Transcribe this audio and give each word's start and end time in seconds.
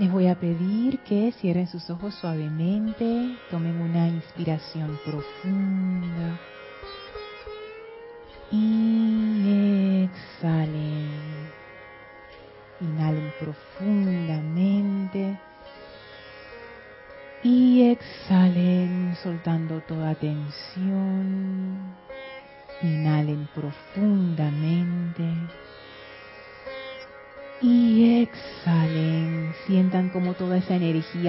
Les 0.00 0.10
voy 0.10 0.28
a 0.28 0.34
pedir 0.34 1.00
que 1.00 1.30
cierren 1.30 1.66
sus 1.66 1.90
ojos 1.90 2.14
suavemente, 2.14 3.36
tomen 3.50 3.78
una 3.82 4.08
inspiración 4.08 4.98
profunda. 5.04 6.40
Y 8.50 8.89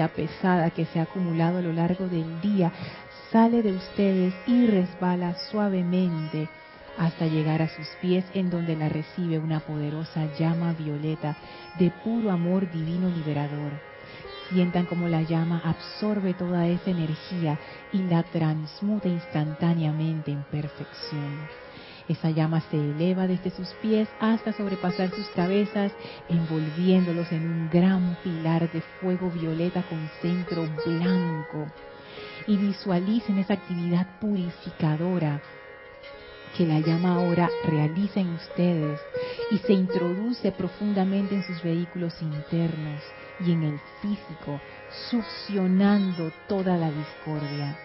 energía 0.02 0.08
pesada 0.08 0.70
que 0.70 0.86
se 0.86 0.98
ha 0.98 1.02
acumulado 1.02 1.58
a 1.58 1.62
lo 1.62 1.72
largo 1.72 2.08
del 2.08 2.40
día 2.40 2.72
sale 3.30 3.62
de 3.62 3.72
ustedes 3.72 4.34
y 4.46 4.66
resbala 4.66 5.34
suavemente 5.50 6.48
hasta 6.98 7.26
llegar 7.26 7.62
a 7.62 7.68
sus 7.68 7.86
pies 8.00 8.24
en 8.34 8.50
donde 8.50 8.76
la 8.76 8.88
recibe 8.88 9.38
una 9.38 9.60
poderosa 9.60 10.26
llama 10.38 10.72
violeta 10.72 11.36
de 11.78 11.90
puro 11.90 12.30
amor 12.30 12.70
divino 12.70 13.08
liberador. 13.08 13.72
Sientan 14.50 14.84
como 14.86 15.08
la 15.08 15.22
llama 15.22 15.62
absorbe 15.64 16.34
toda 16.34 16.66
esa 16.66 16.90
energía 16.90 17.58
y 17.92 18.02
la 18.02 18.22
transmuta 18.24 19.08
instantáneamente 19.08 20.30
en 20.30 20.42
perfección. 20.42 21.48
Esa 22.08 22.30
llama 22.30 22.60
se 22.70 22.76
eleva 22.76 23.26
desde 23.26 23.50
sus 23.50 23.68
pies 23.74 24.08
hasta 24.18 24.52
sobrepasar 24.52 25.10
sus 25.10 25.28
cabezas, 25.28 25.92
envolviéndolos 26.28 27.30
en 27.32 27.44
un 27.46 27.70
gran 27.70 28.16
pilar 28.22 28.70
de 28.70 28.80
fuego 29.00 29.30
violeta 29.30 29.82
con 29.82 30.08
centro 30.20 30.66
blanco. 30.84 31.68
Y 32.46 32.56
visualicen 32.56 33.38
esa 33.38 33.54
actividad 33.54 34.18
purificadora 34.20 35.40
que 36.56 36.66
la 36.66 36.80
llama 36.80 37.14
ahora 37.14 37.48
realiza 37.64 38.20
en 38.20 38.34
ustedes 38.34 39.00
y 39.50 39.58
se 39.58 39.72
introduce 39.72 40.52
profundamente 40.52 41.34
en 41.34 41.42
sus 41.44 41.62
vehículos 41.62 42.20
internos 42.20 43.02
y 43.40 43.52
en 43.52 43.62
el 43.62 43.80
físico, 44.02 44.60
succionando 45.10 46.30
toda 46.48 46.76
la 46.76 46.90
discordia 46.90 47.78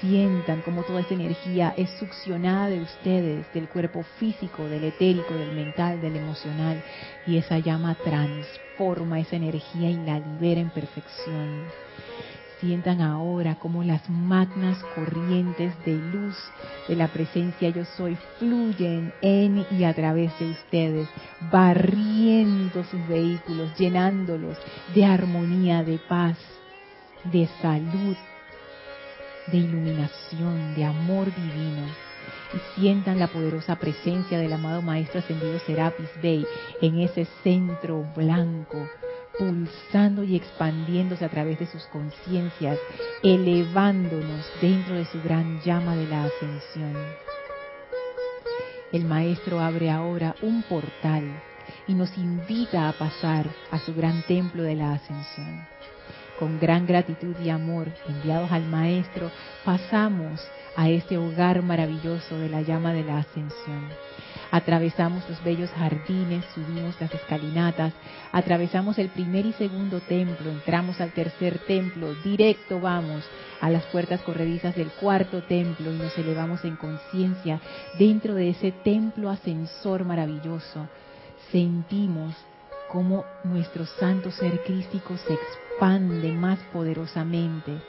sientan 0.00 0.62
como 0.62 0.82
toda 0.82 1.00
esa 1.00 1.14
energía 1.14 1.74
es 1.76 1.90
succionada 1.98 2.68
de 2.68 2.80
ustedes, 2.80 3.52
del 3.52 3.68
cuerpo 3.68 4.02
físico, 4.18 4.68
del 4.68 4.84
etérico, 4.84 5.34
del 5.34 5.52
mental, 5.52 6.00
del 6.00 6.16
emocional, 6.16 6.82
y 7.26 7.36
esa 7.36 7.58
llama 7.58 7.94
transforma 8.02 9.20
esa 9.20 9.36
energía 9.36 9.90
y 9.90 9.96
la 9.96 10.18
libera 10.18 10.60
en 10.60 10.70
perfección. 10.70 11.64
Sientan 12.60 13.00
ahora 13.00 13.54
como 13.54 13.82
las 13.82 14.08
magnas 14.10 14.82
corrientes 14.94 15.72
de 15.86 15.94
luz 15.94 16.36
de 16.88 16.94
la 16.94 17.08
presencia 17.08 17.70
yo 17.70 17.86
soy 17.86 18.18
fluyen 18.38 19.14
en 19.22 19.64
y 19.70 19.84
a 19.84 19.94
través 19.94 20.38
de 20.38 20.50
ustedes, 20.50 21.08
barriendo 21.50 22.84
sus 22.84 23.06
vehículos, 23.08 23.74
llenándolos 23.78 24.58
de 24.94 25.06
armonía, 25.06 25.82
de 25.82 25.98
paz, 26.06 26.36
de 27.24 27.48
salud, 27.62 28.16
de 29.50 29.58
iluminación, 29.58 30.74
de 30.74 30.84
amor 30.84 31.26
divino. 31.34 31.86
Y 32.52 32.80
sientan 32.80 33.18
la 33.18 33.28
poderosa 33.28 33.76
presencia 33.76 34.38
del 34.38 34.52
amado 34.52 34.82
Maestro 34.82 35.20
Ascendido 35.20 35.58
Serapis 35.60 36.10
Bey 36.20 36.46
en 36.80 37.00
ese 37.00 37.26
centro 37.42 38.04
blanco, 38.14 38.88
pulsando 39.38 40.24
y 40.24 40.36
expandiéndose 40.36 41.24
a 41.24 41.28
través 41.28 41.58
de 41.58 41.66
sus 41.66 41.84
conciencias, 41.84 42.78
elevándonos 43.22 44.46
dentro 44.60 44.96
de 44.96 45.04
su 45.06 45.22
gran 45.22 45.60
llama 45.62 45.96
de 45.96 46.06
la 46.06 46.24
ascensión. 46.24 46.94
El 48.92 49.04
Maestro 49.04 49.60
abre 49.60 49.90
ahora 49.90 50.34
un 50.42 50.62
portal 50.64 51.24
y 51.86 51.94
nos 51.94 52.16
invita 52.18 52.88
a 52.88 52.92
pasar 52.92 53.46
a 53.70 53.78
su 53.78 53.94
gran 53.94 54.22
templo 54.22 54.64
de 54.64 54.74
la 54.74 54.94
ascensión 54.94 55.66
con 56.40 56.58
gran 56.58 56.86
gratitud 56.86 57.36
y 57.44 57.50
amor 57.50 57.88
enviados 58.08 58.50
al 58.50 58.64
Maestro, 58.64 59.30
pasamos 59.64 60.40
a 60.74 60.88
este 60.88 61.18
hogar 61.18 61.62
maravilloso 61.62 62.38
de 62.38 62.48
la 62.48 62.62
llama 62.62 62.94
de 62.94 63.04
la 63.04 63.18
ascensión. 63.18 63.88
Atravesamos 64.50 65.28
los 65.28 65.42
bellos 65.44 65.70
jardines, 65.70 66.44
subimos 66.54 67.00
las 67.00 67.14
escalinatas, 67.14 67.92
atravesamos 68.32 68.98
el 68.98 69.10
primer 69.10 69.46
y 69.46 69.52
segundo 69.52 70.00
templo, 70.00 70.50
entramos 70.50 71.00
al 71.00 71.12
tercer 71.12 71.58
templo, 71.66 72.14
directo 72.24 72.80
vamos 72.80 73.22
a 73.60 73.68
las 73.68 73.84
puertas 73.84 74.22
corredizas 74.22 74.74
del 74.74 74.88
cuarto 74.92 75.42
templo 75.42 75.92
y 75.92 75.98
nos 75.98 76.16
elevamos 76.16 76.64
en 76.64 76.76
conciencia 76.76 77.60
dentro 77.98 78.34
de 78.34 78.48
ese 78.48 78.72
templo 78.72 79.28
ascensor 79.30 80.04
maravilloso. 80.04 80.88
Sentimos 81.52 82.34
cómo 82.90 83.24
nuestro 83.44 83.86
santo 83.86 84.30
ser 84.30 84.62
crístico 84.64 85.16
se 85.16 85.34
expande 85.34 86.32
más 86.32 86.58
poderosamente. 86.72 87.80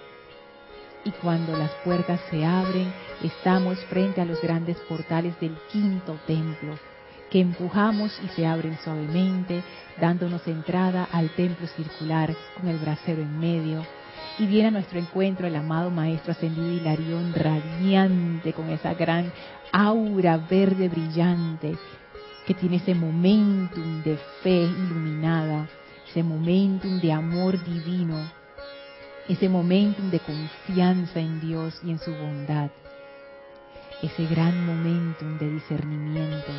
Y 1.04 1.12
cuando 1.12 1.58
las 1.58 1.72
puertas 1.84 2.22
se 2.30 2.46
abren, 2.46 2.94
estamos 3.24 3.80
frente 3.86 4.22
a 4.22 4.26
los 4.26 4.40
grandes 4.42 4.78
portales 4.88 5.40
del 5.40 5.58
quinto 5.72 6.20
templo, 6.28 6.78
que 7.32 7.40
empujamos 7.40 8.20
y 8.24 8.28
se 8.30 8.46
abren 8.46 8.78
suavemente, 8.84 9.64
dándonos 10.00 10.48
entrada 10.48 11.08
al 11.12 11.30
templo 11.32 11.66
circular 11.68 12.36
con 12.56 12.70
el 12.70 12.78
brasero 12.78 13.22
en 13.22 13.40
medio. 13.40 13.84
Y 14.38 14.46
viene 14.46 14.68
a 14.68 14.72
nuestro 14.72 15.00
encuentro 15.00 15.48
el 15.48 15.56
amado 15.56 15.90
Maestro 15.90 16.34
Ascendido 16.34 16.72
Hilarión, 16.72 17.34
radiante, 17.34 18.54
con 18.54 18.70
esa 18.70 18.94
gran 18.94 19.32
aura 19.72 20.38
verde 20.38 20.88
brillante, 20.88 21.78
que 22.52 22.60
tiene 22.60 22.78
ese 22.78 22.94
momentum 22.94 24.04
de 24.04 24.18
fe 24.44 24.64
iluminada, 24.64 25.70
ese 26.10 26.22
momentum 26.22 27.00
de 27.00 27.14
amor 27.14 27.64
divino, 27.64 28.30
ese 29.30 29.48
momentum 29.48 30.10
de 30.10 30.20
confianza 30.20 31.22
en 31.22 31.40
Dios 31.40 31.80
y 31.82 31.92
en 31.92 32.00
su 32.00 32.12
bondad, 32.12 32.70
ese 34.02 34.26
gran 34.26 34.66
momentum 34.66 35.38
de 35.38 35.50
discernimiento. 35.50 36.52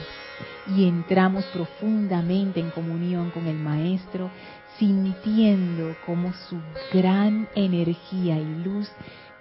Y 0.74 0.88
entramos 0.88 1.44
profundamente 1.52 2.60
en 2.60 2.70
comunión 2.70 3.30
con 3.30 3.46
el 3.46 3.58
Maestro, 3.58 4.30
sintiendo 4.78 5.94
como 6.06 6.32
su 6.48 6.56
gran 6.90 7.50
energía 7.54 8.38
y 8.38 8.64
luz 8.64 8.90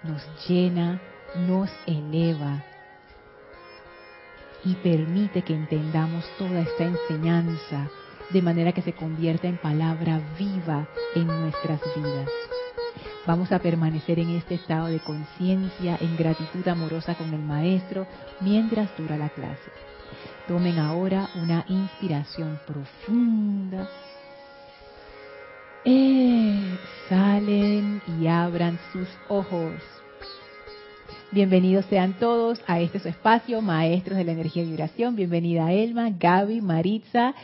nos 0.02 0.22
llena, 0.46 1.00
nos 1.48 1.70
eleva, 1.86 2.62
y 4.64 4.74
permite 4.76 5.42
que 5.42 5.54
entendamos 5.54 6.24
toda 6.38 6.60
esta 6.60 6.84
enseñanza 6.84 7.90
de 8.30 8.42
manera 8.42 8.72
que 8.72 8.82
se 8.82 8.92
convierta 8.92 9.46
en 9.48 9.58
palabra 9.58 10.20
viva 10.38 10.88
en 11.14 11.26
nuestras 11.26 11.80
vidas. 11.96 12.28
Vamos 13.26 13.52
a 13.52 13.60
permanecer 13.60 14.18
en 14.18 14.30
este 14.30 14.54
estado 14.54 14.86
de 14.86 14.98
conciencia, 14.98 15.96
en 16.00 16.16
gratitud 16.16 16.66
amorosa 16.66 17.14
con 17.14 17.32
el 17.32 17.42
Maestro 17.42 18.06
mientras 18.40 18.96
dura 18.96 19.16
la 19.16 19.28
clase. 19.28 19.70
Tomen 20.48 20.78
ahora 20.78 21.28
una 21.36 21.64
inspiración 21.68 22.58
profunda. 22.66 23.88
Exhalen 27.04 28.02
y 28.18 28.26
abran 28.26 28.78
sus 28.92 29.08
ojos. 29.28 30.01
Bienvenidos 31.32 31.86
sean 31.86 32.12
todos 32.20 32.60
a 32.66 32.78
este 32.80 32.98
su 32.98 33.08
espacio, 33.08 33.62
Maestros 33.62 34.18
de 34.18 34.24
la 34.24 34.32
Energía 34.32 34.64
y 34.64 34.66
Vibración. 34.66 35.16
Bienvenida 35.16 35.72
Elma, 35.72 36.10
Gaby, 36.10 36.60
Maritza, 36.60 37.34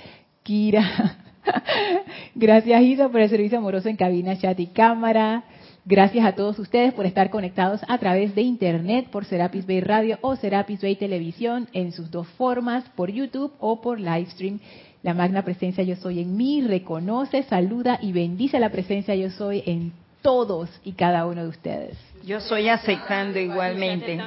Kira. 0.42 1.16
Gracias 2.34 2.82
Isa 2.82 3.08
por 3.08 3.22
el 3.22 3.30
servicio 3.30 3.56
amoroso 3.56 3.88
en 3.88 3.96
cabina, 3.96 4.36
chat 4.36 4.60
y 4.60 4.66
cámara. 4.66 5.44
Gracias 5.86 6.26
a 6.26 6.32
todos 6.32 6.58
ustedes 6.58 6.92
por 6.92 7.06
estar 7.06 7.30
conectados 7.30 7.80
a 7.88 7.96
través 7.96 8.34
de 8.34 8.42
internet 8.42 9.08
por 9.10 9.24
Serapis 9.24 9.66
Bay 9.66 9.80
Radio 9.80 10.18
o 10.20 10.36
Serapis 10.36 10.82
Bay 10.82 10.96
Televisión 10.96 11.66
en 11.72 11.92
sus 11.92 12.10
dos 12.10 12.28
formas, 12.36 12.84
por 12.94 13.10
YouTube 13.10 13.54
o 13.58 13.80
por 13.80 13.98
Livestream. 13.98 14.60
La 15.02 15.14
magna 15.14 15.44
presencia 15.44 15.82
yo 15.82 15.96
soy 15.96 16.20
en 16.20 16.36
mí 16.36 16.60
reconoce, 16.60 17.42
saluda 17.44 17.98
y 18.02 18.12
bendice 18.12 18.60
la 18.60 18.68
presencia 18.68 19.14
yo 19.14 19.30
soy 19.30 19.62
en 19.64 19.94
todos 20.22 20.68
y 20.84 20.92
cada 20.92 21.26
uno 21.26 21.42
de 21.42 21.48
ustedes. 21.48 21.98
Yo 22.24 22.40
soy 22.40 22.68
aceptando 22.68 23.38
igualmente. 23.38 24.18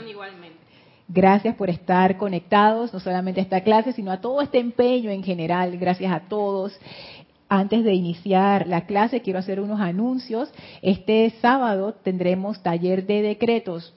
Gracias 1.08 1.56
por 1.56 1.70
estar 1.70 2.18
conectados, 2.18 2.94
no 2.94 3.00
solamente 3.00 3.42
a 3.42 3.44
esta 3.44 3.62
clase, 3.62 3.92
sino 3.92 4.12
a 4.12 4.22
todo 4.22 4.42
este 4.42 4.60
empeño 4.60 5.12
en 5.12 5.24
general. 5.24 5.78
Gracias 5.78 6.12
a 6.12 6.22
todos. 6.22 6.80
Antes 7.50 7.84
de 7.84 7.94
iniciar 7.94 8.66
la 8.66 8.86
clase, 8.86 9.22
quiero 9.22 9.40
hacer 9.40 9.60
unos 9.60 9.82
anuncios. 9.82 10.50
Este 10.82 11.34
sábado 11.42 11.94
tendremos 11.94 12.64
taller 12.64 13.06
de 13.06 13.22
decretos 13.22 13.94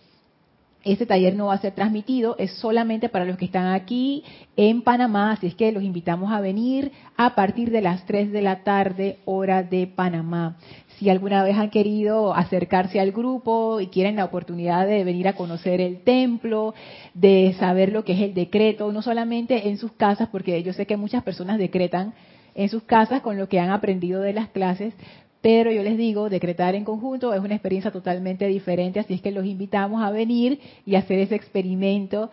Este 0.82 1.06
taller 1.06 1.36
no 1.36 1.46
va 1.46 1.54
a 1.54 1.58
ser 1.58 1.72
transmitido, 1.72 2.34
es 2.36 2.52
solamente 2.54 3.08
para 3.08 3.24
los 3.24 3.38
que 3.38 3.46
están 3.46 3.72
aquí 3.72 4.22
en 4.56 4.82
Panamá, 4.82 5.32
así 5.32 5.46
es 5.46 5.54
que 5.54 5.72
los 5.72 5.82
invitamos 5.82 6.30
a 6.30 6.40
venir 6.40 6.92
a 7.16 7.34
partir 7.34 7.70
de 7.70 7.80
las 7.80 8.04
3 8.04 8.32
de 8.32 8.42
la 8.42 8.64
tarde, 8.64 9.18
hora 9.24 9.62
de 9.62 9.86
Panamá. 9.86 10.56
Si 10.98 11.10
alguna 11.10 11.42
vez 11.42 11.56
han 11.56 11.70
querido 11.70 12.34
acercarse 12.34 13.00
al 13.00 13.12
grupo 13.12 13.80
y 13.80 13.88
quieren 13.88 14.16
la 14.16 14.24
oportunidad 14.24 14.86
de 14.86 15.02
venir 15.02 15.26
a 15.26 15.34
conocer 15.34 15.80
el 15.80 16.02
templo, 16.02 16.74
de 17.14 17.54
saber 17.58 17.92
lo 17.92 18.04
que 18.04 18.12
es 18.12 18.20
el 18.20 18.34
decreto, 18.34 18.92
no 18.92 19.02
solamente 19.02 19.68
en 19.68 19.78
sus 19.78 19.92
casas, 19.92 20.28
porque 20.30 20.62
yo 20.62 20.72
sé 20.72 20.86
que 20.86 20.96
muchas 20.96 21.24
personas 21.24 21.58
decretan 21.58 22.14
en 22.54 22.68
sus 22.68 22.84
casas 22.84 23.22
con 23.22 23.36
lo 23.36 23.48
que 23.48 23.58
han 23.58 23.70
aprendido 23.70 24.20
de 24.20 24.32
las 24.32 24.48
clases, 24.50 24.94
pero 25.40 25.70
yo 25.70 25.82
les 25.82 25.98
digo, 25.98 26.30
decretar 26.30 26.74
en 26.74 26.84
conjunto 26.84 27.34
es 27.34 27.40
una 27.40 27.54
experiencia 27.54 27.90
totalmente 27.90 28.46
diferente, 28.46 29.00
así 29.00 29.14
es 29.14 29.20
que 29.20 29.30
los 29.30 29.44
invitamos 29.44 30.02
a 30.02 30.10
venir 30.10 30.60
y 30.86 30.94
hacer 30.94 31.18
ese 31.18 31.34
experimento 31.34 32.30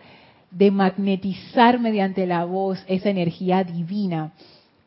de 0.50 0.70
magnetizar 0.70 1.80
mediante 1.80 2.26
la 2.26 2.44
voz 2.44 2.82
esa 2.86 3.10
energía 3.10 3.64
divina. 3.64 4.32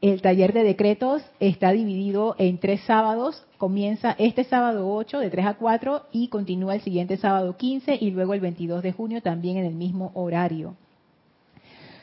El 0.02 0.22
taller 0.22 0.54
de 0.54 0.64
decretos 0.64 1.24
está 1.40 1.72
dividido 1.72 2.36
en 2.38 2.60
tres 2.60 2.82
sábados. 2.82 3.44
Comienza 3.58 4.16
este 4.20 4.44
sábado 4.44 4.94
8 4.94 5.20
de 5.20 5.30
3 5.30 5.46
a 5.46 5.54
4 5.56 6.04
y 6.12 6.28
continúa 6.28 6.76
el 6.76 6.82
siguiente 6.82 7.18
sábado 7.18 7.56
15 7.58 7.98
y 8.00 8.12
luego 8.12 8.34
el 8.34 8.42
22 8.42 8.84
de 8.84 8.92
junio 8.92 9.22
también 9.22 9.58
en 9.58 9.66
el 9.66 9.74
mismo 9.74 10.12
horario. 10.14 10.76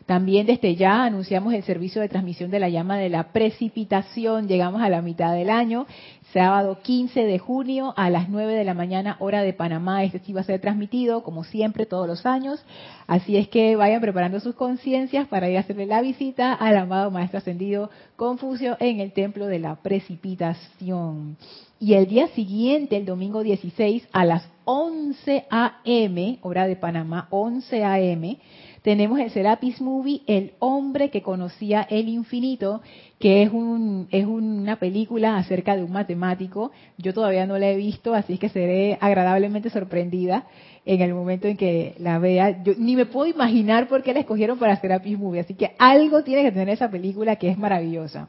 También 0.06 0.46
desde 0.46 0.74
ya 0.74 1.04
anunciamos 1.04 1.54
el 1.54 1.62
servicio 1.62 2.02
de 2.02 2.08
transmisión 2.08 2.50
de 2.50 2.58
la 2.58 2.68
llama 2.68 2.96
de 2.96 3.08
la 3.08 3.32
precipitación. 3.32 4.48
Llegamos 4.48 4.82
a 4.82 4.88
la 4.88 5.02
mitad 5.02 5.32
del 5.34 5.50
año, 5.50 5.86
sábado 6.32 6.78
15 6.82 7.24
de 7.24 7.38
junio 7.38 7.92
a 7.96 8.08
las 8.10 8.28
9 8.28 8.54
de 8.54 8.64
la 8.64 8.74
mañana 8.74 9.16
hora 9.20 9.42
de 9.42 9.52
Panamá. 9.52 10.02
Este 10.04 10.18
sí 10.20 10.32
va 10.32 10.40
a 10.40 10.44
ser 10.44 10.60
transmitido, 10.60 11.22
como 11.22 11.44
siempre, 11.44 11.86
todos 11.86 12.06
los 12.06 12.24
años. 12.26 12.64
Así 13.06 13.36
es 13.36 13.48
que 13.48 13.76
vayan 13.76 14.00
preparando 14.00 14.40
sus 14.40 14.54
conciencias 14.54 15.28
para 15.28 15.48
ir 15.50 15.56
a 15.56 15.60
hacerle 15.60 15.86
la 15.86 16.00
visita 16.00 16.54
al 16.54 16.76
amado 16.76 17.10
Maestro 17.10 17.38
Ascendido 17.38 17.90
Confucio 18.16 18.76
en 18.80 19.00
el 19.00 19.12
Templo 19.12 19.46
de 19.46 19.58
la 19.58 19.76
Precipitación. 19.76 21.36
Y 21.78 21.94
el 21.94 22.06
día 22.06 22.28
siguiente, 22.28 22.96
el 22.96 23.04
domingo 23.04 23.42
16, 23.42 24.08
a 24.12 24.24
las 24.24 24.48
11 24.64 25.46
a.m., 25.50 26.38
hora 26.42 26.66
de 26.66 26.76
Panamá, 26.76 27.26
11 27.30 27.84
a.m., 27.84 28.38
tenemos 28.82 29.20
el 29.20 29.30
Serapis 29.30 29.80
Movie, 29.80 30.22
El 30.26 30.52
hombre 30.58 31.10
que 31.10 31.22
conocía 31.22 31.86
el 31.88 32.08
infinito, 32.08 32.82
que 33.20 33.42
es, 33.42 33.52
un, 33.52 34.08
es 34.10 34.26
una 34.26 34.76
película 34.76 35.36
acerca 35.36 35.76
de 35.76 35.84
un 35.84 35.92
matemático. 35.92 36.72
Yo 36.98 37.14
todavía 37.14 37.46
no 37.46 37.58
la 37.58 37.70
he 37.70 37.76
visto, 37.76 38.12
así 38.12 38.38
que 38.38 38.48
seré 38.48 38.98
agradablemente 39.00 39.70
sorprendida 39.70 40.46
en 40.84 41.00
el 41.00 41.14
momento 41.14 41.46
en 41.46 41.56
que 41.56 41.94
la 41.98 42.18
vea. 42.18 42.62
Yo 42.64 42.72
ni 42.76 42.96
me 42.96 43.06
puedo 43.06 43.26
imaginar 43.26 43.86
por 43.86 44.02
qué 44.02 44.12
la 44.12 44.20
escogieron 44.20 44.58
para 44.58 44.80
Serapis 44.80 45.16
Movie, 45.16 45.40
así 45.40 45.54
que 45.54 45.72
algo 45.78 46.24
tiene 46.24 46.42
que 46.42 46.50
tener 46.50 46.70
esa 46.70 46.90
película 46.90 47.36
que 47.36 47.48
es 47.48 47.58
maravillosa. 47.58 48.28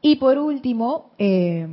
Y 0.00 0.16
por 0.16 0.38
último, 0.38 1.12
eh, 1.18 1.68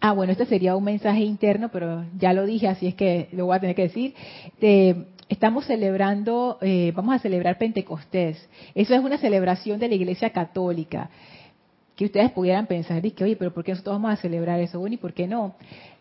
Ah, 0.00 0.12
bueno, 0.12 0.30
este 0.30 0.46
sería 0.46 0.76
un 0.76 0.84
mensaje 0.84 1.22
interno, 1.22 1.70
pero 1.72 2.04
ya 2.16 2.32
lo 2.32 2.46
dije, 2.46 2.68
así 2.68 2.86
es 2.86 2.94
que 2.94 3.28
lo 3.32 3.46
voy 3.46 3.56
a 3.56 3.60
tener 3.60 3.74
que 3.74 3.82
decir. 3.82 4.14
De, 4.60 5.06
estamos 5.28 5.66
celebrando, 5.66 6.58
eh, 6.60 6.92
vamos 6.94 7.14
a 7.14 7.18
celebrar 7.18 7.58
Pentecostés. 7.58 8.48
Eso 8.74 8.94
es 8.94 9.00
una 9.00 9.18
celebración 9.18 9.78
de 9.78 9.88
la 9.88 9.94
Iglesia 9.94 10.30
Católica. 10.30 11.10
Que 11.96 12.06
ustedes 12.06 12.30
pudieran 12.30 12.66
pensar, 12.66 13.02
que, 13.02 13.24
oye, 13.24 13.36
pero 13.36 13.52
¿por 13.52 13.64
qué 13.64 13.72
nosotros 13.72 13.96
vamos 13.96 14.12
a 14.12 14.16
celebrar 14.16 14.60
eso? 14.60 14.78
Bueno, 14.78 14.94
¿y 14.94 14.98
por 14.98 15.12
qué 15.12 15.26
no? 15.26 15.54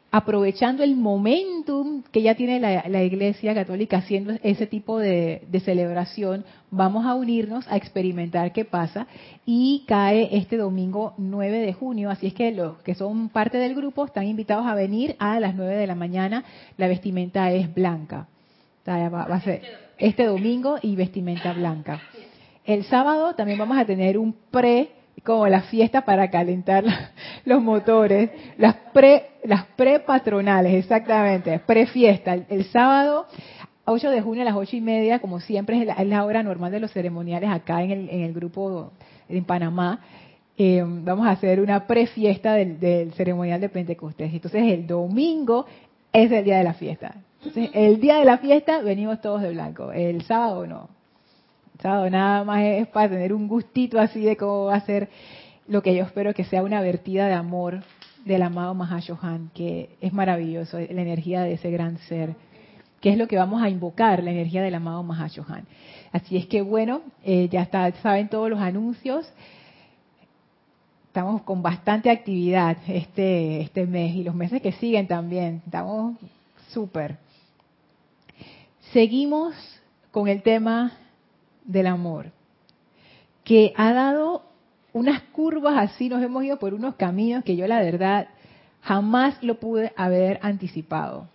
Aprovechando 0.10 0.84
el 0.84 0.96
momentum 0.96 2.04
que 2.12 2.22
ya 2.22 2.36
tiene 2.36 2.60
la, 2.62 3.04
Iglesia 3.04 3.54
Católica 3.54 3.98
haciendo 3.98 4.36
ese 4.42 4.66
tipo 4.66 5.00
de, 5.00 5.42
de, 5.52 5.60
celebración, 5.60 6.46
vamos 6.72 7.06
a 7.06 7.14
unirnos 7.14 7.68
a 7.68 7.76
experimentar 7.76 8.54
qué 8.54 8.64
pasa. 8.64 9.08
Y 9.46 9.84
cae 9.86 10.30
este 10.38 10.56
domingo 10.56 11.14
9 11.18 11.60
de 11.60 11.74
junio, 11.74 12.10
así 12.10 12.28
es 12.28 12.34
que 12.34 12.52
los 12.54 12.78
que 12.84 12.96
son 12.96 13.28
parte 13.30 13.58
del 13.58 13.76
grupo 13.76 14.06
están 14.06 14.28
invitados 14.28 14.66
a 14.66 14.76
venir 14.76 15.16
a 15.20 15.40
las 15.42 15.56
9 15.56 15.76
de 15.76 15.88
la 15.88 15.96
mañana. 15.96 16.46
La 16.78 16.88
vestimenta 16.88 17.52
es 17.52 17.74
blanca 17.74 18.28
va, 18.88 19.24
a 19.24 19.42
ser 19.42 19.62
este 19.98 20.26
domingo 20.26 20.78
y 20.82 20.96
vestimenta 20.96 21.54
blanca. 21.54 22.02
El 22.66 22.84
sábado 22.84 23.36
también 23.36 23.60
vamos 23.60 23.78
a 23.78 23.86
tener 23.86 24.18
un 24.18 24.36
pre, 24.52 24.90
como 25.24 25.48
la 25.48 25.62
fiesta 25.64 26.02
para 26.02 26.30
calentar 26.30 26.84
los 27.46 27.62
motores, 27.62 28.30
las 28.58 28.76
pre, 28.94 29.30
las 29.44 29.66
pre 29.76 30.00
patronales, 30.00 30.74
exactamente, 30.74 31.60
pre 31.60 31.88
fiesta. 31.88 32.34
El, 32.34 32.66
sábado 32.66 33.28
8 33.86 34.10
de 34.10 34.22
junio 34.22 34.42
a 34.42 34.46
las 34.46 34.56
ocho 34.56 34.76
y 34.76 34.82
media, 34.82 35.20
como 35.20 35.40
siempre 35.40 35.82
es 35.82 36.08
la, 36.08 36.26
hora 36.26 36.44
normal 36.44 36.72
de 36.72 36.80
los 36.80 36.92
ceremoniales 36.92 37.50
acá 37.50 37.84
en 37.84 37.92
el, 37.92 38.10
en 38.10 38.22
el 38.22 38.34
grupo 38.34 38.92
en 39.30 39.44
Panamá. 39.44 40.02
Eh, 40.58 40.84
vamos 40.84 41.28
a 41.28 41.32
hacer 41.32 41.62
una 41.62 41.86
prefiesta 41.86 42.54
del, 42.54 42.80
del 42.80 43.14
ceremonial 43.14 43.62
de 43.62 43.70
Pentecostés. 43.70 44.34
Entonces 44.34 44.64
el 44.64 44.88
domingo 44.88 45.66
es 46.12 46.32
el 46.32 46.44
día 46.44 46.58
de 46.58 46.64
la 46.64 46.74
fiesta. 46.74 47.16
Entonces, 47.38 47.70
el 47.74 48.02
día 48.02 48.18
de 48.18 48.26
la 48.26 48.40
fiesta 48.40 48.82
venimos 48.82 49.22
todos 49.22 49.42
de 49.42 49.52
blanco. 49.52 49.92
El 49.92 50.24
sábado 50.24 50.66
no. 50.66 50.90
El 51.76 51.82
sábado 51.82 52.10
nada 52.10 52.44
más 52.44 52.64
es 52.64 52.88
para 52.88 53.10
tener 53.10 53.34
un 53.34 53.48
gustito 53.48 54.00
así 54.00 54.22
de 54.22 54.36
cómo 54.36 54.66
va 54.66 54.76
a 54.76 54.82
ser 54.82 55.10
lo 55.68 55.84
que 55.84 55.96
yo 55.96 56.04
espero 56.04 56.34
que 56.34 56.46
sea 56.46 56.64
una 56.64 56.82
vertida 56.82 57.28
de 57.28 57.34
amor 57.34 57.84
del 58.26 58.42
amado 58.42 58.74
Mahashohan, 58.74 59.52
que 59.54 59.90
es 60.02 60.14
maravilloso, 60.14 60.80
la 60.80 61.02
energía 61.02 61.42
de 61.42 61.54
ese 61.54 61.72
gran 61.72 61.98
ser, 62.00 62.36
que 63.00 63.10
es 63.10 63.18
lo 63.18 63.28
que 63.28 63.38
vamos 63.38 63.62
a 63.62 63.70
invocar, 63.70 64.24
la 64.24 64.32
energía 64.32 64.62
del 64.62 64.76
amado 64.76 65.04
Mahashohan. 65.04 65.66
Así 66.12 66.38
es 66.38 66.48
que 66.48 66.62
bueno, 66.62 67.02
eh, 67.24 67.48
ya 67.50 67.62
está, 67.62 67.92
saben 68.02 68.28
todos 68.28 68.50
los 68.50 68.60
anuncios. 68.60 69.32
Estamos 71.08 71.42
con 71.44 71.62
bastante 71.62 72.10
actividad 72.10 72.78
este, 72.88 73.62
este 73.62 73.86
mes 73.86 74.16
y 74.16 74.24
los 74.24 74.36
meses 74.36 74.62
que 74.62 74.72
siguen 74.74 75.08
también. 75.08 75.62
Estamos 75.66 76.18
súper. 76.70 77.18
Seguimos 78.98 79.54
con 80.10 80.28
el 80.28 80.42
tema 80.42 80.98
del 81.64 81.86
amor, 81.86 82.32
que 83.44 83.72
ha 83.76 83.94
dado 83.94 84.42
unas 84.92 85.22
curvas 85.22 85.78
así, 85.78 86.10
nos 86.10 86.24
hemos 86.24 86.44
ido 86.44 86.58
por 86.58 86.74
unos 86.74 86.96
caminos 86.96 87.44
que 87.44 87.56
yo 87.56 87.68
la 87.68 87.80
verdad 87.80 88.30
jamás 88.82 89.38
lo 89.44 89.60
pude 89.60 89.94
haber 89.98 90.40
anticipado. 90.42 91.30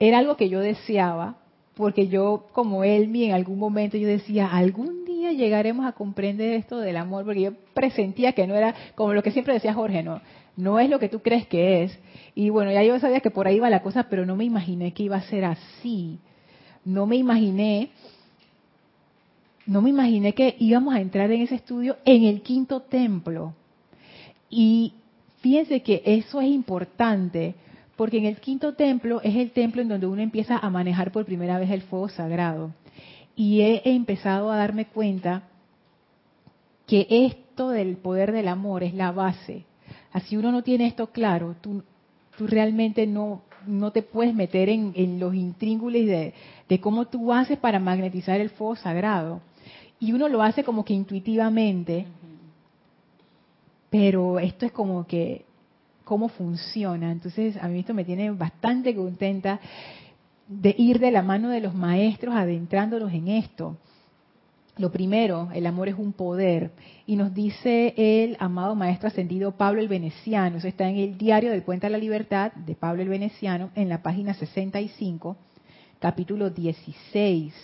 Era 0.00 0.18
algo 0.18 0.36
que 0.36 0.48
yo 0.48 0.58
deseaba, 0.58 1.36
porque 1.76 2.08
yo, 2.08 2.48
como 2.50 2.82
él, 2.82 3.14
en 3.14 3.30
algún 3.30 3.60
momento 3.60 3.96
yo 3.96 4.08
decía, 4.08 4.48
algún 4.48 5.04
día 5.04 5.30
llegaremos 5.30 5.86
a 5.86 5.92
comprender 5.92 6.54
esto 6.54 6.80
del 6.80 6.96
amor, 6.96 7.24
porque 7.24 7.42
yo 7.42 7.52
presentía 7.74 8.32
que 8.32 8.48
no 8.48 8.56
era, 8.56 8.74
como 8.96 9.12
lo 9.12 9.22
que 9.22 9.30
siempre 9.30 9.54
decía 9.54 9.72
Jorge, 9.72 10.02
no, 10.02 10.20
no 10.56 10.80
es 10.80 10.90
lo 10.90 10.98
que 10.98 11.08
tú 11.08 11.22
crees 11.22 11.46
que 11.46 11.84
es. 11.84 11.96
Y 12.34 12.50
bueno, 12.50 12.72
ya 12.72 12.82
yo 12.82 12.98
sabía 12.98 13.20
que 13.20 13.30
por 13.30 13.46
ahí 13.46 13.58
iba 13.58 13.70
la 13.70 13.82
cosa, 13.82 14.08
pero 14.10 14.26
no 14.26 14.34
me 14.34 14.44
imaginé 14.44 14.92
que 14.92 15.04
iba 15.04 15.18
a 15.18 15.22
ser 15.22 15.44
así 15.44 16.18
no 16.84 17.06
me 17.06 17.16
imaginé, 17.16 17.90
no 19.66 19.80
me 19.80 19.90
imaginé 19.90 20.34
que 20.34 20.56
íbamos 20.58 20.94
a 20.94 21.00
entrar 21.00 21.30
en 21.30 21.42
ese 21.42 21.56
estudio 21.56 21.96
en 22.04 22.24
el 22.24 22.42
quinto 22.42 22.80
templo. 22.80 23.54
Y 24.50 24.92
fíjense 25.40 25.82
que 25.82 26.02
eso 26.04 26.40
es 26.40 26.48
importante, 26.48 27.54
porque 27.96 28.18
en 28.18 28.26
el 28.26 28.36
quinto 28.36 28.74
templo 28.74 29.20
es 29.22 29.34
el 29.36 29.50
templo 29.52 29.82
en 29.82 29.88
donde 29.88 30.06
uno 30.06 30.22
empieza 30.22 30.58
a 30.58 30.70
manejar 30.70 31.12
por 31.12 31.24
primera 31.24 31.58
vez 31.58 31.70
el 31.70 31.82
fuego 31.82 32.08
sagrado. 32.08 32.72
Y 33.36 33.62
he 33.62 33.82
empezado 33.84 34.50
a 34.50 34.56
darme 34.56 34.86
cuenta 34.86 35.44
que 36.86 37.06
esto 37.08 37.70
del 37.70 37.96
poder 37.96 38.32
del 38.32 38.48
amor 38.48 38.82
es 38.82 38.94
la 38.94 39.12
base. 39.12 39.64
Así 40.12 40.36
uno 40.36 40.52
no 40.52 40.62
tiene 40.62 40.86
esto 40.86 41.08
claro, 41.08 41.56
tú, 41.60 41.82
tú 42.36 42.46
realmente 42.46 43.06
no, 43.06 43.42
no 43.66 43.90
te 43.90 44.02
puedes 44.02 44.34
meter 44.34 44.68
en, 44.68 45.18
los 45.18 45.34
intríngulis 45.34 46.06
de, 46.06 46.34
cómo 46.80 47.06
tú 47.06 47.32
haces 47.32 47.58
para 47.58 47.78
magnetizar 47.78 48.40
el 48.40 48.50
fuego 48.50 48.76
sagrado. 48.76 49.40
Y 50.00 50.12
uno 50.12 50.28
lo 50.28 50.42
hace 50.42 50.64
como 50.64 50.84
que 50.84 50.92
intuitivamente, 50.92 52.06
pero 53.90 54.38
esto 54.38 54.66
es 54.66 54.72
como 54.72 55.06
que 55.06 55.44
cómo 56.04 56.28
funciona. 56.28 57.12
Entonces, 57.12 57.56
a 57.56 57.68
mí 57.68 57.80
esto 57.80 57.94
me 57.94 58.04
tiene 58.04 58.30
bastante 58.30 58.94
contenta 58.94 59.60
de 60.48 60.74
ir 60.76 60.98
de 60.98 61.10
la 61.10 61.22
mano 61.22 61.48
de 61.48 61.60
los 61.60 61.74
maestros 61.74 62.34
adentrándolos 62.34 63.12
en 63.12 63.28
esto. 63.28 63.76
Lo 64.76 64.90
primero, 64.90 65.50
el 65.54 65.66
amor 65.66 65.88
es 65.88 65.94
un 65.94 66.12
poder. 66.12 66.72
Y 67.06 67.16
nos 67.16 67.32
dice 67.32 67.94
el 67.96 68.36
amado 68.40 68.74
Maestro 68.74 69.08
Ascendido 69.08 69.52
Pablo 69.52 69.80
el 69.80 69.88
Veneciano, 69.88 70.56
eso 70.56 70.66
está 70.66 70.88
en 70.88 70.96
el 70.96 71.16
diario 71.16 71.52
del 71.52 71.62
Puente 71.62 71.86
a 71.86 71.90
la 71.90 71.98
Libertad 71.98 72.52
de 72.52 72.74
Pablo 72.74 73.02
el 73.02 73.08
Veneciano, 73.08 73.70
en 73.76 73.88
la 73.88 74.02
página 74.02 74.34
65, 74.34 75.36
capítulo 76.04 76.50
16. 76.50 77.54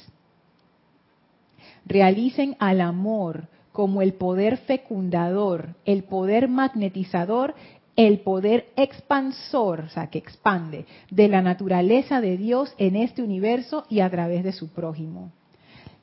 Realicen 1.84 2.56
al 2.58 2.80
amor 2.80 3.48
como 3.70 4.00
el 4.00 4.14
poder 4.14 4.56
fecundador, 4.56 5.74
el 5.84 6.04
poder 6.04 6.48
magnetizador 6.48 7.54
el 7.96 8.20
poder 8.20 8.68
expansor, 8.76 9.80
o 9.80 9.88
sea, 9.90 10.06
que 10.06 10.16
expande, 10.16 10.86
de 11.10 11.28
la 11.28 11.42
naturaleza 11.42 12.22
de 12.22 12.38
Dios 12.38 12.72
en 12.78 12.96
este 12.96 13.22
universo 13.22 13.84
y 13.90 14.00
a 14.00 14.08
través 14.08 14.42
de 14.42 14.52
su 14.52 14.68
prójimo. 14.70 15.30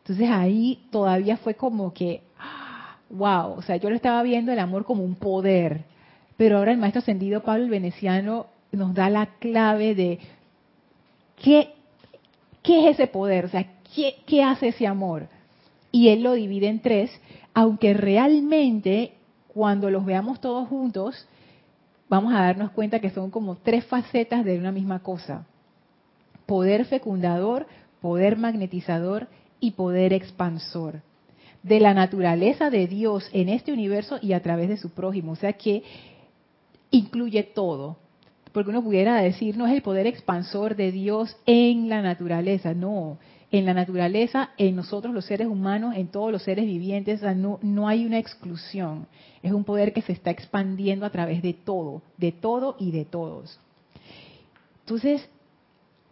Entonces 0.02 0.30
ahí 0.30 0.86
todavía 0.92 1.38
fue 1.38 1.56
como 1.56 1.92
que, 1.92 2.22
wow, 3.10 3.54
o 3.54 3.64
sea, 3.64 3.78
yo 3.78 3.90
lo 3.90 3.96
estaba 3.96 4.22
viendo 4.22 4.52
el 4.52 4.60
amor 4.60 4.86
como 4.86 5.04
un 5.04 5.16
poder, 5.16 5.86
pero 6.36 6.60
ahora 6.60 6.72
el 6.72 6.78
maestro 6.78 7.00
ascendido 7.00 7.42
Pablo 7.42 7.64
el 7.64 7.72
Veneciano 7.72 8.46
nos 8.72 8.94
da 8.94 9.10
la 9.10 9.26
clave 9.40 9.96
de 9.96 10.20
qué, 11.42 11.74
qué 12.68 12.90
es 12.90 12.96
ese 12.96 13.08
poder, 13.08 13.46
o 13.46 13.50
sea, 13.50 13.66
qué, 13.96 14.18
qué 14.26 14.44
hace 14.44 14.68
ese 14.68 14.86
amor. 14.86 15.30
Y 15.90 16.10
él 16.10 16.22
lo 16.22 16.34
divide 16.34 16.68
en 16.68 16.82
tres, 16.82 17.10
aunque 17.54 17.94
realmente 17.94 19.14
cuando 19.48 19.90
los 19.90 20.06
veamos 20.06 20.42
todos 20.42 20.68
juntos, 20.68 21.28
vamos 22.10 22.34
a 22.34 22.42
darnos 22.42 22.72
cuenta 22.72 23.00
que 23.00 23.10
son 23.10 23.32
como 23.32 23.56
tres 23.56 23.86
facetas 23.86 24.44
de 24.44 24.60
una 24.60 24.74
misma 24.74 25.00
cosa. 25.02 25.48
Poder 26.46 26.86
fecundador, 26.86 27.68
poder 28.02 28.38
magnetizador 28.38 29.28
y 29.62 29.72
poder 29.72 30.12
expansor. 30.12 31.02
De 31.64 31.80
la 31.80 31.94
naturaleza 31.94 32.70
de 32.70 32.86
Dios 32.88 33.30
en 33.32 33.48
este 33.48 33.72
universo 33.72 34.20
y 34.22 34.34
a 34.34 34.44
través 34.44 34.68
de 34.68 34.78
su 34.78 34.90
prójimo. 34.90 35.32
O 35.32 35.36
sea 35.38 35.54
que 35.54 35.84
incluye 36.92 37.44
todo. 37.44 37.98
Porque 38.52 38.70
uno 38.70 38.84
pudiera 38.84 39.22
decir, 39.22 39.58
no 39.58 39.68
es 39.68 39.74
el 39.74 39.82
poder 39.82 40.08
expansor 40.08 40.76
de 40.76 40.92
Dios 40.92 41.36
en 41.46 41.90
la 41.90 42.02
naturaleza. 42.02 42.74
No, 42.74 43.18
en 43.52 43.66
la 43.66 43.74
naturaleza, 43.74 44.50
en 44.58 44.76
nosotros 44.76 45.14
los 45.14 45.26
seres 45.26 45.48
humanos, 45.48 45.96
en 45.96 46.08
todos 46.08 46.32
los 46.32 46.44
seres 46.44 46.66
vivientes, 46.66 47.22
no, 47.36 47.88
hay 47.88 48.06
una 48.06 48.20
exclusión. 48.20 49.08
Es 49.42 49.52
un 49.52 49.64
poder 49.64 49.94
que 49.94 50.02
se 50.02 50.12
está 50.12 50.32
expandiendo 50.32 51.06
a 51.06 51.12
través 51.12 51.42
de 51.42 51.54
todo, 51.54 52.02
de 52.18 52.32
todo 52.32 52.76
y 52.80 52.92
de 52.92 53.06
todos. 53.06 53.60
Entonces, 54.82 55.30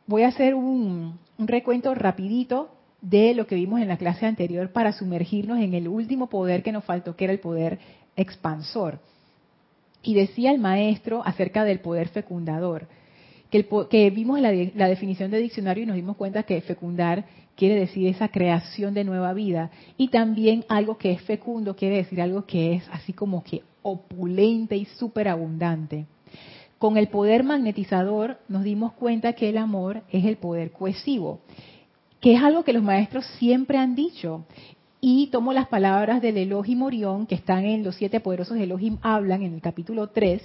voy 0.08 0.24
a 0.24 0.30
hacer 0.30 0.56
un, 0.56 1.20
un 1.38 1.48
recuento 1.48 1.94
rapidito 1.94 2.70
de 3.02 3.34
lo 3.36 3.46
que 3.48 3.56
vimos 3.56 3.82
en 3.82 3.90
la 3.90 3.98
clase 3.98 4.26
anterior 4.26 4.72
para 4.72 4.94
sumergirnos 4.94 5.60
en 5.60 5.74
el 5.74 5.88
último 5.88 6.28
poder 6.28 6.64
que 6.64 6.72
nos 6.72 6.86
faltó, 6.86 7.16
que 7.16 7.26
era 7.26 7.34
el 7.34 7.40
poder 7.40 7.80
expansor. 8.16 9.00
Y 10.06 10.14
decía 10.14 10.52
el 10.52 10.60
maestro 10.60 11.22
acerca 11.26 11.66
del 11.66 11.80
poder 11.80 12.08
fecundador 12.08 12.88
que, 13.90 14.10
vimos 14.10 14.40
la, 14.40 14.52
la, 14.76 14.88
definición 14.88 15.32
de 15.32 15.40
diccionario 15.40 15.84
y 15.84 15.88
nos 15.88 15.96
dimos 15.96 16.18
cuenta 16.18 16.44
que 16.44 16.60
fecundar 16.62 17.26
quiere 17.56 17.76
decir 17.76 18.08
esa 18.08 18.28
creación 18.28 18.94
de 18.94 19.04
nueva 19.04 19.34
vida 19.34 19.72
y 19.98 20.10
también 20.10 20.66
algo 20.68 20.98
que 20.98 21.12
es 21.12 21.22
fecundo 21.22 21.76
quiere 21.76 21.98
decir 21.98 22.22
algo 22.22 22.46
que 22.46 22.74
es 22.74 22.90
así 22.92 23.14
como 23.14 23.44
que 23.44 23.62
opulente 23.82 24.76
y 24.76 24.86
superabundante. 24.86 26.06
Con 26.80 26.98
el 26.98 27.08
poder 27.08 27.44
magnetizador 27.44 28.40
nos 28.50 28.64
dimos 28.64 28.94
cuenta 28.94 29.34
que 29.34 29.50
el 29.50 29.58
amor 29.58 30.04
es 30.12 30.26
el 30.26 30.38
poder 30.38 30.72
cohesivo, 30.72 31.40
que 32.20 32.34
es 32.34 32.44
algo 32.44 32.64
que 32.64 32.74
los 32.74 32.84
maestros 32.84 33.26
siempre 33.38 33.78
han 33.78 33.96
dicho. 33.96 34.46
Y 35.08 35.28
tomo 35.28 35.54
las 35.54 35.68
palabras 35.68 36.20
del 36.20 36.36
Elohim 36.36 36.82
Orión, 36.82 37.28
que 37.28 37.36
están 37.36 37.64
en 37.64 37.84
los 37.84 37.94
siete 37.94 38.20
poderosos 38.22 38.58
Elohim 38.58 38.98
hablan 39.04 39.44
en 39.44 39.54
el 39.54 39.62
capítulo 39.62 40.08
3, 40.08 40.42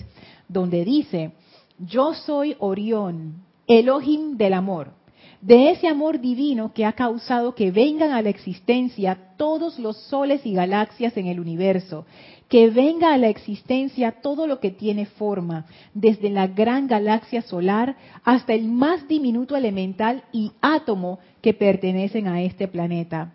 donde 0.49 0.85
dice, 0.85 1.33
yo 1.79 2.13
soy 2.13 2.57
Orión, 2.59 3.43
Elohim 3.67 4.37
del 4.37 4.53
amor, 4.53 4.93
de 5.41 5.71
ese 5.71 5.89
amor 5.89 6.21
divino 6.21 6.75
que 6.75 6.85
ha 6.85 6.93
causado 6.93 7.55
que 7.55 7.71
vengan 7.71 8.11
a 8.11 8.21
la 8.21 8.29
existencia 8.29 9.17
todos 9.39 9.79
los 9.79 9.97
soles 9.97 10.45
y 10.45 10.53
galaxias 10.53 11.17
en 11.17 11.29
el 11.29 11.41
universo, 11.41 12.05
que 12.51 12.69
venga 12.69 13.15
a 13.15 13.17
la 13.17 13.29
existencia 13.31 14.21
todo 14.21 14.47
lo 14.47 14.61
que 14.61 14.71
tiene 14.71 15.07
forma, 15.07 15.65
desde 15.95 16.29
la 16.29 16.49
gran 16.49 16.87
galaxia 16.87 17.41
solar 17.41 17.97
hasta 18.25 18.53
el 18.53 18.69
más 18.69 19.09
diminuto 19.09 19.57
elemental 19.57 20.25
y 20.33 20.53
átomo 20.61 21.19
que 21.41 21.55
pertenecen 21.55 22.29
a 22.29 22.43
este 22.43 22.69
planeta. 22.69 23.33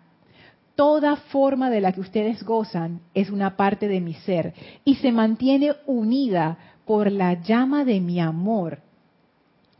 Toda 0.76 1.16
forma 1.16 1.70
de 1.70 1.80
la 1.80 1.92
que 1.92 2.02
ustedes 2.02 2.44
gozan 2.44 3.00
es 3.14 3.30
una 3.30 3.56
parte 3.56 3.88
de 3.88 4.00
mi 4.02 4.12
ser 4.12 4.52
y 4.84 4.96
se 4.96 5.10
mantiene 5.10 5.72
unida 5.86 6.58
por 6.84 7.10
la 7.10 7.40
llama 7.42 7.86
de 7.86 7.98
mi 7.98 8.20
amor, 8.20 8.80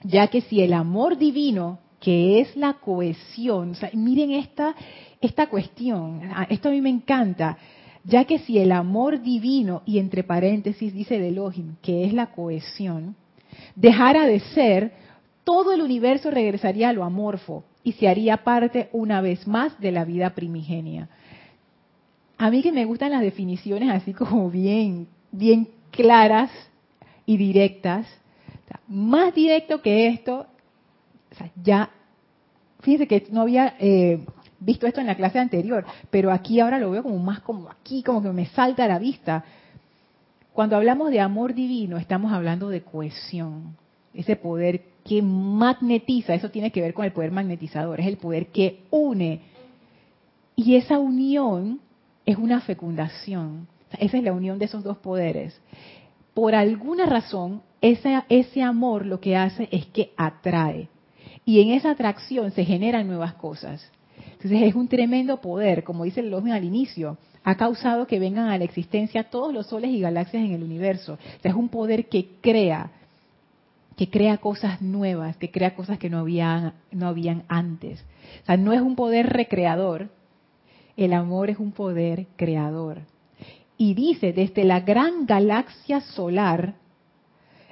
ya 0.02 0.28
que 0.28 0.40
si 0.40 0.62
el 0.62 0.72
amor 0.72 1.18
divino, 1.18 1.78
que 2.00 2.40
es 2.40 2.56
la 2.56 2.74
cohesión, 2.74 3.74
miren 3.92 4.30
esta, 4.30 4.74
esta 5.20 5.48
cuestión, 5.48 6.22
esto 6.48 6.70
a 6.70 6.72
mí 6.72 6.80
me 6.80 6.90
encanta, 6.90 7.58
ya 8.02 8.24
que 8.24 8.38
si 8.38 8.58
el 8.58 8.72
amor 8.72 9.20
divino, 9.20 9.82
y 9.84 9.98
entre 9.98 10.24
paréntesis 10.24 10.94
dice 10.94 11.16
el 11.16 11.24
Elohim, 11.24 11.76
que 11.82 12.06
es 12.06 12.14
la 12.14 12.28
cohesión, 12.28 13.16
dejara 13.74 14.24
de 14.24 14.40
ser, 14.40 14.92
todo 15.44 15.72
el 15.72 15.82
universo 15.82 16.30
regresaría 16.30 16.88
a 16.88 16.92
lo 16.94 17.04
amorfo 17.04 17.64
y 17.86 17.92
se 17.92 18.08
haría 18.08 18.38
parte 18.38 18.88
una 18.90 19.20
vez 19.20 19.46
más 19.46 19.78
de 19.78 19.92
la 19.92 20.04
vida 20.04 20.30
primigenia. 20.30 21.08
A 22.36 22.50
mí 22.50 22.60
que 22.60 22.72
me 22.72 22.84
gustan 22.84 23.12
las 23.12 23.20
definiciones 23.20 23.90
así 23.90 24.12
como 24.12 24.50
bien, 24.50 25.06
bien 25.30 25.68
claras 25.92 26.50
y 27.26 27.36
directas. 27.36 28.04
más 28.88 29.32
directo 29.36 29.82
que 29.82 30.08
esto, 30.08 30.46
ya, 31.62 31.90
fíjense 32.80 33.06
que 33.06 33.28
no 33.30 33.42
había 33.42 33.76
eh, 33.78 34.18
visto 34.58 34.88
esto 34.88 35.00
en 35.00 35.06
la 35.06 35.14
clase 35.14 35.38
anterior, 35.38 35.86
pero 36.10 36.32
aquí 36.32 36.58
ahora 36.58 36.80
lo 36.80 36.90
veo 36.90 37.04
como 37.04 37.18
más 37.20 37.38
como 37.38 37.70
aquí, 37.70 38.02
como 38.02 38.20
que 38.20 38.32
me 38.32 38.46
salta 38.46 38.82
a 38.86 38.88
la 38.88 38.98
vista. 38.98 39.44
Cuando 40.52 40.74
hablamos 40.74 41.12
de 41.12 41.20
amor 41.20 41.54
divino, 41.54 41.98
estamos 41.98 42.32
hablando 42.32 42.68
de 42.68 42.82
cohesión, 42.82 43.76
ese 44.16 44.36
poder 44.36 44.82
que 45.04 45.22
magnetiza, 45.22 46.34
eso 46.34 46.50
tiene 46.50 46.72
que 46.72 46.80
ver 46.80 46.94
con 46.94 47.04
el 47.04 47.12
poder 47.12 47.30
magnetizador, 47.30 48.00
es 48.00 48.06
el 48.06 48.16
poder 48.16 48.48
que 48.48 48.80
une. 48.90 49.42
Y 50.56 50.76
esa 50.76 50.98
unión 50.98 51.80
es 52.24 52.36
una 52.36 52.60
fecundación. 52.60 53.68
Esa 53.98 54.18
es 54.18 54.24
la 54.24 54.32
unión 54.32 54.58
de 54.58 54.64
esos 54.64 54.82
dos 54.82 54.98
poderes 54.98 55.60
por 56.36 56.54
alguna 56.54 57.06
razón, 57.06 57.62
ese, 57.80 58.22
ese 58.28 58.62
amor 58.62 59.06
lo 59.06 59.20
que 59.20 59.36
hace 59.36 59.70
es 59.72 59.86
que 59.86 60.12
atrae. 60.18 60.90
Y 61.46 61.62
en 61.62 61.70
esa 61.70 61.92
atracción 61.92 62.50
se 62.50 62.62
generan 62.62 63.06
nuevas 63.06 63.32
cosas. 63.32 63.90
Entonces 64.32 64.60
es 64.60 64.74
un 64.74 64.86
tremendo 64.86 65.40
poder, 65.40 65.82
como 65.82 66.04
dice 66.04 66.20
el 66.20 66.28
Losme 66.28 66.52
al 66.52 66.64
inicio, 66.64 67.16
ha 67.42 67.56
causado 67.56 68.06
que 68.06 68.18
vengan 68.18 68.50
a 68.50 68.58
la 68.58 68.64
existencia 68.64 69.30
todos 69.30 69.50
los 69.50 69.68
soles 69.68 69.90
y 69.90 70.00
galaxias 70.00 70.44
en 70.44 70.52
el 70.52 70.62
universo. 70.62 71.18
es 71.42 71.54
un 71.54 71.70
poder 71.70 72.06
que 72.10 72.32
crea, 72.42 72.90
que 73.96 74.10
crea 74.10 74.38
cosas 74.38 74.82
nuevas, 74.82 75.36
que 75.36 75.50
crea 75.50 75.74
cosas 75.74 75.98
que 75.98 76.10
no 76.10 76.18
habían, 76.18 76.74
no 76.90 77.08
habían 77.08 77.44
antes. 77.48 78.04
O 78.42 78.46
sea, 78.46 78.56
no 78.56 78.72
es 78.72 78.80
un 78.80 78.94
poder 78.94 79.28
recreador, 79.28 80.10
el 80.96 81.12
amor 81.12 81.50
es 81.50 81.58
un 81.58 81.72
poder 81.72 82.26
creador 82.36 83.02
y 83.78 83.94
dice 83.94 84.32
desde 84.32 84.64
la 84.64 84.80
gran 84.80 85.26
galaxia 85.26 86.00
solar 86.00 86.74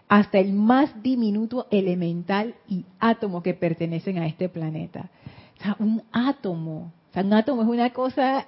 hasta 0.09 0.39
el 0.39 0.53
más 0.53 1.03
diminuto 1.03 1.67
elemental 1.71 2.55
y 2.69 2.85
átomo 3.01 3.43
que 3.43 3.55
pertenecen 3.55 4.19
a 4.19 4.27
este 4.27 4.49
planeta. 4.49 5.11
O 5.59 5.63
sea, 5.63 5.77
un 5.79 6.03
átomo, 6.13 6.93
o 7.11 7.13
sea, 7.13 7.23
un 7.23 7.33
átomo 7.33 7.63
es 7.63 7.69
una 7.69 7.91
cosa 7.91 8.47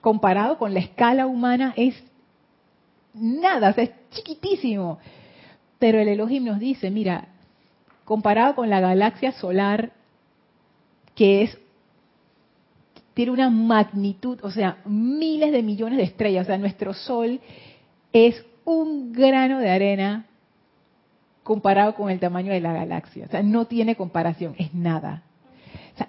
comparado 0.00 0.58
con 0.58 0.74
la 0.74 0.80
escala 0.80 1.26
humana 1.26 1.72
es 1.76 1.94
nada, 3.14 3.70
o 3.70 3.72
sea, 3.72 3.84
es 3.84 3.92
chiquitísimo. 4.10 4.98
Pero 5.78 6.00
el 6.00 6.08
Elohim 6.08 6.44
nos 6.44 6.58
dice, 6.58 6.90
mira, 6.90 7.28
comparado 8.04 8.54
con 8.54 8.70
la 8.70 8.80
galaxia 8.80 9.32
solar, 9.32 9.92
que 11.14 11.42
es 11.42 11.58
tiene 13.18 13.32
una 13.32 13.50
magnitud, 13.50 14.38
o 14.44 14.50
sea, 14.52 14.78
miles 14.84 15.50
de 15.50 15.64
millones 15.64 15.98
de 15.98 16.04
estrellas. 16.04 16.44
O 16.44 16.46
sea, 16.46 16.56
nuestro 16.56 16.94
Sol 16.94 17.40
es 18.12 18.44
un 18.64 19.12
grano 19.12 19.58
de 19.58 19.68
arena 19.68 20.26
comparado 21.42 21.96
con 21.96 22.10
el 22.10 22.20
tamaño 22.20 22.52
de 22.52 22.60
la 22.60 22.72
galaxia. 22.72 23.24
O 23.26 23.28
sea, 23.28 23.42
no 23.42 23.64
tiene 23.64 23.96
comparación, 23.96 24.54
es 24.56 24.72
nada. 24.72 25.24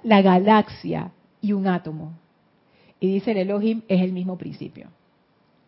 La 0.03 0.21
galaxia 0.21 1.11
y 1.41 1.53
un 1.53 1.65
átomo. 1.65 2.13
Y 2.99 3.11
dice 3.11 3.31
el 3.31 3.37
Elohim, 3.37 3.81
es 3.87 4.03
el 4.03 4.13
mismo 4.13 4.37
principio. 4.37 4.89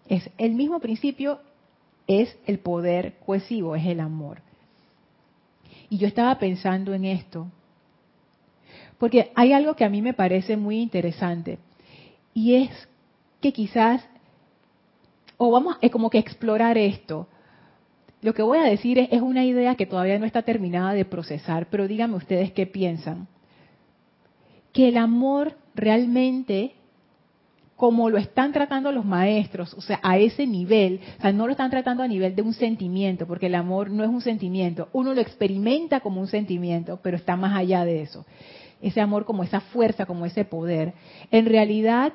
Es 0.08 0.30
el 0.38 0.54
mismo 0.54 0.80
principio, 0.80 1.40
es 2.20 2.38
el 2.46 2.60
poder 2.60 3.16
cohesivo, 3.26 3.76
es 3.76 3.86
el 3.86 4.00
amor. 4.00 4.42
Y 5.90 5.98
yo 5.98 6.08
estaba 6.08 6.38
pensando 6.40 6.94
en 6.94 7.06
esto, 7.06 7.48
porque 8.98 9.32
hay 9.36 9.54
algo 9.54 9.76
que 9.76 9.84
a 9.84 9.90
mí 9.90 10.02
me 10.02 10.14
parece 10.14 10.58
muy 10.58 10.80
interesante 10.80 11.58
y 12.34 12.56
es 12.56 12.70
que 13.42 13.52
quizás, 13.52 14.08
o 15.38 15.52
vamos, 15.52 15.78
es 15.82 15.92
como 15.92 16.10
que 16.10 16.20
explorar 16.20 16.78
esto. 16.78 17.28
Lo 18.22 18.34
que 18.34 18.44
voy 18.44 18.60
a 18.60 18.64
decir 18.64 19.00
es, 19.00 19.10
es 19.12 19.22
una 19.22 19.44
idea 19.44 19.76
que 19.76 19.88
todavía 19.88 20.20
no 20.20 20.26
está 20.26 20.44
terminada 20.44 20.94
de 20.94 21.06
procesar, 21.06 21.68
pero 21.70 21.88
díganme 21.88 22.16
ustedes 22.16 22.52
qué 22.52 22.68
piensan. 22.68 23.28
Que 24.72 24.90
el 24.90 24.98
amor 24.98 25.58
realmente 25.74 26.74
como 27.82 28.12
lo 28.12 28.20
están 28.20 28.54
tratando 28.54 28.92
los 28.92 29.06
maestros, 29.06 29.74
o 29.74 29.82
sea, 29.82 30.00
a 30.04 30.20
ese 30.20 30.46
nivel, 30.46 31.00
o 31.18 31.22
sea, 31.24 31.32
no 31.32 31.48
lo 31.48 31.54
están 31.54 31.72
tratando 31.72 32.04
a 32.04 32.08
nivel 32.08 32.36
de 32.36 32.44
un 32.44 32.54
sentimiento, 32.54 33.26
porque 33.26 33.48
el 33.48 33.56
amor 33.56 33.90
no 33.90 34.04
es 34.04 34.10
un 34.12 34.22
sentimiento, 34.22 34.90
uno 34.94 35.16
lo 35.16 35.20
experimenta 35.20 36.00
como 36.00 36.22
un 36.22 36.28
sentimiento, 36.28 37.00
pero 37.02 37.18
está 37.18 37.36
más 37.36 37.58
allá 37.58 37.84
de 37.84 38.04
eso. 38.04 38.24
Ese 38.84 39.02
amor 39.02 39.26
como 39.26 39.42
esa 39.42 39.62
fuerza, 39.62 40.06
como 40.06 40.28
ese 40.28 40.46
poder, 40.46 40.94
en 41.32 41.48
realidad 41.48 42.14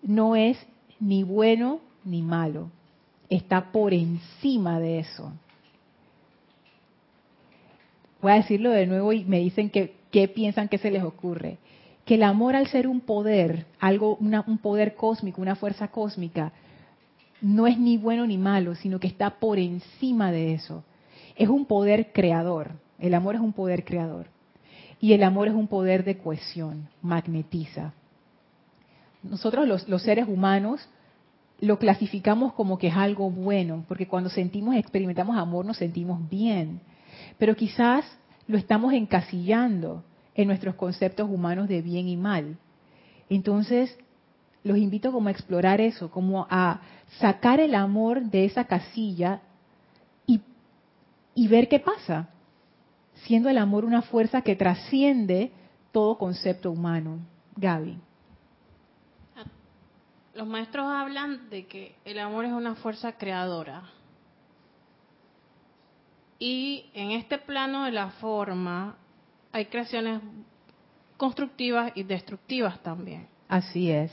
no 0.00 0.36
es 0.36 0.56
ni 0.98 1.22
bueno 1.22 1.80
ni 2.02 2.22
malo, 2.22 2.70
está 3.28 3.72
por 3.72 3.92
encima 3.92 4.80
de 4.80 5.00
eso. 5.00 5.34
Voy 8.22 8.32
a 8.32 8.36
decirlo 8.36 8.70
de 8.70 8.86
nuevo 8.86 9.12
y 9.12 9.22
me 9.26 9.40
dicen 9.40 9.68
que 9.68 9.96
qué 10.10 10.28
piensan 10.28 10.68
que 10.70 10.78
se 10.78 10.90
les 10.90 11.02
ocurre 11.02 11.58
que 12.04 12.16
el 12.16 12.22
amor 12.22 12.54
al 12.54 12.66
ser 12.68 12.86
un 12.86 13.00
poder, 13.00 13.66
algo, 13.80 14.18
un 14.18 14.58
poder 14.58 14.94
cósmico, 14.94 15.40
una 15.40 15.56
fuerza 15.56 15.88
cósmica, 15.88 16.52
no 17.40 17.66
es 17.66 17.78
ni 17.78 17.96
bueno 17.96 18.26
ni 18.26 18.38
malo, 18.38 18.74
sino 18.74 19.00
que 19.00 19.06
está 19.06 19.38
por 19.38 19.58
encima 19.58 20.30
de 20.30 20.54
eso. 20.54 20.84
Es 21.36 21.48
un 21.48 21.66
poder 21.66 22.12
creador. 22.12 22.72
El 22.98 23.14
amor 23.14 23.34
es 23.34 23.40
un 23.40 23.52
poder 23.52 23.84
creador. 23.84 24.26
Y 25.00 25.12
el 25.12 25.22
amor 25.22 25.48
es 25.48 25.54
un 25.54 25.66
poder 25.66 26.04
de 26.04 26.18
cohesión, 26.18 26.88
magnetiza. 27.02 27.92
Nosotros 29.22 29.66
los, 29.66 29.88
los 29.88 30.02
seres 30.02 30.28
humanos 30.28 30.86
lo 31.60 31.78
clasificamos 31.78 32.52
como 32.52 32.78
que 32.78 32.88
es 32.88 32.96
algo 32.96 33.30
bueno, 33.30 33.84
porque 33.88 34.06
cuando 34.06 34.28
sentimos, 34.28 34.76
experimentamos 34.76 35.36
amor, 35.36 35.64
nos 35.64 35.78
sentimos 35.78 36.28
bien. 36.28 36.80
Pero 37.38 37.56
quizás 37.56 38.04
lo 38.46 38.58
estamos 38.58 38.92
encasillando 38.92 40.02
en 40.34 40.48
nuestros 40.48 40.74
conceptos 40.74 41.28
humanos 41.30 41.68
de 41.68 41.82
bien 41.82 42.08
y 42.08 42.16
mal. 42.16 42.56
Entonces, 43.28 43.96
los 44.62 44.78
invito 44.78 45.12
como 45.12 45.28
a 45.28 45.32
explorar 45.32 45.80
eso, 45.80 46.10
como 46.10 46.46
a 46.50 46.80
sacar 47.18 47.60
el 47.60 47.74
amor 47.74 48.22
de 48.22 48.44
esa 48.44 48.64
casilla 48.64 49.40
y, 50.26 50.40
y 51.34 51.48
ver 51.48 51.68
qué 51.68 51.80
pasa, 51.80 52.28
siendo 53.26 53.48
el 53.48 53.58
amor 53.58 53.84
una 53.84 54.02
fuerza 54.02 54.42
que 54.42 54.56
trasciende 54.56 55.52
todo 55.92 56.18
concepto 56.18 56.70
humano. 56.70 57.20
Gaby. 57.56 57.98
Los 60.34 60.48
maestros 60.48 60.86
hablan 60.86 61.48
de 61.48 61.66
que 61.66 61.94
el 62.04 62.18
amor 62.18 62.44
es 62.44 62.52
una 62.52 62.74
fuerza 62.74 63.12
creadora. 63.12 63.84
Y 66.40 66.86
en 66.94 67.12
este 67.12 67.38
plano 67.38 67.84
de 67.84 67.92
la 67.92 68.10
forma, 68.10 68.96
hay 69.54 69.66
creaciones 69.66 70.20
constructivas 71.16 71.92
y 71.94 72.02
destructivas 72.02 72.82
también. 72.82 73.28
Así 73.46 73.88
es. 73.88 74.10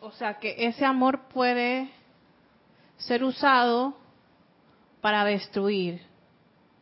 O 0.00 0.10
sea 0.10 0.40
que 0.40 0.66
ese 0.66 0.84
amor 0.84 1.28
puede 1.28 1.88
ser 2.96 3.22
usado 3.22 3.96
para 5.00 5.24
destruir. 5.24 6.02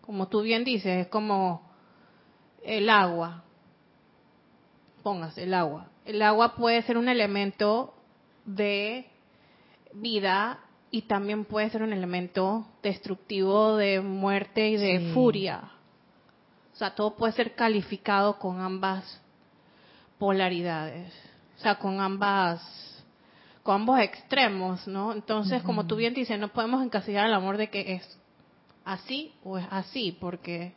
Como 0.00 0.28
tú 0.28 0.40
bien 0.40 0.64
dices, 0.64 1.04
es 1.04 1.08
como 1.08 1.60
el 2.64 2.88
agua. 2.88 3.44
Póngase 5.02 5.42
el 5.42 5.52
agua. 5.52 5.90
El 6.06 6.22
agua 6.22 6.54
puede 6.56 6.80
ser 6.80 6.96
un 6.96 7.10
elemento 7.10 7.92
de 8.46 9.04
vida 9.92 10.60
y 10.90 11.02
también 11.02 11.44
puede 11.44 11.68
ser 11.68 11.82
un 11.82 11.92
elemento 11.92 12.66
destructivo 12.82 13.76
de 13.76 14.00
muerte 14.00 14.70
y 14.70 14.76
de 14.78 15.12
furia. 15.12 15.72
O 16.80 16.82
sea, 16.82 16.94
todo 16.94 17.14
puede 17.14 17.34
ser 17.34 17.54
calificado 17.54 18.38
con 18.38 18.58
ambas 18.58 19.20
polaridades, 20.18 21.12
o 21.58 21.60
sea, 21.60 21.74
con 21.74 22.00
ambas, 22.00 23.04
con 23.62 23.82
ambos 23.82 24.00
extremos, 24.00 24.88
¿no? 24.88 25.12
Entonces, 25.12 25.62
como 25.62 25.86
tú 25.86 25.96
bien 25.96 26.14
dices, 26.14 26.40
no 26.40 26.48
podemos 26.48 26.82
encasillar 26.82 27.26
el 27.26 27.34
amor 27.34 27.58
de 27.58 27.68
que 27.68 27.96
es 27.96 28.18
así 28.86 29.34
o 29.44 29.58
es 29.58 29.66
así, 29.70 30.16
porque 30.18 30.72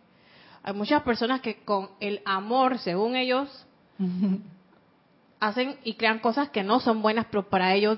hay 0.62 0.74
muchas 0.74 1.04
personas 1.04 1.40
que 1.40 1.64
con 1.64 1.92
el 2.02 2.22
amor, 2.26 2.80
según 2.80 3.16
ellos, 3.16 3.66
hacen 5.40 5.78
y 5.86 5.94
crean 5.94 6.20
cosas 6.20 6.50
que 6.50 6.64
no 6.64 6.82
son 6.82 7.02
buenas, 7.02 7.28
pero 7.32 7.48
para 7.48 7.74
ellos 7.76 7.98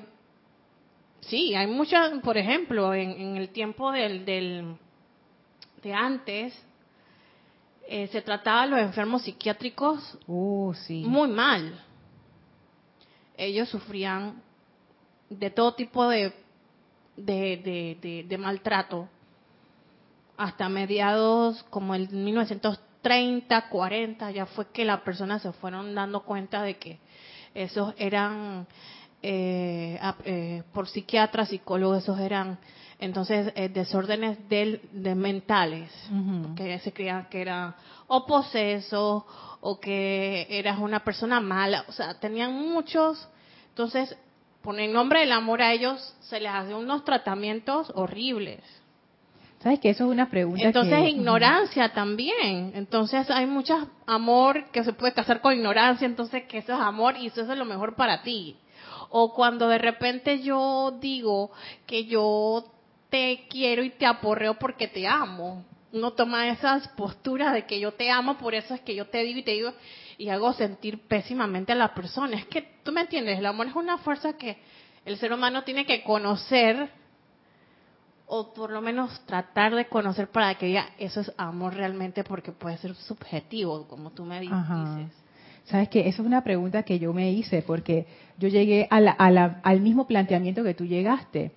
sí, 1.22 1.56
hay 1.56 1.66
muchas, 1.66 2.20
por 2.20 2.38
ejemplo, 2.38 2.94
en, 2.94 3.36
el 3.36 3.50
tiempo 3.50 3.92
del, 3.92 4.26
del 4.26 4.76
de 5.82 5.92
antes, 5.92 6.66
eh, 7.88 8.08
se 8.08 8.22
trataba 8.22 8.64
a 8.64 8.66
los 8.66 8.80
enfermos 8.80 9.24
psiquiátricos 9.24 10.18
uh, 10.28 10.74
muy 10.90 11.28
mal. 11.28 11.84
Ellos 13.38 13.70
sufrían 13.70 14.42
de 15.30 15.50
todo 15.50 15.74
tipo 15.76 16.08
de, 16.08 16.34
de, 17.18 18.38
maltrato 18.40 19.08
hasta 20.38 20.68
mediados 20.70 21.64
como 21.70 21.96
el 21.96 22.10
1930, 22.10 23.70
40, 23.70 24.32
ya 24.32 24.46
fue 24.48 24.68
que 24.72 24.86
las 24.86 25.02
personas 25.02 25.42
se 25.42 25.52
fueron 25.54 25.94
dando 25.96 26.24
cuenta 26.24 26.64
de 26.64 26.78
que 26.78 27.00
esos 27.54 27.94
eran 27.98 28.68
eh, 29.22 30.00
eh, 30.26 30.64
por 30.74 30.88
psiquiatras, 30.88 31.50
psicólogos, 31.50 32.04
esos 32.04 32.20
eran 32.20 32.58
entonces 33.00 33.52
eh, 33.56 33.70
desórdenes 33.70 34.50
del, 34.50 34.82
de 34.92 35.16
mentales, 35.16 35.92
que 36.56 36.80
se 36.80 36.94
creían 36.94 37.28
que 37.30 37.42
eran 37.42 37.76
o 38.08 38.26
posesos 38.26 39.24
o 39.62 39.80
que 39.80 40.48
eras 40.50 40.80
una 40.80 41.04
persona 41.04 41.40
mala, 41.40 41.86
o 41.88 41.92
sea, 41.92 42.20
tenían 42.20 42.54
muchos, 42.54 43.28
entonces, 43.70 44.16
por 44.62 44.80
el 44.80 44.94
nombre 44.94 45.20
del 45.20 45.32
amor 45.32 45.62
a 45.62 45.74
ellos 45.74 46.16
se 46.22 46.40
les 46.40 46.52
hacen 46.52 46.76
unos 46.76 47.04
tratamientos 47.04 47.92
horribles. 47.96 48.62
¿Sabes 49.60 49.80
que 49.80 49.90
eso 49.90 50.06
es 50.06 50.12
una 50.12 50.30
pregunta? 50.30 50.64
Entonces, 50.64 51.10
ignorancia 51.10 51.92
también. 51.92 52.72
Entonces, 52.76 53.30
hay 53.32 53.48
mucho 53.48 53.90
amor 54.06 54.66
que 54.72 54.84
se 54.84 54.94
puede 54.94 55.14
casar 55.14 55.42
con 55.42 55.54
ignorancia, 55.54 56.06
entonces 56.06 56.44
que 56.44 56.60
eso 56.60 56.74
es 56.74 56.80
amor 56.80 57.18
y 57.18 57.28
eso 57.28 57.42
es 57.42 57.58
lo 57.58 57.66
mejor 57.66 57.96
para 57.96 58.22
ti. 58.22 58.58
O 59.10 59.34
cuando 59.34 59.68
de 59.68 59.80
repente 59.80 60.42
yo 60.42 60.96
digo 61.02 61.52
que 61.88 62.06
yo 62.06 62.75
te 63.10 63.46
quiero 63.50 63.84
y 63.84 63.92
te 63.92 64.06
aporreo 64.06 64.56
porque 64.56 64.88
te 64.88 65.08
amo. 65.08 65.64
No 65.92 66.12
toma 66.14 66.50
esas 66.50 66.88
posturas 66.90 67.54
de 67.54 67.66
que 67.66 67.80
yo 67.80 67.94
te 67.94 68.12
amo, 68.12 68.38
por 68.38 68.54
eso 68.54 68.74
es 68.74 68.82
que 68.82 68.96
yo 68.96 69.08
te 69.08 69.24
digo 69.24 69.40
y 69.40 69.44
te 69.44 69.52
digo 69.52 69.72
y 70.18 70.30
hago 70.30 70.54
sentir 70.54 71.00
pésimamente 71.08 71.72
a 71.72 71.76
la 71.76 71.94
persona. 71.94 72.38
Es 72.38 72.46
que 72.46 72.62
tú 72.84 72.92
me 72.92 73.02
entiendes, 73.02 73.40
el 73.40 73.46
amor 73.46 73.68
es 73.68 73.76
una 73.76 73.98
fuerza 73.98 74.34
que 74.34 74.58
el 75.06 75.18
ser 75.18 75.32
humano 75.32 75.64
tiene 75.64 75.86
que 75.86 76.04
conocer 76.04 76.90
o 78.28 78.54
por 78.54 78.72
lo 78.72 78.82
menos 78.82 79.22
tratar 79.26 79.76
de 79.76 79.86
conocer 79.86 80.30
para 80.30 80.56
que 80.56 80.66
diga 80.66 80.88
eso 80.98 81.22
es 81.22 81.32
amor 81.38 81.76
realmente 81.76 82.24
porque 82.24 82.52
puede 82.52 82.78
ser 82.78 82.96
subjetivo, 82.96 83.88
como 83.88 84.12
tú 84.12 84.26
me 84.26 84.42
dices. 84.42 84.58
Sabes 85.66 85.90
que 85.90 86.02
esa 86.02 86.22
es 86.22 86.28
una 86.28 86.44
pregunta 86.44 86.84
que 86.84 87.00
yo 87.00 87.14
me 87.14 87.32
hice 87.32 87.62
porque 87.62 88.06
yo 88.38 88.48
llegué 88.50 88.88
al 88.90 89.82
mismo 89.82 90.08
planteamiento 90.08 90.64
que 90.64 90.74
tú 90.74 90.86
llegaste 90.86 91.52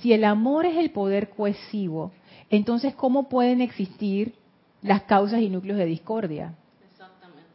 si 0.00 0.12
el 0.12 0.24
amor 0.24 0.66
es 0.66 0.76
el 0.76 0.90
poder 0.90 1.30
cohesivo, 1.30 2.12
entonces 2.50 2.94
¿cómo 2.94 3.28
pueden 3.28 3.60
existir 3.60 4.34
las 4.82 5.02
causas 5.02 5.40
y 5.40 5.48
núcleos 5.48 5.78
de 5.78 5.86
discordia? 5.86 6.54
Exactamente. 6.90 7.48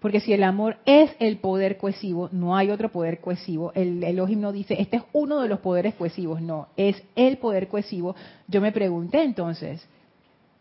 Porque 0.00 0.20
si 0.20 0.32
el 0.32 0.42
amor 0.42 0.78
es 0.86 1.10
el 1.18 1.38
poder 1.38 1.76
cohesivo, 1.76 2.28
no 2.32 2.56
hay 2.56 2.70
otro 2.70 2.90
poder 2.90 3.20
cohesivo. 3.20 3.72
El 3.74 4.02
Elohim 4.02 4.40
no 4.40 4.52
dice, 4.52 4.80
este 4.80 4.98
es 4.98 5.02
uno 5.12 5.40
de 5.40 5.48
los 5.48 5.60
poderes 5.60 5.94
cohesivos, 5.94 6.40
no, 6.40 6.68
es 6.76 7.02
el 7.16 7.38
poder 7.38 7.68
cohesivo. 7.68 8.14
Yo 8.48 8.60
me 8.60 8.72
pregunté 8.72 9.22
entonces, 9.22 9.86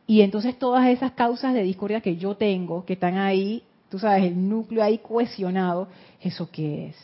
y 0.07 0.21
entonces 0.21 0.57
todas 0.57 0.87
esas 0.87 1.11
causas 1.11 1.53
de 1.53 1.61
discordia 1.61 2.01
que 2.01 2.17
yo 2.17 2.35
tengo, 2.35 2.83
que 2.85 2.93
están 2.93 3.17
ahí, 3.17 3.63
tú 3.89 3.99
sabes, 3.99 4.23
el 4.25 4.49
núcleo 4.49 4.83
ahí 4.83 4.97
cohesionado, 4.97 5.87
¿eso 6.21 6.49
qué 6.51 6.87
es? 6.87 6.95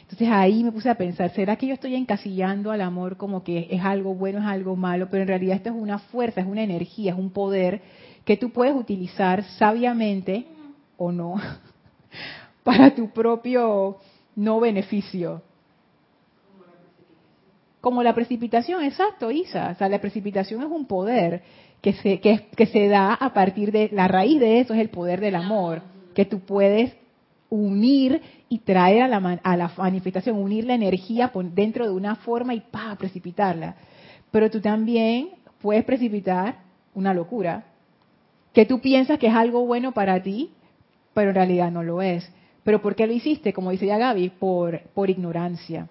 Entonces 0.00 0.28
ahí 0.30 0.64
me 0.64 0.72
puse 0.72 0.88
a 0.88 0.94
pensar, 0.94 1.30
¿será 1.34 1.56
que 1.56 1.66
yo 1.66 1.74
estoy 1.74 1.94
encasillando 1.94 2.70
al 2.70 2.80
amor 2.80 3.16
como 3.16 3.42
que 3.44 3.68
es 3.70 3.82
algo 3.82 4.14
bueno, 4.14 4.38
es 4.38 4.46
algo 4.46 4.76
malo? 4.76 5.08
Pero 5.10 5.22
en 5.22 5.28
realidad 5.28 5.56
esto 5.56 5.70
es 5.70 5.76
una 5.76 5.98
fuerza, 5.98 6.40
es 6.40 6.46
una 6.46 6.62
energía, 6.62 7.12
es 7.12 7.18
un 7.18 7.30
poder 7.30 7.82
que 8.24 8.36
tú 8.36 8.50
puedes 8.50 8.74
utilizar 8.74 9.44
sabiamente 9.44 10.46
o 10.96 11.12
no 11.12 11.34
para 12.62 12.94
tu 12.94 13.10
propio 13.10 13.98
no 14.36 14.60
beneficio. 14.60 15.42
Como 17.80 18.02
la 18.02 18.14
precipitación, 18.14 18.84
exacto, 18.84 19.30
Isa. 19.30 19.70
O 19.70 19.74
sea, 19.74 19.88
la 19.88 20.00
precipitación 20.00 20.62
es 20.62 20.68
un 20.68 20.86
poder 20.86 21.42
que 21.80 21.94
se, 21.94 22.20
que, 22.20 22.46
que 22.56 22.66
se 22.66 22.86
da 22.86 23.12
a 23.14 23.34
partir 23.34 23.72
de, 23.72 23.90
la 23.92 24.06
raíz 24.06 24.38
de 24.38 24.60
eso 24.60 24.72
es 24.72 24.80
el 24.80 24.88
poder 24.88 25.20
del 25.20 25.34
amor, 25.34 25.82
que 26.14 26.24
tú 26.24 26.40
puedes 26.40 26.94
unir 27.52 28.22
y 28.48 28.60
traer 28.60 29.02
a 29.02 29.08
la, 29.08 29.40
a 29.42 29.56
la 29.56 29.70
manifestación, 29.76 30.38
unir 30.38 30.64
la 30.64 30.74
energía 30.74 31.30
dentro 31.52 31.86
de 31.86 31.92
una 31.92 32.16
forma 32.16 32.54
y 32.54 32.60
pa, 32.60 32.96
precipitarla. 32.96 33.76
Pero 34.30 34.50
tú 34.50 34.60
también 34.60 35.30
puedes 35.60 35.84
precipitar 35.84 36.56
una 36.94 37.12
locura, 37.12 37.64
que 38.54 38.64
tú 38.64 38.80
piensas 38.80 39.18
que 39.18 39.26
es 39.26 39.34
algo 39.34 39.66
bueno 39.66 39.92
para 39.92 40.22
ti, 40.22 40.50
pero 41.12 41.28
en 41.28 41.34
realidad 41.34 41.70
no 41.70 41.82
lo 41.82 42.00
es. 42.00 42.30
¿Pero 42.64 42.80
por 42.80 42.94
qué 42.94 43.06
lo 43.06 43.12
hiciste? 43.12 43.52
Como 43.52 43.70
dice 43.70 43.86
ya 43.86 43.98
Gaby, 43.98 44.30
por, 44.30 44.80
por 44.94 45.10
ignorancia. 45.10 45.88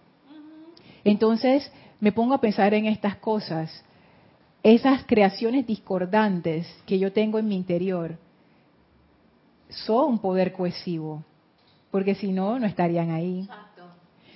Entonces 1.04 1.72
me 2.00 2.12
pongo 2.12 2.34
a 2.34 2.42
pensar 2.42 2.74
en 2.74 2.86
estas 2.86 3.18
cosas, 3.18 3.84
esas 4.64 5.04
creaciones 5.06 5.68
discordantes 5.68 6.68
que 6.88 6.98
yo 6.98 7.12
tengo 7.12 7.38
en 7.38 7.48
mi 7.48 7.56
interior, 7.56 8.18
son 9.70 10.14
un 10.14 10.20
poder 10.20 10.54
cohesivo, 10.54 11.24
porque 11.92 12.16
si 12.16 12.32
no, 12.32 12.58
no 12.58 12.66
estarían 12.66 13.12
ahí. 13.12 13.48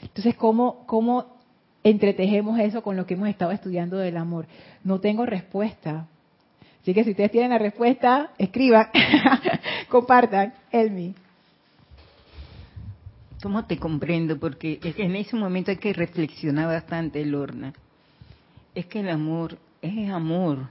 Entonces, 0.02 0.36
¿cómo, 0.36 0.86
¿cómo 0.86 1.38
entretejemos 1.84 2.60
eso 2.60 2.84
con 2.84 2.96
lo 2.96 3.06
que 3.06 3.15
hemos 3.15 3.30
estado 3.30 3.52
estudiando 3.52 3.98
del 3.98 4.18
amor? 4.18 4.46
No 4.84 5.00
tengo 5.00 5.26
respuesta. 5.26 6.08
Así 6.82 6.94
que 6.94 7.04
si 7.04 7.12
ustedes 7.12 7.32
tienen 7.32 7.50
la 7.50 7.58
respuesta, 7.58 8.32
escriban, 8.38 8.89
compartan. 9.89 10.54
Elmi. 10.72 11.15
¿Cómo 13.41 13.65
te 13.65 13.78
comprendo? 13.78 14.39
Porque 14.39 14.80
en 14.84 15.15
ese 15.15 15.36
momento 15.36 15.72
hay 15.72 15.78
que 15.78 15.94
reflexionar 15.94 16.68
bastante, 16.68 17.26
Lorna. 17.26 17.74
Es 18.74 18.86
que 18.86 19.00
el 19.00 19.10
amor 19.10 19.58
es 19.82 20.10
amor. 20.10 20.70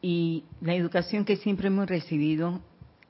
Y 0.00 0.44
la 0.60 0.74
educación 0.74 1.24
que 1.24 1.36
siempre 1.36 1.68
hemos 1.68 1.88
recibido 1.88 2.60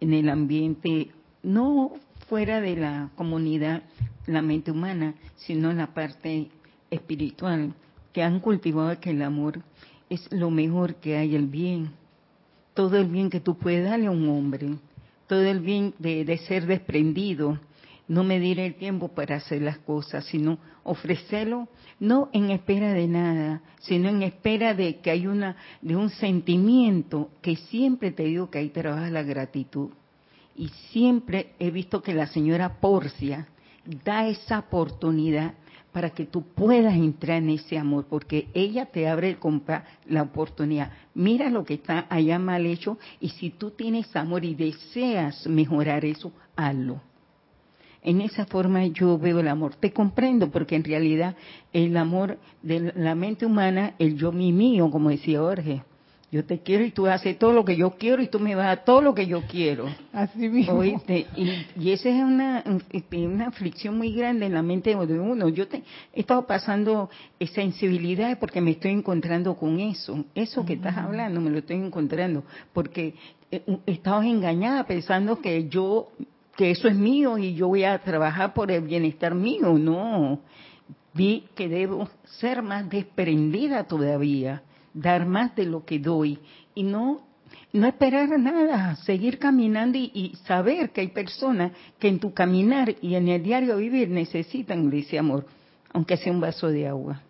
en 0.00 0.12
el 0.12 0.28
ambiente, 0.28 1.10
no 1.42 1.92
fuera 2.28 2.60
de 2.60 2.76
la 2.76 3.10
comunidad, 3.16 3.82
la 4.26 4.42
mente 4.42 4.70
humana, 4.70 5.14
sino 5.36 5.72
la 5.72 5.94
parte 5.94 6.48
espiritual, 6.90 7.74
que 8.12 8.22
han 8.22 8.40
cultivado 8.40 8.98
que 9.00 9.10
el 9.10 9.22
amor 9.22 9.60
es 10.08 10.30
lo 10.32 10.50
mejor 10.50 10.96
que 10.96 11.16
hay, 11.16 11.34
el 11.34 11.46
bien. 11.46 11.90
Todo 12.74 12.96
el 12.96 13.06
bien 13.06 13.30
que 13.30 13.40
tú 13.40 13.56
puedes 13.56 13.84
darle 13.84 14.06
a 14.06 14.10
un 14.10 14.28
hombre, 14.28 14.76
todo 15.26 15.42
el 15.42 15.60
bien 15.60 15.94
de, 15.98 16.24
de 16.24 16.38
ser 16.38 16.66
desprendido, 16.66 17.58
no 18.06 18.22
medir 18.22 18.60
el 18.60 18.74
tiempo 18.74 19.08
para 19.08 19.36
hacer 19.36 19.62
las 19.62 19.78
cosas, 19.78 20.24
sino 20.26 20.58
ofrecerlo 20.82 21.68
no 22.00 22.28
en 22.32 22.50
espera 22.50 22.92
de 22.92 23.08
nada, 23.08 23.62
sino 23.80 24.08
en 24.08 24.22
espera 24.22 24.74
de 24.74 24.98
que 24.98 25.10
hay 25.10 25.26
una 25.26 25.56
de 25.80 25.96
un 25.96 26.10
sentimiento 26.10 27.30
que 27.40 27.56
siempre 27.56 28.10
te 28.10 28.24
digo 28.24 28.50
que 28.50 28.58
ahí 28.58 28.68
trabaja 28.68 29.10
la 29.10 29.22
gratitud. 29.22 29.90
Y 30.56 30.68
siempre 30.90 31.54
he 31.58 31.70
visto 31.70 32.02
que 32.02 32.14
la 32.14 32.26
señora 32.26 32.80
Porcia 32.80 33.48
da 34.04 34.28
esa 34.28 34.60
oportunidad 34.60 35.54
para 35.92 36.10
que 36.10 36.26
tú 36.26 36.42
puedas 36.42 36.94
entrar 36.94 37.38
en 37.38 37.50
ese 37.50 37.78
amor, 37.78 38.06
porque 38.10 38.48
ella 38.52 38.86
te 38.86 39.08
abre 39.08 39.38
la 40.06 40.22
oportunidad. 40.22 40.90
Mira 41.14 41.48
lo 41.50 41.64
que 41.64 41.74
está 41.74 42.06
allá 42.10 42.38
mal 42.38 42.66
hecho 42.66 42.98
y 43.20 43.28
si 43.28 43.50
tú 43.50 43.70
tienes 43.70 44.14
amor 44.16 44.44
y 44.44 44.56
deseas 44.56 45.46
mejorar 45.46 46.04
eso, 46.04 46.32
hazlo. 46.56 47.00
En 48.02 48.20
esa 48.20 48.44
forma 48.44 48.84
yo 48.86 49.18
veo 49.18 49.38
el 49.38 49.48
amor. 49.48 49.76
Te 49.76 49.92
comprendo 49.92 50.50
porque 50.50 50.74
en 50.74 50.84
realidad 50.84 51.36
el 51.72 51.96
amor 51.96 52.38
de 52.60 52.92
la 52.96 53.14
mente 53.14 53.46
humana, 53.46 53.94
el 54.00 54.16
yo 54.16 54.32
mi 54.32 54.52
mío, 54.52 54.90
como 54.90 55.10
decía 55.10 55.38
Jorge, 55.38 55.84
yo 56.34 56.44
te 56.44 56.58
quiero 56.58 56.84
y 56.84 56.90
tú 56.90 57.06
haces 57.06 57.38
todo 57.38 57.52
lo 57.52 57.64
que 57.64 57.76
yo 57.76 57.92
quiero 57.92 58.20
y 58.20 58.26
tú 58.26 58.40
me 58.40 58.56
vas 58.56 58.66
a 58.66 58.82
todo 58.82 59.00
lo 59.00 59.14
que 59.14 59.28
yo 59.28 59.42
quiero. 59.42 59.86
Así 60.12 60.48
mismo. 60.48 60.74
¿Oíste? 60.74 61.28
Y, 61.36 61.92
esa 61.92 62.08
es 62.08 62.24
una, 62.24 62.64
una 63.12 63.46
aflicción 63.46 63.96
muy 63.96 64.12
grande 64.12 64.46
en 64.46 64.54
la 64.54 64.62
mente 64.62 64.96
de 64.96 65.20
uno. 65.20 65.48
Yo 65.48 65.68
te, 65.68 65.84
he 66.12 66.20
estado 66.20 66.44
pasando 66.44 67.08
sensibilidad 67.54 68.36
porque 68.40 68.60
me 68.60 68.72
estoy 68.72 68.90
encontrando 68.90 69.54
con 69.54 69.78
eso. 69.78 70.24
Eso 70.34 70.66
que 70.66 70.72
estás 70.72 70.96
hablando 70.96 71.40
me 71.40 71.50
lo 71.50 71.58
estoy 71.58 71.76
encontrando. 71.76 72.42
Porque 72.72 73.14
eh, 73.52 73.62
estado 73.86 74.22
engañada 74.22 74.88
pensando 74.88 75.40
que 75.40 75.68
yo 75.68 76.08
que 76.56 76.72
eso 76.72 76.88
es 76.88 76.96
mío 76.96 77.38
y 77.38 77.54
yo 77.54 77.68
voy 77.68 77.84
a 77.84 77.96
trabajar 77.98 78.54
por 78.54 78.72
el 78.72 78.82
bienestar 78.82 79.36
mío. 79.36 79.78
No, 79.78 80.40
vi 81.12 81.44
que 81.54 81.68
debo 81.68 82.08
ser 82.24 82.60
más 82.60 82.90
desprendida 82.90 83.84
todavía, 83.84 84.64
dar 84.94 85.26
más 85.26 85.54
de 85.56 85.66
lo 85.66 85.84
que 85.84 85.98
doy 85.98 86.38
y 86.74 86.84
no 86.84 87.22
no 87.72 87.88
esperar 87.88 88.38
nada, 88.38 88.96
seguir 88.96 89.38
caminando 89.38 89.98
y, 89.98 90.32
saber 90.44 90.90
que 90.90 91.00
hay 91.00 91.08
personas 91.08 91.72
que 91.98 92.08
en 92.08 92.20
tu 92.20 92.32
caminar 92.32 92.94
y 93.02 93.16
en 93.16 93.28
el 93.28 93.42
diario 93.42 93.76
vivir 93.76 94.08
necesitan 94.08 94.92
ese 94.92 95.18
amor, 95.18 95.46
aunque 95.92 96.16
sea 96.16 96.32
un 96.32 96.40
vaso 96.40 96.68
de 96.68 96.86
agua. 96.86 97.20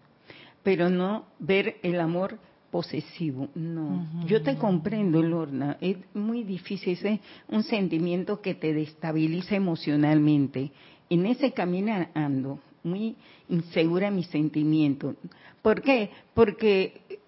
Pero 0.63 0.91
no 0.91 1.25
ver 1.39 1.77
el 1.83 1.99
amor 1.99 2.39
posesivo, 2.71 3.49
no. 3.55 4.07
Yo 4.27 4.43
te 4.43 4.57
comprendo, 4.57 5.23
Lorna, 5.23 5.79
es 5.81 5.97
muy 6.15 6.43
difícil, 6.43 6.99
es 7.01 7.21
un 7.49 7.63
sentimiento 7.63 8.41
que 8.41 8.55
te 8.55 8.75
destabiliza 8.75 9.57
emocionalmente. 9.57 10.73
En 11.09 11.25
ese 11.27 11.53
camino 11.53 12.07
ando, 12.15 12.59
muy 12.83 13.17
insegura 13.49 14.11
mi 14.11 14.25
sentimiento. 14.25 15.15
¿Por 15.63 15.81
qué? 15.81 16.11
Porque 16.35 17.23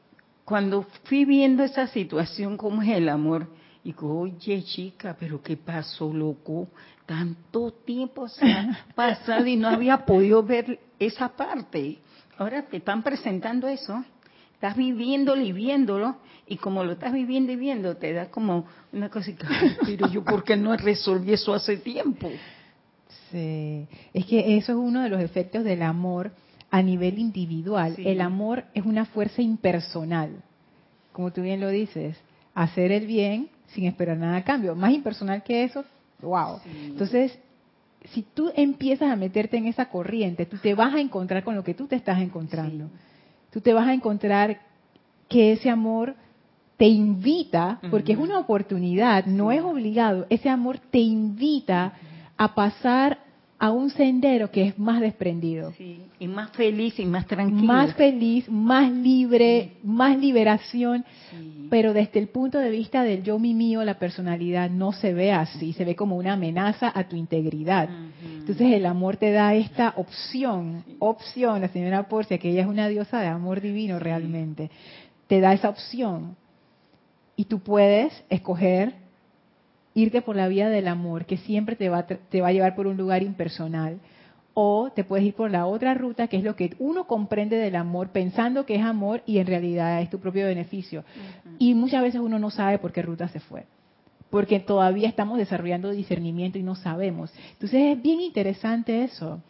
cuando 0.46 0.86
fui 1.04 1.26
viendo 1.26 1.62
esa 1.62 1.86
situación, 1.88 2.56
como 2.56 2.80
es 2.80 2.88
el 2.88 3.10
amor, 3.10 3.48
digo, 3.84 4.20
oye 4.20 4.62
chica, 4.62 5.14
pero 5.20 5.42
¿qué 5.42 5.58
pasó, 5.58 6.10
loco? 6.10 6.68
Tanto 7.04 7.72
tiempo 7.72 8.28
se 8.28 8.50
ha 8.50 8.86
pasado 8.94 9.46
y 9.46 9.56
no 9.56 9.68
había 9.68 10.06
podido 10.06 10.42
ver 10.42 10.78
esa 10.98 11.28
parte. 11.28 11.98
Ahora 12.38 12.62
te 12.62 12.78
están 12.78 13.02
presentando 13.02 13.68
eso 13.68 14.02
estás 14.56 14.74
viviéndolo 14.74 15.42
y 15.42 15.52
viéndolo, 15.52 16.16
y 16.46 16.56
como 16.56 16.82
lo 16.82 16.92
estás 16.92 17.12
viviendo 17.12 17.52
y 17.52 17.56
viendo, 17.56 17.98
te 17.98 18.14
da 18.14 18.30
como 18.30 18.64
una 18.90 19.10
cosa, 19.10 19.30
pero 19.84 20.08
yo, 20.10 20.24
¿por 20.24 20.44
qué 20.44 20.56
no 20.56 20.74
resolví 20.76 21.34
eso 21.34 21.52
hace 21.52 21.76
tiempo? 21.76 22.30
Sí, 23.30 23.86
es 24.14 24.24
que 24.24 24.56
eso 24.56 24.72
es 24.72 24.78
uno 24.78 25.02
de 25.02 25.10
los 25.10 25.20
efectos 25.20 25.62
del 25.62 25.82
amor 25.82 26.32
a 26.76 26.82
nivel 26.82 27.18
individual. 27.18 27.94
El 27.98 28.20
amor 28.20 28.64
es 28.74 28.84
una 28.84 29.04
fuerza 29.04 29.42
impersonal, 29.42 30.42
como 31.12 31.32
tú 31.32 31.42
bien 31.42 31.60
lo 31.60 31.68
dices, 31.68 32.16
hacer 32.54 32.92
el 32.92 33.06
bien 33.06 33.48
sin 33.68 33.84
esperar 33.84 34.16
nada 34.16 34.36
a 34.36 34.44
cambio. 34.44 34.74
Más 34.74 34.92
impersonal 34.92 35.42
que 35.42 35.64
eso, 35.64 35.84
wow. 36.20 36.60
Entonces, 36.84 37.38
si 38.12 38.22
tú 38.22 38.52
empiezas 38.54 39.10
a 39.10 39.16
meterte 39.16 39.56
en 39.56 39.66
esa 39.66 39.86
corriente, 39.86 40.46
tú 40.46 40.58
te 40.58 40.74
vas 40.74 40.94
a 40.94 41.00
encontrar 41.00 41.44
con 41.44 41.54
lo 41.56 41.64
que 41.64 41.74
tú 41.74 41.86
te 41.86 41.96
estás 41.96 42.20
encontrando 42.20 42.90
tú 43.56 43.62
te 43.62 43.72
vas 43.72 43.88
a 43.88 43.94
encontrar 43.94 44.60
que 45.30 45.52
ese 45.52 45.70
amor 45.70 46.14
te 46.76 46.84
invita, 46.84 47.80
porque 47.90 48.12
es 48.12 48.18
una 48.18 48.38
oportunidad, 48.38 49.24
no 49.24 49.50
es 49.50 49.62
obligado, 49.62 50.26
ese 50.28 50.50
amor 50.50 50.78
te 50.78 50.98
invita 50.98 51.94
a 52.36 52.54
pasar 52.54 53.18
a 53.58 53.70
un 53.70 53.88
sendero 53.90 54.50
que 54.50 54.68
es 54.68 54.78
más 54.78 55.00
desprendido. 55.00 55.72
Sí, 55.78 56.00
y 56.18 56.28
más 56.28 56.50
feliz 56.50 56.98
y 56.98 57.06
más 57.06 57.26
tranquilo. 57.26 57.62
Más 57.62 57.94
feliz, 57.94 58.48
más 58.50 58.90
libre, 58.92 59.72
más 59.82 60.18
liberación, 60.18 61.04
pero 61.70 61.94
desde 61.94 62.20
el 62.20 62.28
punto 62.28 62.58
de 62.58 62.70
vista 62.70 63.02
del 63.02 63.22
yo 63.22 63.38
mi 63.38 63.54
mío, 63.54 63.82
la 63.84 63.98
personalidad 63.98 64.68
no 64.70 64.92
se 64.92 65.14
ve 65.14 65.32
así, 65.32 65.72
se 65.72 65.84
ve 65.84 65.96
como 65.96 66.16
una 66.16 66.34
amenaza 66.34 66.92
a 66.94 67.08
tu 67.08 67.16
integridad. 67.16 67.88
Entonces 68.22 68.72
el 68.72 68.84
amor 68.84 69.16
te 69.16 69.32
da 69.32 69.54
esta 69.54 69.94
opción, 69.96 70.84
opción, 70.98 71.60
la 71.62 71.68
señora 71.68 72.08
Porcia, 72.08 72.38
que 72.38 72.50
ella 72.50 72.62
es 72.62 72.68
una 72.68 72.88
diosa 72.88 73.20
de 73.20 73.28
amor 73.28 73.60
divino 73.60 73.98
realmente, 73.98 74.70
te 75.26 75.40
da 75.40 75.54
esa 75.54 75.70
opción. 75.70 76.36
Y 77.36 77.46
tú 77.46 77.60
puedes 77.60 78.12
escoger 78.28 79.05
irte 79.96 80.20
por 80.20 80.36
la 80.36 80.46
vía 80.46 80.68
del 80.68 80.88
amor, 80.88 81.24
que 81.24 81.38
siempre 81.38 81.74
te 81.74 81.88
va, 81.88 82.06
te 82.06 82.40
va 82.42 82.48
a 82.48 82.52
llevar 82.52 82.76
por 82.76 82.86
un 82.86 82.98
lugar 82.98 83.22
impersonal, 83.22 83.98
o 84.52 84.90
te 84.94 85.04
puedes 85.04 85.26
ir 85.26 85.34
por 85.34 85.50
la 85.50 85.66
otra 85.66 85.94
ruta, 85.94 86.28
que 86.28 86.36
es 86.36 86.44
lo 86.44 86.54
que 86.54 86.76
uno 86.78 87.06
comprende 87.06 87.56
del 87.56 87.76
amor, 87.76 88.10
pensando 88.10 88.66
que 88.66 88.76
es 88.76 88.82
amor 88.82 89.22
y 89.26 89.38
en 89.38 89.46
realidad 89.46 90.00
es 90.02 90.10
tu 90.10 90.18
propio 90.18 90.46
beneficio. 90.46 91.02
Y 91.58 91.74
muchas 91.74 92.02
veces 92.02 92.20
uno 92.20 92.38
no 92.38 92.50
sabe 92.50 92.78
por 92.78 92.92
qué 92.92 93.00
ruta 93.00 93.28
se 93.28 93.40
fue, 93.40 93.64
porque 94.28 94.60
todavía 94.60 95.08
estamos 95.08 95.38
desarrollando 95.38 95.90
discernimiento 95.90 96.58
y 96.58 96.62
no 96.62 96.74
sabemos. 96.74 97.32
Entonces 97.52 97.96
es 97.96 98.02
bien 98.02 98.20
interesante 98.20 99.02
eso. 99.02 99.40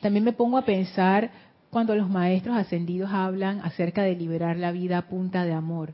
También 0.00 0.24
me 0.24 0.32
pongo 0.32 0.56
a 0.56 0.64
pensar 0.64 1.30
cuando 1.68 1.94
los 1.94 2.08
maestros 2.08 2.56
ascendidos 2.56 3.10
hablan 3.12 3.60
acerca 3.60 4.04
de 4.04 4.16
liberar 4.16 4.56
la 4.56 4.72
vida 4.72 4.98
a 4.98 5.08
punta 5.08 5.44
de 5.44 5.52
amor. 5.52 5.92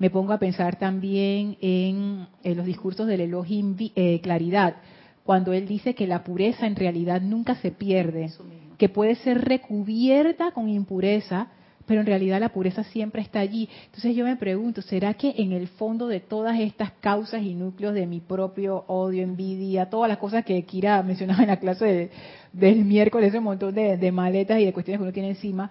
Me 0.00 0.08
pongo 0.08 0.32
a 0.32 0.38
pensar 0.38 0.76
también 0.76 1.58
en, 1.60 2.26
los 2.42 2.64
discursos 2.64 3.06
del 3.06 3.20
Elohim 3.20 3.76
eh, 3.94 4.18
Claridad, 4.22 4.76
cuando 5.24 5.52
él 5.52 5.68
dice 5.68 5.94
que 5.94 6.06
la 6.06 6.24
pureza 6.24 6.66
en 6.66 6.74
realidad 6.74 7.20
nunca 7.20 7.54
se 7.56 7.70
pierde, 7.70 8.30
que 8.78 8.88
puede 8.88 9.14
ser 9.16 9.42
recubierta 9.44 10.52
con 10.52 10.70
impureza, 10.70 11.48
pero 11.84 12.00
en 12.00 12.06
realidad 12.06 12.40
la 12.40 12.48
pureza 12.48 12.82
siempre 12.84 13.20
está 13.20 13.40
allí. 13.40 13.68
Entonces 13.84 14.16
yo 14.16 14.24
me 14.24 14.36
pregunto, 14.36 14.80
¿será 14.80 15.12
que 15.12 15.34
en 15.36 15.52
el 15.52 15.68
fondo 15.68 16.08
de 16.08 16.20
todas 16.20 16.58
estas 16.58 16.92
causas 16.92 17.42
y 17.42 17.52
núcleos 17.52 17.92
de 17.92 18.06
mi 18.06 18.20
propio 18.20 18.86
odio, 18.86 19.22
envidia, 19.22 19.90
todas 19.90 20.08
las 20.08 20.16
cosas 20.16 20.46
que 20.46 20.64
Kira 20.64 21.02
mencionaba 21.02 21.42
en 21.42 21.48
la 21.48 21.58
clase 21.58 22.10
del 22.54 22.86
miércoles, 22.86 23.28
ese 23.28 23.40
montón 23.40 23.74
de, 23.74 23.98
de, 23.98 24.12
maletas 24.12 24.60
y 24.60 24.64
de 24.64 24.72
cuestiones 24.72 24.98
que 24.98 25.02
uno 25.02 25.12
tiene 25.12 25.28
encima, 25.28 25.70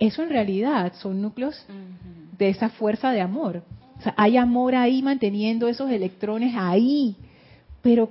eso 0.00 0.22
en 0.24 0.30
realidad 0.30 0.92
son 0.94 1.22
núcleos 1.22 1.64
de 2.36 2.48
esa 2.48 2.70
fuerza 2.70 3.12
de 3.12 3.20
amor. 3.20 3.62
O 3.98 4.02
sea, 4.02 4.14
hay 4.16 4.36
amor 4.36 4.74
ahí 4.74 5.02
manteniendo 5.02 5.68
esos 5.68 5.90
electrones 5.90 6.54
ahí, 6.56 7.14
pero 7.82 8.10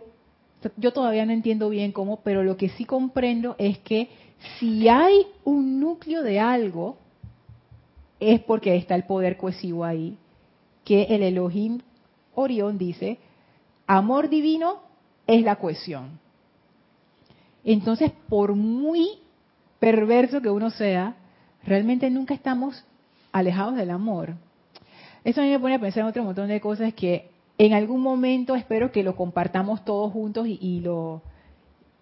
Yo 0.75 0.91
todavía 0.91 1.25
no 1.25 1.32
entiendo 1.32 1.69
bien 1.69 1.91
cómo, 1.91 2.19
pero 2.21 2.43
lo 2.43 2.58
que 2.58 2.69
sí 2.69 2.84
comprendo 2.84 3.56
es 3.58 3.78
que 3.80 4.10
si 4.58 4.89
hay 4.89 5.25
un 5.45 5.80
núcleo 5.80 6.21
de 6.21 6.39
algo, 6.39 6.97
es 8.19 8.41
porque 8.41 8.75
está 8.75 8.95
el 8.95 9.06
poder 9.06 9.38
cohesivo 9.38 9.86
ahí, 9.86 10.17
que 10.84 11.04
el 11.04 11.23
Elohim 11.23 11.80
Orión 12.36 12.78
dice, 12.78 13.19
amor 13.88 14.28
divino 14.30 14.82
es 15.28 15.43
la 15.43 15.56
cohesión. 15.56 16.19
Entonces, 17.63 18.12
por 18.28 18.56
muy 18.56 19.19
perverso 19.80 20.41
que 20.41 20.49
uno 20.49 20.69
sea, 20.71 21.15
realmente 21.69 22.10
nunca 22.10 22.34
estamos 22.34 22.84
alejados 23.32 23.75
del 23.75 23.91
amor. 23.91 24.34
Eso 25.23 25.41
a 25.41 25.43
mí 25.43 25.49
me 25.51 25.60
pone 25.60 25.75
a 25.75 25.79
pensar 25.79 26.01
en 26.01 26.08
otro 26.08 26.23
montón 26.23 26.47
de 26.47 26.60
cosas 26.60 26.93
que 26.93 27.29
en 27.58 27.73
algún 27.73 28.01
momento 28.01 28.55
espero 28.55 28.91
que 28.91 29.03
lo 29.03 29.15
compartamos 29.15 29.86
todos 29.86 30.12
juntos 30.12 30.47
y, 30.47 30.79
lo 30.79 31.21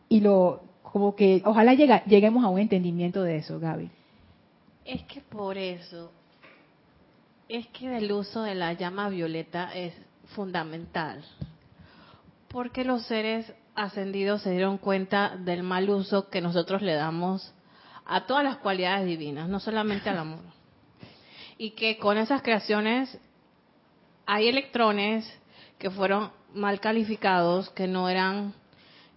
y 0.08 0.22
lo 0.22 0.62
como 0.84 1.16
que 1.16 1.42
ojalá 1.46 1.74
lleguemos 1.74 2.44
a 2.46 2.50
un 2.50 2.60
entendimiento 2.60 3.24
de 3.24 3.38
eso, 3.38 3.60
Gaby. 3.60 3.90
Es 4.86 5.04
que 5.04 5.22
por 5.22 5.58
eso 5.58 6.12
es 7.50 7.68
que 7.68 7.98
el 7.98 8.12
uso 8.12 8.44
de 8.44 8.56
la 8.56 8.74
llama 8.74 9.10
violeta 9.10 9.74
es 9.74 9.94
fundamental. 10.36 11.24
Porque 12.50 12.84
los 12.84 13.06
seres 13.06 13.52
ascendidos 13.76 14.42
se 14.42 14.52
dieron 14.52 14.78
cuenta 14.78 15.36
del 15.38 15.64
mal 15.64 15.90
uso 15.90 16.30
que 16.30 16.42
nosotros 16.42 16.82
le 16.82 16.94
damos 16.94 17.54
a 18.08 18.26
todas 18.26 18.44
las 18.44 18.58
cualidades 18.58 19.06
divinas, 19.06 19.50
no 19.50 19.60
solamente 19.60 20.10
al 20.10 20.20
amor. 20.20 20.44
Y 21.58 21.72
que 21.72 21.98
con 21.98 22.18
esas 22.18 22.42
creaciones 22.42 23.20
hay 24.26 24.48
electrones 24.48 25.32
que 25.78 25.90
fueron 25.90 26.32
mal 26.54 26.80
calificados, 26.80 27.70
que 27.72 27.88
no 27.88 28.10
eran, 28.10 28.54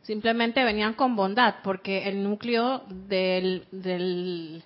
simplemente 0.03 0.65
venían 0.65 0.95
con 0.95 1.17
bondad, 1.17 1.57
porque 1.63 2.09
el 2.09 2.23
núcleo 2.23 2.83
del, 2.89 3.67
del 3.71 4.65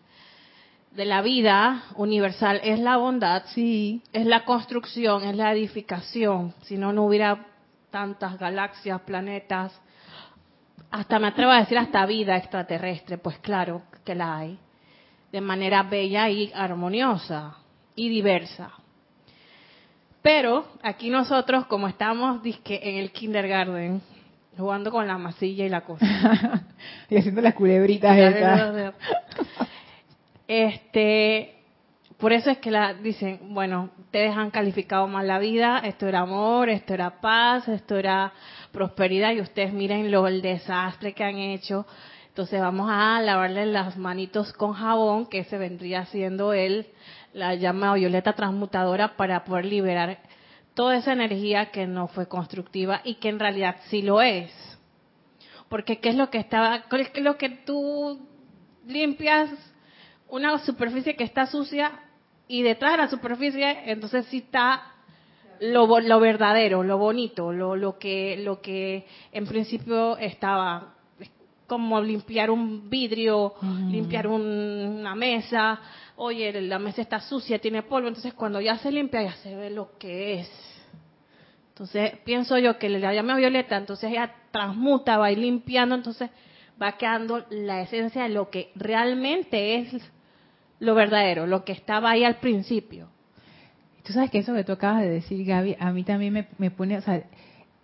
de 0.94 1.04
la 1.04 1.22
vida 1.22 1.82
universal 1.96 2.60
es 2.62 2.78
la 2.78 2.96
bondad, 2.96 3.42
sí, 3.48 4.02
es 4.12 4.26
la 4.26 4.44
construcción, 4.44 5.24
es 5.24 5.36
la 5.36 5.52
edificación. 5.52 6.54
Si 6.62 6.76
no, 6.76 6.92
no 6.92 7.04
hubiera 7.04 7.46
tantas 7.90 8.38
galaxias, 8.38 9.00
planetas, 9.02 9.72
hasta 10.94 11.18
me 11.18 11.26
atrevo 11.26 11.50
a 11.50 11.58
decir 11.58 11.76
hasta 11.76 12.06
vida 12.06 12.36
extraterrestre, 12.36 13.18
pues 13.18 13.36
claro 13.38 13.82
que 14.04 14.14
la 14.14 14.36
hay, 14.36 14.56
de 15.32 15.40
manera 15.40 15.82
bella 15.82 16.30
y 16.30 16.52
armoniosa 16.54 17.56
y 17.96 18.08
diversa. 18.08 18.70
Pero 20.22 20.64
aquí 20.84 21.10
nosotros, 21.10 21.66
como 21.66 21.88
estamos 21.88 22.44
disque, 22.44 22.78
en 22.80 22.98
el 22.98 23.10
kindergarten, 23.10 24.02
jugando 24.56 24.92
con 24.92 25.08
la 25.08 25.18
masilla 25.18 25.66
y 25.66 25.68
la 25.68 25.80
cosa. 25.80 26.06
y 27.10 27.16
haciendo 27.16 27.40
las 27.40 27.54
culebritas 27.54 28.16
esas. 28.16 28.94
Este, 30.46 31.53
por 32.18 32.32
eso 32.32 32.50
es 32.50 32.58
que 32.58 32.70
la 32.70 32.94
dicen, 32.94 33.40
bueno, 33.54 33.90
ustedes 33.98 34.36
han 34.36 34.50
calificado 34.50 35.08
mal 35.08 35.26
la 35.26 35.38
vida, 35.38 35.78
esto 35.78 36.06
era 36.06 36.20
amor, 36.20 36.68
esto 36.68 36.94
era 36.94 37.20
paz, 37.20 37.66
esto 37.68 37.96
era 37.96 38.32
prosperidad 38.72 39.32
y 39.32 39.40
ustedes 39.40 39.72
miren 39.72 40.10
lo 40.10 40.26
el 40.28 40.40
desastre 40.40 41.12
que 41.12 41.24
han 41.24 41.36
hecho. 41.36 41.86
Entonces 42.28 42.60
vamos 42.60 42.88
a 42.90 43.20
lavarle 43.20 43.66
las 43.66 43.96
manitos 43.96 44.52
con 44.52 44.72
jabón, 44.72 45.26
que 45.26 45.44
se 45.44 45.58
vendría 45.58 46.04
siendo 46.06 46.52
él 46.52 46.86
la 47.32 47.54
llama 47.54 47.94
violeta 47.94 48.32
transmutadora 48.32 49.16
para 49.16 49.44
poder 49.44 49.64
liberar 49.66 50.18
toda 50.74 50.96
esa 50.96 51.12
energía 51.12 51.70
que 51.70 51.86
no 51.86 52.08
fue 52.08 52.28
constructiva 52.28 53.00
y 53.04 53.16
que 53.16 53.28
en 53.28 53.40
realidad 53.40 53.76
sí 53.88 54.02
lo 54.02 54.22
es. 54.22 54.50
Porque 55.68 55.98
qué 55.98 56.10
es 56.10 56.16
lo 56.16 56.30
que 56.30 56.38
estaba, 56.38 56.84
lo 57.16 57.36
que 57.36 57.50
tú 57.50 58.20
limpias 58.86 59.50
una 60.28 60.58
superficie 60.58 61.16
que 61.16 61.24
está 61.24 61.46
sucia 61.46 61.92
y 62.48 62.62
detrás 62.62 62.92
de 62.92 62.98
la 62.98 63.08
superficie 63.08 63.90
entonces 63.90 64.26
sí 64.26 64.38
está 64.38 64.94
lo, 65.60 66.00
lo 66.00 66.20
verdadero, 66.20 66.82
lo 66.82 66.98
bonito, 66.98 67.52
lo, 67.52 67.76
lo, 67.76 67.98
que, 67.98 68.36
lo 68.38 68.60
que 68.60 69.06
en 69.32 69.46
principio 69.46 70.16
estaba. 70.18 70.90
Como 71.66 71.98
limpiar 72.02 72.50
un 72.50 72.90
vidrio, 72.90 73.54
limpiar 73.88 74.26
una 74.26 75.14
mesa, 75.14 75.80
oye, 76.16 76.60
la 76.60 76.78
mesa 76.78 77.00
está 77.00 77.20
sucia, 77.20 77.58
tiene 77.58 77.82
polvo, 77.82 78.08
entonces 78.08 78.34
cuando 78.34 78.60
ya 78.60 78.76
se 78.76 78.92
limpia 78.92 79.22
ya 79.22 79.32
se 79.36 79.56
ve 79.56 79.70
lo 79.70 79.96
que 79.98 80.40
es. 80.40 80.50
Entonces 81.70 82.18
pienso 82.22 82.58
yo 82.58 82.78
que 82.78 82.90
la 82.90 83.14
llama 83.14 83.36
violeta, 83.36 83.78
entonces 83.78 84.10
ella 84.10 84.30
transmuta, 84.50 85.16
va 85.16 85.32
ir 85.32 85.38
limpiando, 85.38 85.94
entonces 85.94 86.28
va 86.80 86.92
quedando 86.92 87.44
la 87.50 87.82
esencia 87.82 88.24
de 88.24 88.30
lo 88.30 88.50
que 88.50 88.70
realmente 88.74 89.76
es 89.76 90.10
lo 90.80 90.94
verdadero, 90.94 91.46
lo 91.46 91.64
que 91.64 91.72
estaba 91.72 92.10
ahí 92.10 92.24
al 92.24 92.36
principio. 92.36 93.08
Tú 94.02 94.12
sabes 94.12 94.30
que 94.30 94.38
eso 94.38 94.52
que 94.54 94.64
tú 94.64 94.72
acabas 94.72 95.02
de 95.02 95.08
decir, 95.08 95.44
Gaby, 95.46 95.76
a 95.78 95.92
mí 95.92 96.04
también 96.04 96.32
me, 96.32 96.48
me 96.58 96.70
pone, 96.70 96.98
o 96.98 97.00
sea, 97.00 97.24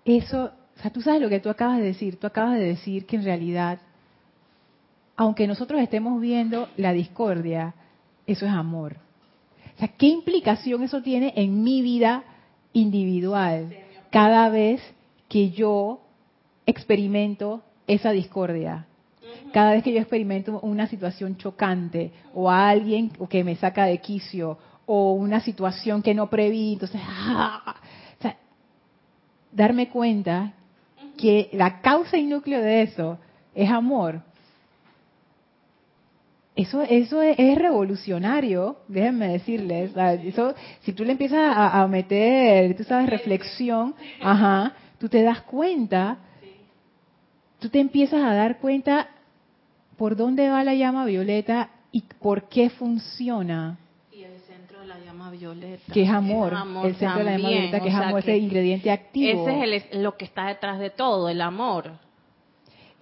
eso, 0.05 0.50
o 0.76 0.83
sea, 0.83 0.90
tú 0.90 1.00
sabes 1.00 1.20
lo 1.20 1.29
que 1.29 1.40
tú 1.40 1.48
acabas 1.48 1.79
de 1.79 1.85
decir, 1.85 2.18
tú 2.18 2.26
acabas 2.26 2.59
de 2.59 2.64
decir 2.64 3.07
que 3.07 3.16
en 3.16 3.24
realidad, 3.24 3.81
aunque 5.16 5.46
nosotros 5.46 5.81
estemos 5.81 6.20
viendo 6.20 6.68
la 6.76 6.92
discordia, 6.92 7.74
eso 8.26 8.44
es 8.44 8.53
amor. 8.53 8.96
O 9.76 9.79
sea, 9.79 9.88
¿qué 9.88 10.07
implicación 10.07 10.83
eso 10.83 11.00
tiene 11.00 11.33
en 11.37 11.62
mi 11.62 11.81
vida 11.81 12.24
individual 12.72 13.74
cada 14.11 14.48
vez 14.50 14.83
que 15.29 15.50
yo 15.50 16.03
experimento 16.66 17.62
esa 17.94 18.11
discordia? 18.11 18.87
cada 19.53 19.72
vez 19.72 19.83
que 19.83 19.92
yo 19.92 20.00
experimento 20.00 20.61
una 20.61 20.87
situación 20.87 21.37
chocante 21.37 22.12
o 22.35 22.50
a 22.50 22.68
alguien 22.68 23.11
que 23.29 23.44
me 23.44 23.57
saca 23.57 23.85
de 23.85 23.98
quicio 23.98 24.59
o 24.87 25.12
una 25.14 25.40
situación 25.40 26.03
que 26.03 26.14
no 26.14 26.29
preví, 26.29 26.74
entonces, 26.74 27.00
¡ah! 27.05 27.76
darme 29.53 29.88
cuenta 29.88 30.53
que 31.16 31.50
la 31.53 31.81
causa 31.81 32.16
y 32.16 32.24
núcleo 32.24 32.61
de 32.61 32.83
eso 32.83 33.18
es 33.55 33.68
amor. 33.68 34.22
Eso, 36.55 36.83
eso 36.83 37.22
es, 37.22 37.59
revolucionario, 37.59 38.76
déjenme 38.88 39.29
decirles. 39.29 39.92
Si 40.81 40.92
tú 40.92 41.05
le 41.05 41.12
empiezas 41.12 41.57
a, 41.57 41.81
a, 41.81 41.87
meter, 41.88 42.76
tú 42.76 42.85
sabes, 42.85 43.09
reflexión, 43.09 43.94
ajá, 44.20 44.74
tú 44.98 45.09
te 45.09 45.22
das 45.22 45.40
cuenta, 45.42 46.18
tú 47.61 47.68
te 47.68 47.79
empiezas 47.79 48.23
a 48.23 48.35
dar 48.35 48.59
cuenta 48.59 49.09
por 49.96 50.16
dónde 50.16 50.49
va 50.49 50.64
la 50.64 50.75
llama 50.75 51.05
violeta 51.05 51.70
y 51.92 52.03
por 52.20 52.49
qué 52.49 52.70
funciona. 52.70 53.79
Y 54.11 54.23
el 54.23 54.38
centro 54.40 54.81
de 54.81 54.87
la 54.87 54.99
llama 54.99 55.31
violeta. 55.31 55.92
Que 55.92 56.03
es 56.03 56.11
amor. 56.11 56.55
el 56.85 56.96
centro 56.96 57.18
de 57.18 57.25
la 57.25 57.37
llama 57.37 57.49
violeta, 57.49 57.81
que 57.81 57.88
es 57.88 57.94
amor, 57.94 58.20
ese 58.20 58.38
ingrediente 58.38 58.90
activo. 58.90 59.49
Ese 59.49 59.77
es 59.77 59.94
lo 59.94 60.16
que 60.16 60.25
está 60.25 60.46
detrás 60.46 60.79
de 60.79 60.90
todo, 60.90 61.29
el 61.29 61.40
amor. 61.40 61.92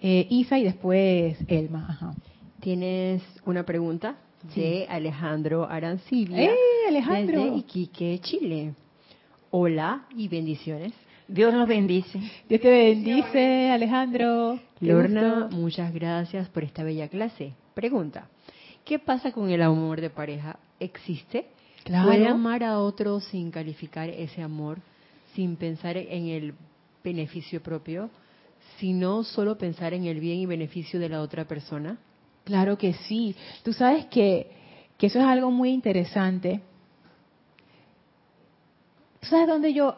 Eh, 0.01 0.27
Isa 0.29 0.59
y 0.59 0.63
después 0.63 1.37
Elma. 1.47 2.15
Tienes 2.59 3.23
una 3.45 3.65
pregunta 3.65 4.17
de 4.55 4.85
Alejandro 4.89 5.69
Arancibia. 5.69 6.51
¡Eh, 6.51 6.55
Alejandro! 6.89 7.43
Desde 7.43 7.57
Iquique, 7.57 8.19
Chile. 8.21 8.73
Hola 9.51 10.05
y 10.15 10.27
bendiciones. 10.27 10.93
Dios 11.29 11.53
los 11.53 11.67
bendice. 11.67 12.19
Dios 12.49 12.59
te 12.59 12.69
bendice, 12.69 13.69
Alejandro. 13.69 14.59
Lorna, 14.79 15.47
muchas 15.51 15.93
gracias 15.93 16.49
por 16.49 16.63
esta 16.63 16.83
bella 16.83 17.07
clase. 17.07 17.53
Pregunta, 17.75 18.27
¿qué 18.83 18.97
pasa 18.97 19.31
con 19.31 19.51
el 19.51 19.61
amor 19.61 20.01
de 20.01 20.09
pareja? 20.09 20.57
¿Existe? 20.79 21.45
¿Puede 21.85 22.27
amar 22.27 22.63
a 22.63 22.79
otro 22.79 23.19
sin 23.19 23.51
calificar 23.51 24.09
ese 24.09 24.41
amor, 24.41 24.79
sin 25.35 25.55
pensar 25.55 25.97
en 25.97 26.27
el 26.29 26.55
beneficio 27.03 27.61
propio, 27.61 28.09
sino 28.79 29.23
solo 29.23 29.55
pensar 29.55 29.93
en 29.93 30.05
el 30.05 30.19
bien 30.19 30.39
y 30.39 30.47
beneficio 30.47 30.99
de 30.99 31.09
la 31.09 31.21
otra 31.21 31.45
persona? 31.45 31.99
Claro 32.43 32.75
que 32.75 32.93
sí. 32.93 33.35
Tú 33.63 33.71
sabes 33.71 34.05
que, 34.07 34.47
que 34.97 35.05
eso 35.05 35.19
es 35.19 35.25
algo 35.25 35.51
muy 35.51 35.69
interesante 35.69 36.61
¿Sabes 39.21 39.47
dónde 39.47 39.73
yo, 39.73 39.95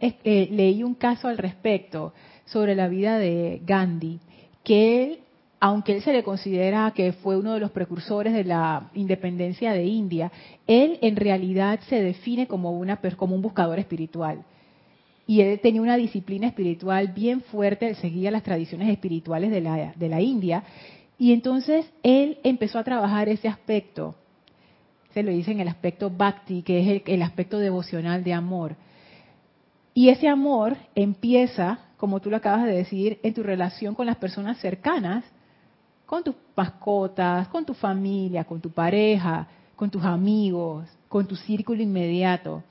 eh, 0.00 0.48
leí 0.50 0.82
un 0.82 0.94
caso 0.94 1.28
al 1.28 1.36
respecto 1.36 2.14
sobre 2.46 2.74
la 2.74 2.88
vida 2.88 3.18
de 3.18 3.60
Gandhi? 3.66 4.18
Que 4.64 5.04
él, 5.04 5.18
aunque 5.60 5.94
él 5.96 6.02
se 6.02 6.12
le 6.12 6.22
considera 6.22 6.92
que 6.94 7.12
fue 7.12 7.36
uno 7.36 7.52
de 7.52 7.60
los 7.60 7.70
precursores 7.70 8.32
de 8.32 8.44
la 8.44 8.90
independencia 8.94 9.72
de 9.72 9.84
India, 9.84 10.32
él 10.66 10.98
en 11.02 11.16
realidad 11.16 11.80
se 11.88 12.02
define 12.02 12.46
como, 12.46 12.72
una, 12.72 12.98
como 13.16 13.34
un 13.34 13.42
buscador 13.42 13.78
espiritual. 13.78 14.42
Y 15.26 15.42
él 15.42 15.60
tenía 15.60 15.82
una 15.82 15.96
disciplina 15.96 16.46
espiritual 16.46 17.08
bien 17.08 17.42
fuerte, 17.42 17.94
seguía 17.96 18.30
las 18.30 18.42
tradiciones 18.42 18.88
espirituales 18.88 19.50
de 19.50 19.60
la, 19.60 19.92
de 19.94 20.08
la 20.08 20.20
India. 20.20 20.64
Y 21.18 21.32
entonces 21.32 21.86
él 22.02 22.38
empezó 22.42 22.78
a 22.78 22.84
trabajar 22.84 23.28
ese 23.28 23.48
aspecto 23.48 24.16
se 25.14 25.22
lo 25.22 25.30
dice 25.30 25.52
en 25.52 25.60
el 25.60 25.68
aspecto 25.68 26.10
bhakti, 26.10 26.62
que 26.62 26.96
es 26.96 27.02
el, 27.06 27.22
aspecto 27.22 27.58
devocional 27.58 28.24
de 28.24 28.32
amor. 28.32 28.76
Y 29.94 30.08
ese 30.08 30.28
amor 30.28 30.76
empieza 30.94 31.78
como 32.02 32.18
tú 32.18 32.30
lo 32.30 32.36
acabas 32.36 32.64
de 32.64 32.72
decir, 32.72 33.20
en 33.22 33.32
tu 33.32 33.44
relación 33.44 33.94
con 33.94 34.06
las 34.06 34.16
personas 34.16 34.58
cercanas, 34.58 35.24
con 36.04 36.24
tus 36.24 36.34
mascotas, 36.56 37.46
con 37.46 37.64
tu 37.64 37.74
familia, 37.74 38.42
con 38.42 38.60
tu 38.60 38.70
pareja, 38.70 39.46
con 39.76 39.88
tus 39.88 40.02
amigos, 40.02 40.88
con 41.08 41.28
tu 41.28 41.36
círculo 41.36 41.80
inmediato. 41.80 42.64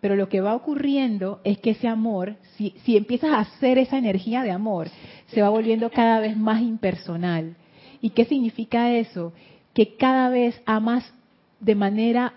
Pero 0.00 0.14
lo 0.14 0.28
que 0.28 0.40
va 0.40 0.54
ocurriendo 0.54 1.40
es 1.42 1.58
que 1.58 1.70
ese 1.70 1.88
amor, 1.88 2.36
si, 2.56 2.72
si 2.84 2.96
empiezas 2.96 3.30
a 3.30 3.40
hacer 3.40 3.78
esa 3.78 3.98
energía 3.98 4.44
de 4.44 4.52
amor, 4.52 4.90
se 5.26 5.42
va 5.42 5.48
volviendo 5.48 5.90
cada 5.90 6.20
vez 6.20 6.36
más 6.36 6.62
impersonal. 6.62 7.56
¿Y 8.00 8.10
qué 8.10 8.26
significa 8.26 8.92
eso? 8.92 9.32
Que 9.74 9.96
cada 9.96 10.28
vez 10.28 10.62
amas 10.66 11.12
de 11.60 11.74
manera 11.74 12.32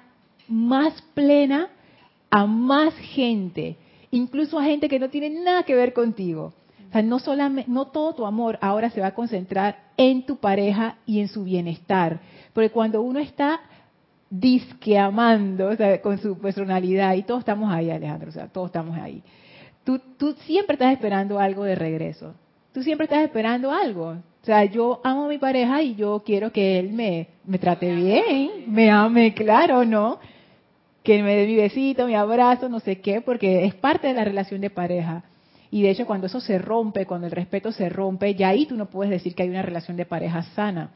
más 0.48 1.02
plena 1.14 1.70
a 2.30 2.46
más 2.46 2.94
gente, 2.96 3.78
incluso 4.12 4.60
a 4.60 4.64
gente 4.64 4.90
que 4.90 5.00
no 5.00 5.10
tiene 5.10 5.30
nada 5.30 5.64
que 5.64 5.76
ver 5.76 5.94
contigo. 5.94 6.54
O 6.90 6.92
sea, 6.92 7.02
no 7.02 7.20
solamente, 7.20 7.70
no 7.70 7.86
todo 7.86 8.14
tu 8.16 8.26
amor 8.26 8.58
ahora 8.62 8.90
se 8.90 9.02
va 9.02 9.08
a 9.08 9.16
concentrar 9.16 9.78
en 9.98 10.26
tu 10.26 10.38
pareja 10.38 10.98
y 11.06 11.20
en 11.20 11.28
su 11.28 11.44
bienestar, 11.44 12.20
porque 12.54 12.72
cuando 12.72 13.02
uno 13.02 13.20
está 13.20 13.60
disque 14.30 14.98
amando, 14.98 15.70
o 15.70 15.76
sea, 15.76 16.02
con 16.02 16.18
su 16.20 16.38
personalidad, 16.38 17.16
y 17.16 17.24
todos 17.24 17.40
estamos 17.40 17.72
ahí, 17.72 17.90
Alejandro, 17.90 18.30
o 18.30 18.32
sea, 18.32 18.48
todos 18.48 18.68
estamos 18.68 18.98
ahí. 18.98 19.24
Tú 19.84 20.36
siempre 20.46 20.76
estás 20.76 20.94
esperando 20.94 21.40
algo 21.40 21.64
de 21.64 21.74
regreso. 21.74 22.36
Tú 22.74 22.84
siempre 22.84 23.06
estás 23.06 23.24
esperando 23.24 23.72
algo. 23.72 24.18
O 24.42 24.46
sea, 24.46 24.66
yo 24.66 25.02
amo 25.04 25.26
a 25.26 25.28
mi 25.28 25.38
pareja 25.38 25.82
y 25.82 25.96
yo 25.96 26.24
quiero 26.26 26.52
que 26.52 26.80
él 26.80 26.94
me, 26.94 27.28
me 27.46 27.60
trate 27.60 27.94
bien, 27.94 28.66
me 28.68 28.90
ame, 28.90 29.34
claro, 29.34 29.84
¿no? 29.84 30.20
Que 31.04 31.22
me 31.22 31.36
dé 31.36 31.46
mi 31.46 31.56
besito, 31.56 32.08
mi 32.08 32.16
abrazo, 32.16 32.70
no 32.70 32.80
sé 32.80 33.02
qué, 33.02 33.22
porque 33.22 33.66
es 33.66 33.76
parte 33.76 34.08
de 34.08 34.14
la 34.14 34.24
relación 34.24 34.62
de 34.62 34.70
pareja. 34.70 35.24
Y 35.72 35.84
de 35.84 35.92
hecho, 35.92 36.06
cuando 36.06 36.28
eso 36.28 36.40
se 36.40 36.58
rompe, 36.58 37.06
cuando 37.06 37.28
el 37.28 37.32
respeto 37.32 37.72
se 37.72 37.90
rompe, 37.90 38.34
ya 38.34 38.50
ahí 38.50 38.66
tú 38.66 38.76
no 38.76 38.88
puedes 38.88 39.12
decir 39.12 39.36
que 39.36 39.44
hay 39.44 39.50
una 39.50 39.62
relación 39.62 39.98
de 39.98 40.06
pareja 40.06 40.42
sana. 40.56 40.92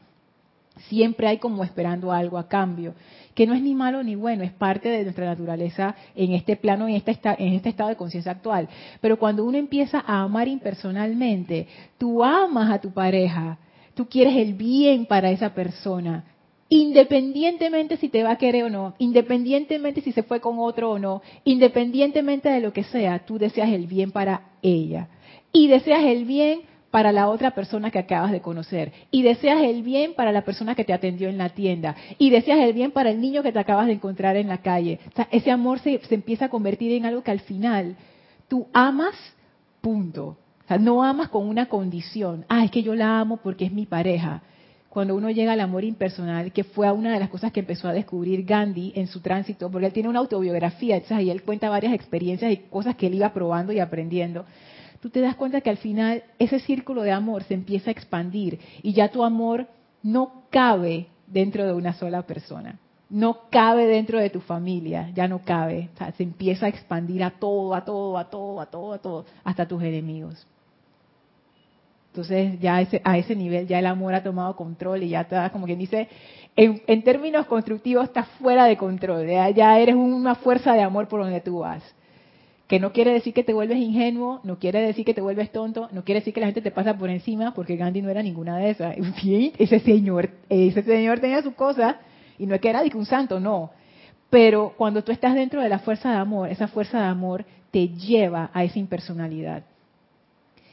Siempre 0.88 1.28
hay 1.28 1.38
como 1.38 1.62
esperando 1.62 2.12
algo 2.12 2.36
a 2.36 2.48
cambio, 2.48 2.94
que 3.34 3.46
no 3.46 3.54
es 3.54 3.62
ni 3.62 3.74
malo 3.74 4.02
ni 4.02 4.16
bueno, 4.16 4.42
es 4.42 4.52
parte 4.52 4.88
de 4.88 5.04
nuestra 5.04 5.24
naturaleza 5.24 5.94
en 6.14 6.32
este 6.32 6.56
plano, 6.56 6.88
en 6.88 6.96
este, 6.96 7.16
en 7.38 7.54
este 7.54 7.68
estado 7.68 7.90
de 7.90 7.96
conciencia 7.96 8.32
actual. 8.32 8.68
Pero 9.00 9.18
cuando 9.18 9.44
uno 9.44 9.56
empieza 9.56 10.02
a 10.04 10.22
amar 10.22 10.48
impersonalmente, 10.48 11.68
tú 11.96 12.24
amas 12.24 12.72
a 12.72 12.80
tu 12.80 12.92
pareja, 12.92 13.58
tú 13.94 14.08
quieres 14.08 14.36
el 14.36 14.54
bien 14.54 15.06
para 15.06 15.30
esa 15.30 15.54
persona, 15.54 16.24
independientemente 16.68 17.96
si 17.96 18.08
te 18.08 18.24
va 18.24 18.32
a 18.32 18.38
querer 18.38 18.64
o 18.64 18.70
no, 18.70 18.94
independientemente 18.98 20.00
si 20.00 20.10
se 20.10 20.24
fue 20.24 20.40
con 20.40 20.58
otro 20.58 20.90
o 20.90 20.98
no, 20.98 21.22
independientemente 21.44 22.48
de 22.48 22.60
lo 22.60 22.72
que 22.72 22.84
sea, 22.84 23.20
tú 23.20 23.38
deseas 23.38 23.70
el 23.70 23.86
bien 23.86 24.10
para 24.10 24.42
ella. 24.62 25.08
Y 25.52 25.68
deseas 25.68 26.04
el 26.04 26.24
bien 26.24 26.62
para 26.94 27.10
la 27.10 27.28
otra 27.28 27.50
persona 27.50 27.90
que 27.90 27.98
acabas 27.98 28.30
de 28.30 28.40
conocer. 28.40 28.92
Y 29.10 29.22
deseas 29.22 29.60
el 29.62 29.82
bien 29.82 30.14
para 30.14 30.30
la 30.30 30.42
persona 30.42 30.76
que 30.76 30.84
te 30.84 30.92
atendió 30.92 31.28
en 31.28 31.38
la 31.38 31.48
tienda. 31.48 31.96
Y 32.18 32.30
deseas 32.30 32.60
el 32.60 32.72
bien 32.72 32.92
para 32.92 33.10
el 33.10 33.20
niño 33.20 33.42
que 33.42 33.50
te 33.50 33.58
acabas 33.58 33.88
de 33.88 33.94
encontrar 33.94 34.36
en 34.36 34.46
la 34.46 34.58
calle. 34.58 35.00
Ese 35.32 35.50
amor 35.50 35.80
se, 35.80 35.98
se 36.06 36.14
empieza 36.14 36.44
a 36.44 36.50
convertir 36.50 36.92
en 36.92 37.04
algo 37.04 37.24
que 37.24 37.32
al 37.32 37.40
final 37.40 37.96
tú 38.46 38.68
amas, 38.72 39.16
punto. 39.80 40.24
O 40.64 40.68
sea, 40.68 40.78
no 40.78 41.02
amas 41.02 41.30
con 41.30 41.48
una 41.48 41.66
condición. 41.66 42.44
Ah, 42.48 42.64
es 42.64 42.70
que 42.70 42.84
yo 42.84 42.94
la 42.94 43.18
amo 43.18 43.38
porque 43.38 43.64
es 43.64 43.72
mi 43.72 43.86
pareja. 43.86 44.42
Cuando 44.88 45.16
uno 45.16 45.30
llega 45.30 45.54
al 45.54 45.60
amor 45.60 45.82
impersonal, 45.82 46.52
que 46.52 46.62
fue 46.62 46.88
una 46.92 47.12
de 47.12 47.18
las 47.18 47.28
cosas 47.28 47.50
que 47.50 47.58
empezó 47.58 47.88
a 47.88 47.92
descubrir 47.92 48.44
Gandhi 48.44 48.92
en 48.94 49.08
su 49.08 49.18
tránsito, 49.18 49.68
porque 49.68 49.88
él 49.88 49.92
tiene 49.92 50.08
una 50.08 50.20
autobiografía, 50.20 50.94
entonces 50.94 51.16
ahí 51.16 51.30
él 51.30 51.42
cuenta 51.42 51.68
varias 51.68 51.92
experiencias 51.92 52.52
y 52.52 52.58
cosas 52.58 52.94
que 52.94 53.08
él 53.08 53.14
iba 53.14 53.32
probando 53.32 53.72
y 53.72 53.80
aprendiendo 53.80 54.44
tú 55.04 55.10
te 55.10 55.20
das 55.20 55.36
cuenta 55.36 55.60
que 55.60 55.68
al 55.68 55.76
final 55.76 56.22
ese 56.38 56.60
círculo 56.60 57.02
de 57.02 57.12
amor 57.12 57.42
se 57.42 57.52
empieza 57.52 57.90
a 57.90 57.92
expandir 57.92 58.58
y 58.82 58.94
ya 58.94 59.10
tu 59.10 59.22
amor 59.22 59.66
no 60.02 60.44
cabe 60.48 61.08
dentro 61.26 61.66
de 61.66 61.74
una 61.74 61.92
sola 61.92 62.22
persona, 62.22 62.78
no 63.10 63.50
cabe 63.50 63.86
dentro 63.86 64.18
de 64.18 64.30
tu 64.30 64.40
familia, 64.40 65.10
ya 65.14 65.28
no 65.28 65.42
cabe, 65.44 65.90
se 66.16 66.22
empieza 66.22 66.64
a 66.64 66.68
expandir 66.70 67.22
a 67.22 67.32
todo, 67.32 67.74
a 67.74 67.84
todo, 67.84 68.16
a 68.16 68.30
todo, 68.30 68.62
a 68.62 68.70
todo, 68.70 68.92
a 68.94 68.98
todo, 68.98 69.26
hasta 69.44 69.68
tus 69.68 69.82
enemigos. 69.82 70.46
Entonces 72.06 72.58
ya 72.58 72.76
a 73.04 73.18
ese 73.18 73.36
nivel 73.36 73.66
ya 73.66 73.80
el 73.80 73.86
amor 73.86 74.14
ha 74.14 74.22
tomado 74.22 74.56
control 74.56 75.02
y 75.02 75.10
ya 75.10 75.20
está, 75.20 75.50
como 75.50 75.66
quien 75.66 75.80
dice, 75.80 76.08
en, 76.56 77.02
términos 77.02 77.44
constructivos 77.44 78.04
estás 78.04 78.26
fuera 78.40 78.64
de 78.64 78.78
control, 78.78 79.26
ya 79.54 79.78
eres 79.78 79.96
una 79.96 80.34
fuerza 80.34 80.72
de 80.72 80.80
amor 80.80 81.08
por 81.08 81.20
donde 81.20 81.42
tú 81.42 81.58
vas 81.58 81.82
que 82.66 82.80
no 82.80 82.92
quiere 82.92 83.12
decir 83.12 83.34
que 83.34 83.44
te 83.44 83.52
vuelves 83.52 83.76
ingenuo, 83.78 84.40
no 84.42 84.58
quiere 84.58 84.80
decir 84.80 85.04
que 85.04 85.12
te 85.12 85.20
vuelves 85.20 85.52
tonto, 85.52 85.88
no 85.92 86.04
quiere 86.04 86.20
decir 86.20 86.32
que 86.32 86.40
la 86.40 86.46
gente 86.46 86.62
te 86.62 86.70
pasa 86.70 86.96
por 86.96 87.10
encima, 87.10 87.52
porque 87.52 87.76
Gandhi 87.76 88.00
no 88.00 88.10
era 88.10 88.22
ninguna 88.22 88.56
de 88.56 88.70
esas. 88.70 88.96
ese 89.58 89.80
señor, 89.80 90.30
ese 90.48 90.82
señor 90.82 91.20
tenía 91.20 91.42
su 91.42 91.54
cosa, 91.54 91.98
y 92.38 92.46
no 92.46 92.54
es 92.54 92.60
que 92.60 92.70
era 92.70 92.82
un 92.94 93.06
santo, 93.06 93.38
no. 93.38 93.70
Pero 94.30 94.74
cuando 94.76 95.04
tú 95.04 95.12
estás 95.12 95.34
dentro 95.34 95.60
de 95.60 95.68
la 95.68 95.78
fuerza 95.78 96.10
de 96.10 96.16
amor, 96.16 96.48
esa 96.48 96.66
fuerza 96.68 96.98
de 96.98 97.06
amor 97.06 97.44
te 97.70 97.88
lleva 97.88 98.50
a 98.52 98.64
esa 98.64 98.78
impersonalidad. 98.78 99.64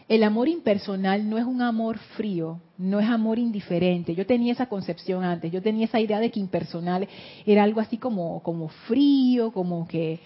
El 0.07 0.23
amor 0.23 0.49
impersonal 0.49 1.29
no 1.29 1.37
es 1.37 1.45
un 1.45 1.61
amor 1.61 1.97
frío, 2.17 2.59
no 2.77 2.99
es 2.99 3.07
amor 3.07 3.39
indiferente. 3.39 4.13
Yo 4.13 4.25
tenía 4.25 4.51
esa 4.51 4.65
concepción 4.65 5.23
antes, 5.23 5.51
yo 5.51 5.61
tenía 5.61 5.85
esa 5.85 5.99
idea 5.99 6.19
de 6.19 6.31
que 6.31 6.39
impersonal 6.39 7.07
era 7.45 7.63
algo 7.63 7.79
así 7.79 7.97
como, 7.97 8.41
como 8.43 8.69
frío, 8.87 9.51
como 9.51 9.87
que 9.87 10.19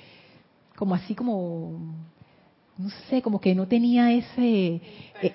como 0.76 0.96
así 0.96 1.16
como, 1.16 1.96
no 2.78 2.90
sé, 3.10 3.22
como 3.22 3.40
que 3.40 3.56
no 3.56 3.68
tenía 3.68 4.12
ese, 4.12 4.82
eh, 5.22 5.34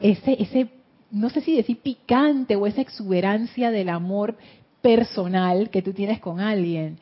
ese, 0.00 0.42
ese, 0.42 0.68
no 1.10 1.30
sé 1.30 1.40
si 1.40 1.56
decir 1.56 1.78
picante 1.78 2.56
o 2.56 2.66
esa 2.66 2.80
exuberancia 2.80 3.70
del 3.70 3.88
amor 3.88 4.36
personal 4.82 5.70
que 5.70 5.82
tú 5.82 5.92
tienes 5.92 6.20
con 6.20 6.40
alguien. 6.40 6.98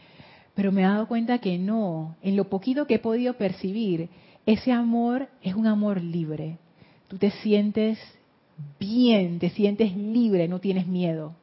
Pero 0.54 0.72
me 0.72 0.82
he 0.82 0.84
dado 0.84 1.06
cuenta 1.06 1.38
que 1.38 1.58
no, 1.58 2.16
en 2.22 2.36
lo 2.36 2.48
poquito 2.48 2.86
que 2.86 2.94
he 2.94 2.98
podido 2.98 3.34
percibir, 3.34 4.08
ese 4.44 4.72
amor 4.72 5.28
es 5.42 5.54
un 5.54 5.66
amor 5.66 6.02
libre. 6.02 6.58
Tú 7.06 7.16
te 7.16 7.30
sientes 7.30 7.98
bien, 8.78 9.38
te 9.38 9.50
sientes 9.50 9.96
libre, 9.96 10.48
no 10.48 10.58
tienes 10.58 10.86
miedo. 10.86 11.34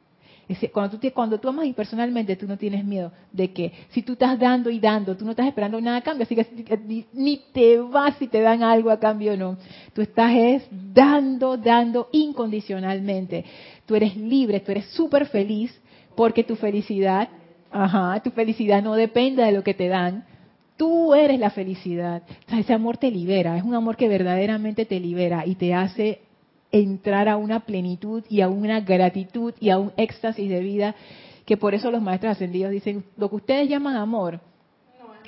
Cuando 0.72 0.98
tú, 0.98 1.08
cuando 1.12 1.40
tú 1.40 1.48
amas 1.48 1.66
impersonalmente, 1.66 2.36
tú 2.36 2.46
no 2.46 2.56
tienes 2.56 2.84
miedo 2.84 3.10
de 3.32 3.52
que 3.52 3.72
si 3.90 4.02
tú 4.02 4.12
estás 4.12 4.38
dando 4.38 4.70
y 4.70 4.78
dando, 4.78 5.16
tú 5.16 5.24
no 5.24 5.32
estás 5.32 5.48
esperando 5.48 5.80
nada 5.80 5.96
a 5.96 6.02
cambio, 6.02 6.22
así 6.22 6.36
que 6.36 7.04
ni, 7.12 7.38
te 7.52 7.78
vas 7.78 8.16
si 8.16 8.28
te 8.28 8.40
dan 8.40 8.62
algo 8.62 8.90
a 8.90 9.00
cambio 9.00 9.36
no. 9.36 9.56
Tú 9.92 10.02
estás 10.02 10.32
es 10.34 10.62
dando, 10.70 11.56
dando 11.56 12.08
incondicionalmente. 12.12 13.44
Tú 13.86 13.96
eres 13.96 14.16
libre, 14.16 14.60
tú 14.60 14.70
eres 14.70 14.86
súper 14.90 15.26
feliz 15.26 15.76
porque 16.14 16.44
tu 16.44 16.54
felicidad, 16.54 17.28
ajá, 17.72 18.20
tu 18.22 18.30
felicidad 18.30 18.82
no 18.82 18.94
depende 18.94 19.42
de 19.42 19.52
lo 19.52 19.64
que 19.64 19.74
te 19.74 19.88
dan, 19.88 20.24
Tú 20.76 21.14
eres 21.14 21.40
la 21.40 21.48
felicidad. 21.50 22.22
Ese 22.48 22.74
amor 22.74 22.98
te 22.98 23.10
libera, 23.10 23.56
es 23.56 23.62
un 23.62 23.74
amor 23.74 23.96
que 23.96 24.08
verdaderamente 24.08 24.84
te 24.84 25.00
libera 25.00 25.46
y 25.46 25.54
te 25.54 25.72
hace 25.72 26.20
entrar 26.72 27.28
a 27.28 27.36
una 27.36 27.60
plenitud 27.60 28.24
y 28.28 28.40
a 28.40 28.48
una 28.48 28.80
gratitud 28.80 29.54
y 29.60 29.70
a 29.70 29.78
un 29.78 29.92
éxtasis 29.96 30.48
de 30.48 30.60
vida, 30.60 30.94
que 31.44 31.56
por 31.56 31.74
eso 31.74 31.90
los 31.90 32.02
maestros 32.02 32.32
ascendidos 32.32 32.72
dicen, 32.72 33.04
lo 33.16 33.30
que 33.30 33.36
ustedes 33.36 33.68
llaman 33.68 33.96
amor, 33.96 34.40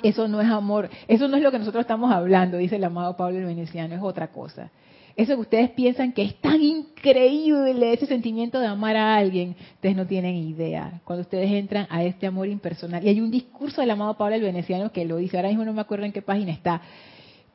eso 0.03 0.27
no 0.27 0.41
es 0.41 0.49
amor, 0.49 0.89
eso 1.07 1.27
no 1.27 1.37
es 1.37 1.43
lo 1.43 1.51
que 1.51 1.59
nosotros 1.59 1.81
estamos 1.81 2.11
hablando, 2.11 2.57
dice 2.57 2.77
el 2.77 2.83
amado 2.83 3.17
Pablo 3.17 3.39
el 3.39 3.45
Veneciano, 3.45 3.95
es 3.95 4.01
otra 4.01 4.31
cosa. 4.31 4.71
Eso 5.15 5.35
que 5.35 5.41
ustedes 5.41 5.69
piensan 5.71 6.13
que 6.13 6.21
es 6.21 6.35
tan 6.35 6.61
increíble, 6.61 7.91
ese 7.91 8.05
sentimiento 8.05 8.57
de 8.59 8.67
amar 8.67 8.95
a 8.95 9.17
alguien, 9.17 9.55
ustedes 9.73 9.95
no 9.95 10.07
tienen 10.07 10.35
idea. 10.35 11.01
Cuando 11.03 11.23
ustedes 11.23 11.51
entran 11.51 11.87
a 11.89 12.03
este 12.03 12.25
amor 12.25 12.47
impersonal, 12.47 13.03
y 13.03 13.09
hay 13.09 13.19
un 13.19 13.29
discurso 13.29 13.81
del 13.81 13.91
amado 13.91 14.15
Pablo 14.17 14.35
el 14.35 14.41
Veneciano 14.41 14.93
que 14.93 15.03
lo 15.03 15.17
dice, 15.17 15.35
ahora 15.35 15.49
mismo 15.49 15.65
no 15.65 15.73
me 15.73 15.81
acuerdo 15.81 16.05
en 16.05 16.13
qué 16.13 16.21
página 16.21 16.53
está, 16.53 16.81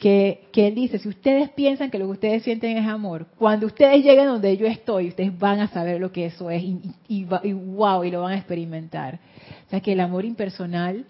que, 0.04 0.50
él 0.54 0.74
dice, 0.74 0.98
si 0.98 1.08
ustedes 1.08 1.48
piensan 1.48 1.90
que 1.90 1.98
lo 1.98 2.04
que 2.04 2.12
ustedes 2.12 2.42
sienten 2.42 2.76
es 2.76 2.86
amor, 2.86 3.26
cuando 3.38 3.66
ustedes 3.66 4.04
lleguen 4.04 4.26
donde 4.26 4.54
yo 4.58 4.66
estoy, 4.66 5.08
ustedes 5.08 5.38
van 5.38 5.60
a 5.60 5.68
saber 5.68 5.98
lo 5.98 6.12
que 6.12 6.26
eso 6.26 6.50
es 6.50 6.62
y, 6.62 6.78
y, 7.08 7.24
wow, 7.24 8.04
y 8.04 8.10
lo 8.10 8.20
van 8.20 8.34
a 8.34 8.36
experimentar. 8.36 9.18
O 9.66 9.70
sea 9.70 9.80
que 9.80 9.92
el 9.92 10.00
amor 10.00 10.26
impersonal, 10.26 11.06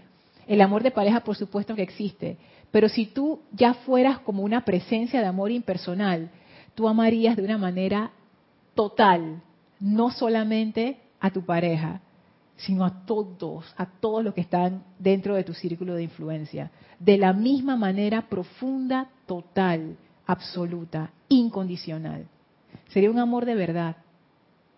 el 0.46 0.60
amor 0.60 0.84
de 0.84 0.92
pareja 0.92 1.24
por 1.24 1.34
supuesto 1.34 1.74
que 1.74 1.82
existe, 1.82 2.36
pero 2.70 2.88
si 2.88 3.06
tú 3.06 3.40
ya 3.50 3.74
fueras 3.74 4.20
como 4.20 4.44
una 4.44 4.64
presencia 4.64 5.20
de 5.20 5.26
amor 5.26 5.50
impersonal, 5.50 6.30
tú 6.76 6.86
amarías 6.86 7.34
de 7.34 7.42
una 7.42 7.58
manera 7.58 8.12
total, 8.76 9.42
no 9.80 10.12
solamente 10.12 10.98
a 11.18 11.32
tu 11.32 11.44
pareja, 11.44 12.00
sino 12.56 12.84
a 12.84 13.04
todos, 13.04 13.74
a 13.76 13.86
todos 13.86 14.24
los 14.24 14.34
que 14.34 14.40
están 14.40 14.84
dentro 14.98 15.34
de 15.34 15.44
tu 15.44 15.54
círculo 15.54 15.94
de 15.94 16.04
influencia, 16.04 16.70
de 16.98 17.18
la 17.18 17.32
misma 17.32 17.76
manera 17.76 18.28
profunda, 18.28 19.08
total, 19.26 19.96
absoluta, 20.26 21.10
incondicional. 21.28 22.26
Sería 22.88 23.10
un 23.10 23.18
amor 23.18 23.44
de 23.44 23.54
verdad, 23.54 23.96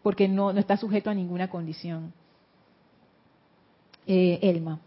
porque 0.03 0.29
no, 0.29 0.53
no 0.53 0.61
está 0.61 0.77
sujeto 0.77 1.11
a 1.11 1.15
ninguna 1.15 1.49
condición. 1.49 2.13
Eh, 4.07 4.39
Elma. 4.43 4.79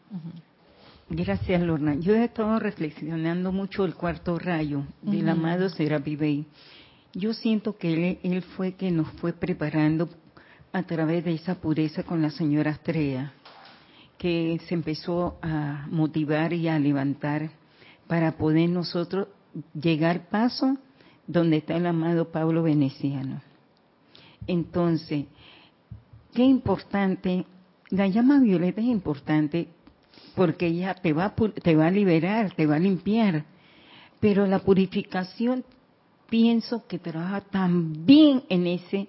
Gracias, 1.09 1.61
Lorna. 1.61 1.95
Yo 1.95 2.15
he 2.15 2.23
estado 2.23 2.59
reflexionando 2.59 3.51
mucho 3.51 3.83
el 3.83 3.95
cuarto 3.95 4.39
rayo 4.39 4.83
del 5.01 5.27
amado 5.27 5.69
Serapi 5.69 6.15
Bey. 6.15 6.45
Yo 7.13 7.33
siento 7.33 7.77
que 7.77 7.93
él, 7.93 8.19
él, 8.23 8.41
fue 8.43 8.73
que 8.73 8.91
nos 8.91 9.09
fue 9.13 9.33
preparando 9.33 10.07
a 10.71 10.83
través 10.83 11.25
de 11.25 11.33
esa 11.33 11.55
pureza 11.55 12.03
con 12.03 12.21
la 12.21 12.29
señora 12.29 12.71
Estrella, 12.71 13.33
que 14.17 14.59
se 14.67 14.73
empezó 14.73 15.37
a 15.41 15.87
motivar 15.89 16.53
y 16.53 16.67
a 16.67 16.77
levantar 16.77 17.51
para 18.07 18.37
poder 18.37 18.69
nosotros 18.69 19.27
llegar 19.73 20.29
paso 20.29 20.77
donde 21.27 21.57
está 21.57 21.75
el 21.75 21.85
amado 21.85 22.31
Pablo 22.31 22.63
Veneciano. 22.63 23.41
Entonces, 24.47 25.25
qué 26.33 26.43
importante, 26.43 27.45
la 27.89 28.07
llama 28.07 28.39
violeta 28.39 28.81
es 28.81 28.87
importante 28.87 29.67
porque 30.35 30.67
ella 30.67 30.95
te 30.95 31.13
va, 31.13 31.35
te 31.35 31.75
va 31.75 31.87
a 31.87 31.91
liberar, 31.91 32.53
te 32.55 32.65
va 32.65 32.75
a 32.75 32.79
limpiar. 32.79 33.45
Pero 34.19 34.47
la 34.47 34.59
purificación 34.59 35.63
pienso 36.29 36.87
que 36.87 36.99
trabaja 36.99 37.41
también 37.41 38.43
en 38.49 38.67
ese, 38.67 39.07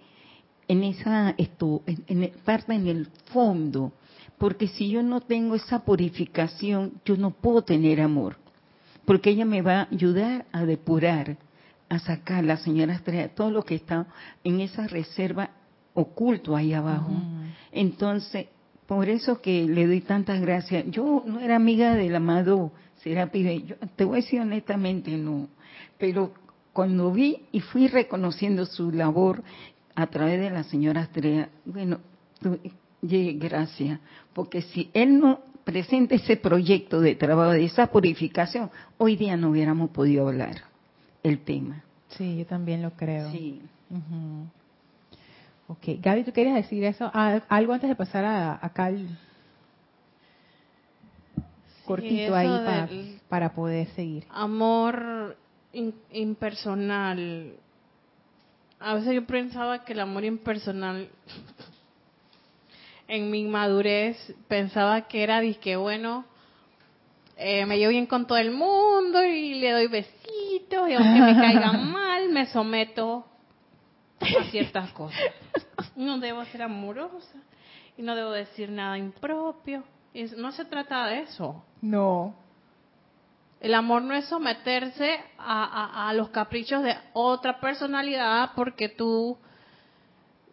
en 0.71 0.85
esa 0.85 1.35
esto, 1.37 1.83
en, 1.85 2.31
parte 2.45 2.73
en 2.73 2.87
el 2.87 3.09
fondo, 3.33 3.93
porque 4.39 4.69
si 4.69 4.89
yo 4.89 5.03
no 5.03 5.21
tengo 5.21 5.57
esa 5.57 5.85
purificación, 5.85 6.93
yo 7.05 7.17
no 7.17 7.33
puedo 7.33 7.63
tener 7.63 8.01
amor, 8.01 8.37
porque 9.05 9.31
ella 9.31 9.45
me 9.45 9.63
va 9.63 9.81
a 9.81 9.89
ayudar 9.91 10.47
a 10.53 10.65
depurar, 10.65 11.39
a 11.89 11.99
sacar 11.99 12.45
la 12.45 12.57
señora 12.57 12.95
Estrella, 12.95 13.35
todo 13.35 13.51
lo 13.51 13.65
que 13.65 13.75
está 13.75 14.07
en 14.45 14.61
esa 14.61 14.87
reserva 14.87 15.51
oculto 15.93 16.55
ahí 16.55 16.73
abajo. 16.73 17.11
Entonces, 17.73 18.47
por 18.87 19.09
eso 19.09 19.41
que 19.43 19.65
le 19.65 19.89
doy 19.89 20.03
tantas 20.03 20.41
gracias. 20.41 20.85
Yo 20.89 21.25
no 21.27 21.41
era 21.41 21.57
amiga 21.57 21.97
del 21.97 22.15
amado 22.15 22.71
Serapi, 23.03 23.65
yo 23.65 23.75
te 23.97 24.05
voy 24.05 24.21
a 24.21 24.23
decir 24.23 24.41
honestamente, 24.41 25.17
no. 25.17 25.49
Pero 25.99 26.33
cuando 26.73 27.11
vi 27.11 27.43
y 27.51 27.59
fui 27.59 27.89
reconociendo 27.89 28.67
su 28.67 28.93
labor 28.93 29.43
a 29.95 30.07
través 30.07 30.41
de 30.41 30.51
la 30.51 30.65
señora 30.65 31.03
Estrella, 31.03 31.49
bueno, 31.65 32.01
gracias, 33.03 34.01
porque 34.33 34.63
si 34.63 34.91
él 34.95 35.19
no 35.19 35.41
presenta 35.65 36.15
ese 36.15 36.37
proyecto 36.37 37.01
de 37.01 37.15
trabajo, 37.15 37.53
de 37.53 37.65
esa 37.65 37.87
purificación, 37.89 38.71
hoy 38.99 39.17
día 39.17 39.37
no 39.37 39.51
hubiéramos 39.51 39.91
podido 39.91 40.29
hablar 40.29 40.63
el 41.23 41.41
tema. 41.41 41.85
Sí, 42.09 42.39
yo 42.39 42.47
también 42.47 42.83
lo 42.83 42.91
creo. 42.93 43.31
Sí. 43.31 43.61
Ok, 45.69 46.01
Gaby, 46.01 46.25
¿tú 46.25 46.33
querías 46.33 46.57
decir 46.57 46.83
eso? 46.85 47.11
Ah, 47.15 47.43
algo 47.49 47.73
antes 47.73 47.89
de 47.89 47.95
pasar 47.95 48.25
a, 48.25 48.59
acá 48.65 48.87
al 48.87 49.07
cortito 51.87 52.35
ahí 52.35 53.21
para, 53.29 53.53
poder 53.53 53.89
seguir. 53.89 54.25
Amor 54.31 55.37
impersonal. 56.13 57.55
A 58.81 58.95
veces 58.95 59.15
yo 59.15 59.27
pensaba 59.27 59.85
que 59.85 59.93
el 59.93 60.01
amor 60.01 60.25
impersonal, 60.25 61.11
en 63.09 63.31
mi 63.31 63.45
madurez, 63.45 64.17
pensaba 64.49 65.07
que 65.07 65.23
era 65.23 65.41
disque 65.41 65.77
bueno, 65.77 66.25
eh, 67.37 67.67
me 67.67 67.79
llevo 67.79 67.91
bien 67.91 68.07
con 68.07 68.27
todo 68.27 68.39
el 68.39 68.51
mundo 68.51 69.23
y 69.23 69.55
le 69.55 69.73
doy 69.73 69.87
besitos 69.87 70.89
y 70.89 70.95
aunque 70.95 71.21
me 71.21 71.35
caiga 71.35 71.73
mal, 71.73 72.31
me 72.31 72.47
someto 72.47 73.27
a 74.19 74.45
ciertas 74.51 74.91
cosas. 74.93 75.21
No 75.97 76.19
debo 76.19 76.43
ser 76.47 76.63
amorosa 76.63 77.37
y 77.99 78.03
no 78.03 78.15
debo 78.17 78.31
decir 78.31 78.71
nada 78.71 78.97
impropio. 78.97 79.85
no 80.37 80.53
se 80.53 80.65
trata 80.65 81.07
de 81.07 81.21
eso. 81.21 81.63
No. 81.83 82.35
El 83.61 83.75
amor 83.75 84.03
no 84.03 84.15
es 84.15 84.25
someterse 84.25 85.21
a, 85.39 86.11
los 86.15 86.31
caprichos 86.31 86.83
de 86.83 86.97
otra 87.13 87.61
personalidad 87.61 88.53
porque 88.57 88.89
tú 88.89 89.39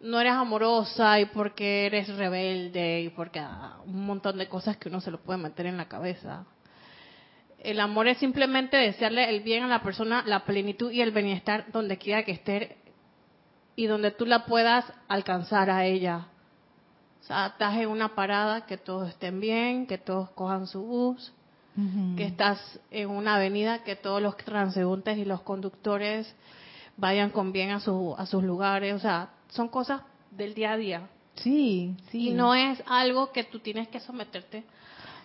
no 0.02 0.20
eres 0.20 0.34
amorosa 0.34 1.18
y 1.18 1.24
porque 1.24 1.86
eres 1.86 2.14
rebelde 2.16 3.00
y 3.00 3.08
porque 3.08 3.42
un 3.86 4.04
montón 4.04 4.36
de 4.36 4.46
cosas 4.46 4.76
que 4.76 4.90
uno 4.90 5.00
se 5.00 5.10
lo 5.10 5.20
puede 5.20 5.38
meter 5.38 5.64
en 5.64 5.78
la 5.78 5.88
cabeza. 5.88 6.44
El 7.58 7.80
amor 7.80 8.08
es 8.08 8.18
simplemente 8.18 8.76
desearle 8.76 9.30
el 9.30 9.40
bien 9.40 9.64
a 9.64 9.68
la 9.68 9.82
persona, 9.82 10.22
la 10.26 10.44
plenitud 10.44 10.92
y 10.92 11.00
el 11.00 11.10
bienestar 11.10 11.64
donde 11.72 11.96
quiera 11.96 12.24
que 12.24 12.32
esté 12.32 12.76
y 13.74 13.86
donde 13.86 14.10
tú 14.10 14.26
la 14.26 14.44
puedas 14.44 14.84
alcanzar 15.08 15.70
a 15.70 15.86
ella. 15.86 16.28
O 17.20 17.24
sea, 17.24 17.46
estás 17.46 17.76
en 17.78 17.88
una 17.88 18.14
parada, 18.14 18.66
que 18.66 18.76
todos 18.76 19.08
estén 19.08 19.40
bien, 19.40 19.86
que 19.86 19.98
todos 19.98 20.30
cojan 20.30 20.66
su 20.66 20.82
bus, 20.82 21.32
que 22.16 22.24
estás 22.24 22.80
en 22.90 23.08
una 23.10 23.36
avenida, 23.36 23.84
que 23.84 23.94
todos 23.94 24.20
los 24.20 24.36
transeúntes 24.36 25.16
y 25.16 25.24
los 25.24 25.42
conductores 25.42 26.34
vayan 26.96 27.30
con 27.30 27.52
bien 27.52 27.70
a, 27.70 27.80
su, 27.80 28.14
a 28.18 28.26
sus 28.26 28.42
lugares. 28.42 28.94
O 28.94 28.98
sea, 28.98 29.30
son 29.48 29.68
cosas 29.68 30.02
del 30.30 30.54
día 30.54 30.72
a 30.72 30.76
día. 30.76 31.08
Sí, 31.36 31.94
sí. 32.10 32.30
Y 32.30 32.32
no 32.32 32.54
es 32.54 32.82
algo 32.86 33.30
que 33.30 33.44
tú 33.44 33.60
tienes 33.60 33.88
que 33.88 34.00
someterte 34.00 34.64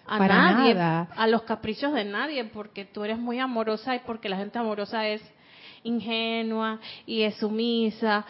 a 0.05 0.19
nadie, 0.19 0.79
a 0.79 1.27
los 1.27 1.43
caprichos 1.43 1.93
de 1.93 2.03
nadie, 2.03 2.43
porque 2.45 2.85
tú 2.85 3.03
eres 3.03 3.17
muy 3.17 3.39
amorosa 3.39 3.95
y 3.95 3.99
porque 3.99 4.29
la 4.29 4.37
gente 4.37 4.59
amorosa 4.59 5.07
es 5.07 5.21
ingenua 5.83 6.79
y 7.05 7.23
es 7.23 7.35
sumisa. 7.35 8.25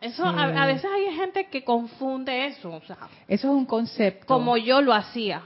Eso 0.00 0.24
a, 0.24 0.66
veces 0.66 0.90
hay 0.92 1.14
gente 1.14 1.46
que 1.46 1.62
confunde 1.62 2.46
eso. 2.46 2.80
eso 2.82 2.96
es 3.28 3.44
un 3.44 3.66
concepto. 3.66 4.26
Como 4.26 4.56
yo 4.56 4.80
lo 4.82 4.92
hacía. 4.92 5.42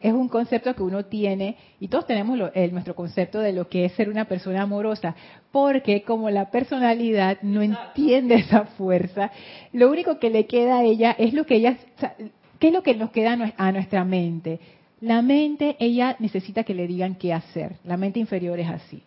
Es 0.00 0.12
un 0.12 0.28
concepto 0.28 0.74
que 0.74 0.82
uno 0.82 1.04
tiene 1.04 1.56
y 1.78 1.88
todos 1.88 2.06
tenemos 2.06 2.38
el, 2.54 2.72
nuestro 2.72 2.94
concepto 2.94 3.38
de 3.38 3.52
lo 3.52 3.68
que 3.68 3.84
es 3.84 3.92
ser 3.92 4.08
una 4.08 4.24
persona 4.24 4.62
amorosa, 4.62 5.14
porque 5.52 6.02
como 6.02 6.30
la 6.30 6.50
personalidad 6.50 7.38
no 7.42 7.60
entiende 7.60 8.36
esa 8.36 8.64
fuerza, 8.64 9.30
lo 9.72 9.90
único 9.90 10.18
que 10.18 10.30
le 10.30 10.46
queda 10.46 10.78
a 10.78 10.84
ella 10.84 11.14
es 11.18 11.34
lo 11.34 11.44
que 11.44 11.56
ella, 11.56 11.76
¿qué 12.58 12.68
es 12.68 12.72
lo 12.72 12.82
que 12.82 12.94
nos 12.94 13.10
queda 13.10 13.52
a 13.56 13.72
nuestra 13.72 14.04
mente? 14.04 14.58
La 15.02 15.22
mente, 15.22 15.76
ella 15.78 16.16
necesita 16.18 16.64
que 16.64 16.74
le 16.74 16.86
digan 16.86 17.14
qué 17.14 17.32
hacer. 17.32 17.76
La 17.84 17.96
mente 17.96 18.20
inferior 18.20 18.58
es 18.58 18.68
así 18.68 19.02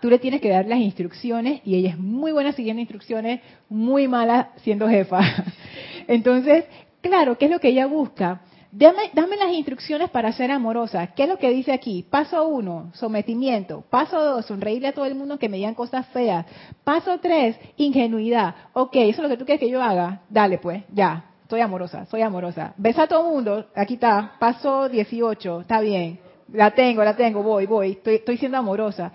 tú 0.00 0.10
le 0.10 0.18
tienes 0.18 0.40
que 0.40 0.48
dar 0.48 0.66
las 0.66 0.78
instrucciones 0.78 1.60
y 1.64 1.74
ella 1.76 1.90
es 1.90 1.98
muy 1.98 2.32
buena 2.32 2.52
siguiendo 2.52 2.80
instrucciones, 2.80 3.40
muy 3.68 4.08
mala 4.08 4.50
siendo 4.62 4.88
jefa. 4.88 5.20
Entonces, 6.08 6.64
claro, 7.00 7.36
¿qué 7.38 7.46
es 7.46 7.50
lo 7.50 7.60
que 7.60 7.68
ella 7.68 7.86
busca? 7.86 8.42
Dame, 8.78 9.10
dame, 9.14 9.38
las 9.38 9.54
instrucciones 9.54 10.10
para 10.10 10.30
ser 10.32 10.50
amorosa. 10.50 11.06
¿Qué 11.06 11.22
es 11.22 11.28
lo 11.30 11.38
que 11.38 11.48
dice 11.48 11.72
aquí? 11.72 12.02
Paso 12.02 12.46
uno, 12.46 12.90
sometimiento. 12.92 13.82
Paso 13.88 14.22
dos, 14.22 14.44
sonreírle 14.44 14.88
a 14.88 14.92
todo 14.92 15.06
el 15.06 15.14
mundo 15.14 15.38
que 15.38 15.48
me 15.48 15.56
digan 15.56 15.74
cosas 15.74 16.06
feas. 16.08 16.44
Paso 16.84 17.18
tres, 17.18 17.56
ingenuidad. 17.78 18.54
Ok, 18.74 18.96
eso 18.96 19.08
es 19.12 19.18
lo 19.22 19.28
que 19.30 19.38
tú 19.38 19.46
quieres 19.46 19.60
que 19.60 19.70
yo 19.70 19.82
haga. 19.82 20.20
Dale 20.28 20.58
pues, 20.58 20.82
ya. 20.92 21.24
Soy 21.48 21.60
amorosa, 21.60 22.04
soy 22.04 22.20
amorosa. 22.20 22.74
Besa 22.76 23.04
a 23.04 23.06
todo 23.06 23.26
el 23.26 23.32
mundo. 23.32 23.66
Aquí 23.74 23.94
está. 23.94 24.34
Paso 24.38 24.90
18. 24.90 25.62
Está 25.62 25.80
bien. 25.80 26.18
La 26.52 26.72
tengo, 26.72 27.02
la 27.02 27.16
tengo. 27.16 27.42
Voy, 27.42 27.64
voy. 27.64 27.92
Estoy, 27.92 28.16
estoy 28.16 28.36
siendo 28.36 28.58
amorosa. 28.58 29.10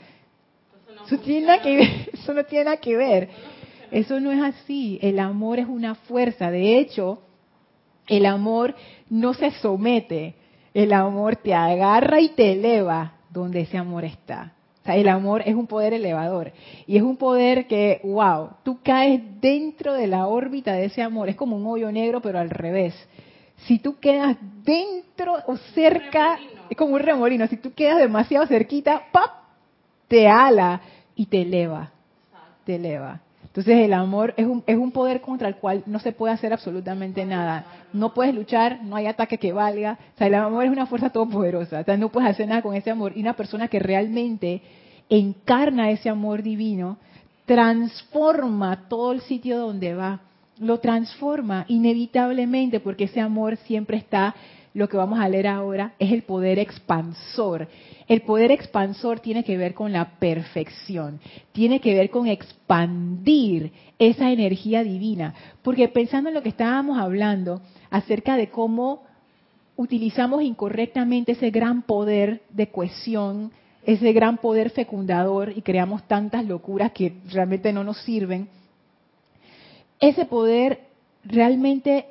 Eso, 1.06 1.20
tiene 1.20 1.60
que 1.62 1.76
ver, 1.76 2.10
eso 2.14 2.34
no 2.34 2.44
tiene 2.46 2.66
nada 2.66 2.78
que 2.78 2.98
ver. 2.98 3.30
Eso 3.92 4.20
no 4.20 4.32
es 4.32 4.42
así. 4.42 4.98
El 5.04 5.20
amor 5.20 5.60
es 5.60 5.68
una 5.68 5.94
fuerza. 5.94 6.50
De 6.50 6.80
hecho, 6.80 7.20
el 8.18 8.26
amor 8.26 8.76
no 9.10 9.34
se 9.34 9.52
somete. 9.52 10.36
El 10.74 10.94
amor 10.94 11.36
te 11.38 11.54
agarra 11.54 12.22
y 12.22 12.30
te 12.30 12.54
eleva 12.54 13.14
donde 13.30 13.62
ese 13.62 13.78
amor 13.78 14.06
está. 14.06 14.54
O 14.82 14.86
sea, 14.86 14.96
el 14.96 15.10
amor 15.10 15.44
es 15.46 15.56
un 15.56 15.68
poder 15.68 15.94
elevador. 15.94 16.52
Y 16.88 16.98
es 16.98 17.04
un 17.04 17.18
poder 17.18 17.68
que, 17.68 18.00
wow, 18.04 18.52
tú 18.64 18.80
caes 18.84 19.22
dentro 19.40 19.94
de 19.94 20.08
la 20.08 20.28
órbita 20.28 20.74
de 20.74 20.86
ese 20.86 21.02
amor. 21.02 21.30
Es 21.30 21.36
como 21.36 21.56
un 21.56 21.68
hoyo 21.68 21.92
negro, 21.92 22.22
pero 22.22 22.40
al 22.40 22.50
revés. 22.50 22.96
Si 23.68 23.80
tú 23.80 24.00
quedas 24.00 24.38
dentro 24.64 25.36
o 25.48 25.58
cerca, 25.74 26.40
es 26.70 26.78
como 26.78 26.96
un 26.96 27.00
remolino. 27.00 27.46
Si 27.48 27.58
tú 27.58 27.74
quedas 27.74 28.00
demasiado 28.00 28.48
cerquita, 28.48 29.04
¡pap! 29.12 29.42
te 30.12 30.28
ala 30.28 30.82
y 31.16 31.26
te 31.28 31.44
eleva, 31.44 31.90
te 32.66 32.76
eleva. 32.76 33.22
Entonces 33.52 33.80
el 33.80 33.92
amor 33.92 34.34
es 34.38 34.46
un, 34.46 34.64
es 34.66 34.78
un 34.78 34.94
poder 34.94 35.20
contra 35.20 35.50
el 35.50 35.58
cual 35.58 35.84
no 35.86 36.00
se 36.00 36.14
puede 36.14 36.34
hacer 36.34 36.54
absolutamente 36.54 37.26
nada. 37.26 37.66
No 37.92 38.14
puedes 38.14 38.34
luchar, 38.34 38.82
no 38.82 38.96
hay 38.96 39.08
ataque 39.08 39.38
que 39.38 39.52
valga. 39.52 40.00
O 40.16 40.18
sea, 40.18 40.28
el 40.28 40.36
amor 40.36 40.64
es 40.64 40.72
una 40.72 40.86
fuerza 40.86 41.10
todopoderosa. 41.10 41.82
O 41.82 41.84
sea, 41.84 41.98
no 41.98 42.08
puedes 42.08 42.30
hacer 42.30 42.48
nada 42.48 42.62
con 42.62 42.76
ese 42.76 42.92
amor. 42.92 43.12
Y 43.14 43.20
una 43.20 43.36
persona 43.36 43.68
que 43.68 43.80
realmente 43.80 44.62
encarna 45.10 45.92
ese 45.92 46.08
amor 46.08 46.44
divino, 46.44 46.98
transforma 47.46 48.88
todo 48.88 49.12
el 49.12 49.20
sitio 49.20 49.60
donde 49.60 49.96
va. 49.96 50.22
Lo 50.58 50.80
transforma 50.80 51.66
inevitablemente 51.68 52.80
porque 52.80 53.04
ese 53.04 53.20
amor 53.20 53.58
siempre 53.58 53.98
está 53.98 54.34
lo 54.74 54.88
que 54.88 54.98
vamos 54.98 55.20
a 55.20 55.28
leer 55.28 55.48
ahora 55.48 55.94
es 56.00 56.12
el 56.12 56.24
poder 56.24 56.60
expansor. 56.60 57.68
El 58.08 58.22
poder 58.22 58.52
expansor 58.52 59.20
tiene 59.20 59.44
que 59.44 59.58
ver 59.58 59.74
con 59.74 59.92
la 59.92 60.12
perfección, 60.20 61.20
tiene 61.52 61.82
que 61.82 61.94
ver 61.94 62.10
con 62.10 62.28
expandir 62.28 63.72
esa 64.00 64.32
energía 64.32 64.84
divina. 64.84 65.34
Porque 65.62 65.88
pensando 65.90 66.30
en 66.30 66.36
lo 66.36 66.44
que 66.44 66.50
estábamos 66.50 66.98
hablando 66.98 67.62
acerca 67.90 68.38
de 68.38 68.50
cómo 68.50 69.04
utilizamos 69.76 70.44
incorrectamente 70.44 71.34
ese 71.34 71.50
gran 71.50 71.82
poder 71.84 72.42
de 72.50 72.68
cohesión, 72.68 73.52
ese 73.84 74.14
gran 74.14 74.38
poder 74.38 74.70
fecundador 74.70 75.54
y 75.56 75.62
creamos 75.62 76.08
tantas 76.08 76.46
locuras 76.46 76.92
que 76.92 77.14
realmente 77.30 77.74
no 77.74 77.84
nos 77.84 77.98
sirven, 78.04 78.48
ese 80.00 80.26
poder 80.26 80.82
realmente 81.24 82.06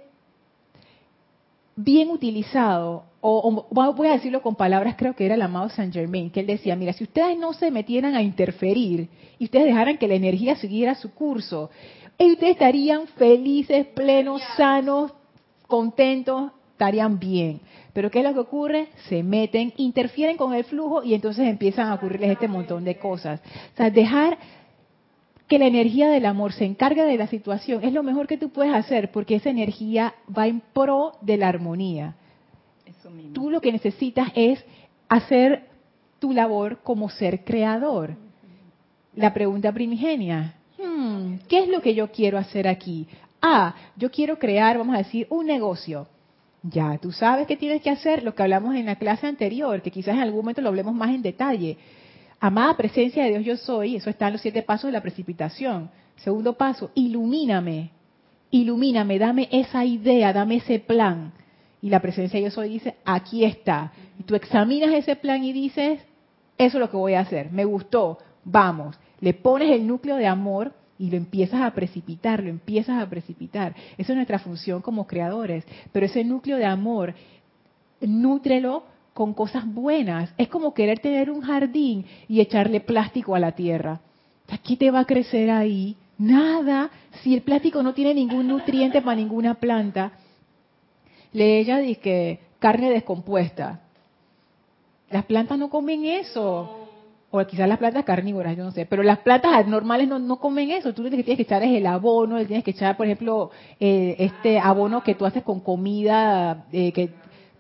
bien 1.77 2.11
utilizado, 2.11 3.05
o, 3.21 3.67
voy 3.71 4.09
a 4.09 4.13
decirlo 4.13 4.43
con 4.43 4.55
palabras, 4.55 4.95
creo 4.97 5.15
que 5.15 5.27
era 5.27 5.35
el 5.35 5.43
amado 5.43 5.69
Saint 5.69 5.93
Germain, 5.93 6.31
que 6.31 6.41
él 6.41 6.47
decía, 6.47 6.77
mira, 6.77 6.93
si 6.93 7.05
ustedes 7.05 7.39
no 7.39 7.53
se 7.53 7.71
metieran 7.71 8.15
a 8.15 8.23
interferir 8.23 9.09
y 9.39 9.45
ustedes 9.45 9.67
dejaran 9.67 9.99
que 9.99 10.09
la 10.09 10.15
energía 10.15 10.57
siguiera 10.57 10.95
su 10.95 11.13
curso, 11.13 11.71
ustedes 12.19 12.53
estarían 12.53 13.07
felices, 13.09 13.87
plenos, 13.87 14.43
sanos, 14.57 15.13
contentos, 15.67 16.53
estarían 16.73 17.19
bien. 17.19 17.61
Pero 17.93 18.11
¿qué 18.11 18.21
es 18.21 18.25
lo 18.25 18.33
que 18.33 18.41
ocurre? 18.41 18.89
Se 19.09 19.23
meten, 19.23 19.73
interfieren 19.77 20.37
con 20.37 20.55
el 20.55 20.65
flujo 20.65 21.03
y 21.03 21.15
entonces 21.15 21.47
empiezan 21.47 21.89
a 21.89 21.95
ocurrirles 21.95 22.31
este 22.31 22.49
montón 22.49 22.85
de 22.85 22.97
cosas. 22.97 23.41
O 23.75 23.77
sea, 23.77 23.91
dejar 23.91 24.39
que 25.51 25.59
la 25.59 25.67
energía 25.67 26.09
del 26.09 26.27
amor 26.27 26.53
se 26.53 26.65
encargue 26.65 27.03
de 27.03 27.19
la 27.19 27.27
situación 27.27 27.83
es 27.83 27.93
lo 27.93 28.05
mejor 28.05 28.29
que 28.29 28.39
tú 28.39 28.51
puedes 28.51 28.73
hacer 28.73 29.11
porque 29.11 29.35
esa 29.35 29.51
energía 29.51 30.15
va 30.27 30.47
en 30.47 30.63
pro 30.73 31.15
de 31.23 31.37
la 31.37 31.49
armonía. 31.49 32.15
Tú 33.33 33.51
lo 33.51 33.61
que 33.61 33.73
necesitas 33.73 34.29
es 34.37 34.65
hacer 35.09 35.67
tu 36.21 36.33
labor 36.33 36.79
como 36.85 37.11
ser 37.11 37.43
creador. 37.43 38.15
La 39.17 39.35
pregunta 39.35 39.73
primigenia, 39.73 40.55
hmm, 40.79 41.39
¿qué 41.49 41.65
es 41.65 41.69
lo 41.69 41.81
que 41.81 41.97
yo 41.97 42.13
quiero 42.13 42.39
hacer 42.39 42.69
aquí? 42.69 43.09
Ah, 43.43 43.75
yo 43.97 44.09
quiero 44.13 44.39
crear, 44.39 44.79
vamos 44.79 44.95
a 44.95 44.99
decir, 44.99 45.27
un 45.31 45.47
negocio. 45.47 46.07
Ya, 46.63 46.97
tú 46.99 47.11
sabes 47.11 47.49
qué 47.49 47.57
tienes 47.57 47.83
que 47.83 47.91
hacer, 47.91 48.23
lo 48.23 48.37
que 48.37 48.43
hablamos 48.45 48.77
en 48.77 48.87
la 48.87 48.95
clase 48.97 49.27
anterior, 49.27 49.83
que 49.83 49.91
quizás 49.91 50.15
en 50.15 50.21
algún 50.21 50.43
momento 50.43 50.61
lo 50.61 50.69
hablemos 50.69 50.95
más 50.95 51.11
en 51.11 51.23
detalle. 51.23 51.77
Amada 52.41 52.75
presencia 52.75 53.25
de 53.25 53.31
Dios 53.31 53.45
yo 53.45 53.57
soy, 53.59 53.97
eso 53.97 54.09
está 54.09 54.29
en 54.29 54.33
los 54.33 54.41
siete 54.41 54.63
pasos 54.63 54.89
de 54.89 54.93
la 54.93 55.03
precipitación. 55.03 55.91
Segundo 56.17 56.55
paso, 56.55 56.91
ilumíname, 56.95 57.91
ilumíname, 58.51 59.19
dame 59.19 59.49
esa 59.53 59.85
idea, 59.85 60.33
dame 60.33 60.57
ese 60.57 60.79
plan. 60.79 61.33
Y 61.83 61.91
la 61.91 62.01
presencia 62.01 62.39
de 62.39 62.45
yo 62.45 62.51
soy 62.51 62.71
dice, 62.71 62.97
aquí 63.05 63.45
está. 63.45 63.93
Y 64.19 64.23
tú 64.23 64.35
examinas 64.35 64.95
ese 64.95 65.17
plan 65.17 65.45
y 65.45 65.53
dices, 65.53 66.01
eso 66.57 66.79
es 66.79 66.81
lo 66.81 66.91
que 66.91 66.97
voy 66.97 67.15
a 67.15 67.21
hacer, 67.21 67.53
me 67.53 67.67
gustó, 67.67 68.19
vamos. 68.45 68.99
Le 69.21 69.35
pones 69.35 69.71
el 69.71 69.87
núcleo 69.87 70.17
de 70.17 70.27
amor 70.27 70.73
y 70.99 71.11
lo 71.11 71.19
empiezas 71.19 71.61
a 71.61 71.71
precipitar, 71.73 72.43
lo 72.43 72.49
empiezas 72.49 73.03
a 73.03 73.09
precipitar. 73.09 73.75
Esa 73.99 74.13
es 74.13 74.17
nuestra 74.17 74.39
función 74.39 74.81
como 74.81 75.07
creadores. 75.07 75.65
Pero 75.93 76.07
ese 76.07 76.25
núcleo 76.25 76.57
de 76.57 76.67
amor, 76.67 77.15
nútrelo 78.01 78.85
con 79.21 79.35
cosas 79.35 79.67
buenas. 79.67 80.33
Es 80.39 80.49
como 80.49 80.73
querer 80.73 81.01
tener 81.01 81.31
un 81.31 81.43
jardín 81.43 82.07
y 82.27 82.41
echarle 82.41 82.81
plástico 82.81 83.35
a 83.35 83.39
la 83.39 83.53
tierra. 83.53 84.01
¿Qué 84.67 84.79
te 84.79 84.91
va 84.91 85.01
a 85.01 85.05
crecer 85.05 85.51
ahí? 85.51 85.95
Nada. 86.17 86.89
Si 87.21 87.35
el 87.35 87.43
plástico 87.43 87.83
no 87.83 87.93
tiene 87.93 88.15
ningún 88.15 88.49
nutriente 88.49 89.03
para 89.03 89.17
ninguna 89.17 89.57
planta, 89.57 90.13
le 91.35 91.59
ella 91.59 91.77
dice 91.81 92.41
carne 92.59 92.89
descompuesta. 92.89 93.81
Las 95.11 95.27
plantas 95.27 95.59
no 95.59 95.69
comen 95.69 96.07
eso 96.07 96.89
o 97.31 97.45
quizás 97.45 97.69
las 97.69 97.79
plantas 97.79 98.07
carnívoras, 98.07 98.57
yo 98.57 98.65
no 98.65 98.71
sé, 98.71 98.87
pero 98.87 99.03
las 99.03 99.19
plantas 99.19 99.67
normales 99.67 100.09
no, 100.09 100.19
no 100.19 100.37
comen 100.37 100.71
eso. 100.71 100.95
Tú 100.95 101.03
lo 101.03 101.11
que 101.11 101.23
tienes 101.23 101.37
que 101.37 101.43
echar 101.43 101.63
es 101.63 101.77
el 101.77 101.87
abono, 101.87 102.39
tienes 102.47 102.65
que 102.65 102.71
echar, 102.71 102.97
por 102.97 103.05
ejemplo, 103.05 103.51
eh, 103.79 104.17
este 104.19 104.59
abono 104.59 105.03
que 105.03 105.15
tú 105.15 105.27
haces 105.27 105.43
con 105.43 105.61
comida, 105.61 106.65
eh, 106.73 106.91
que 106.93 107.11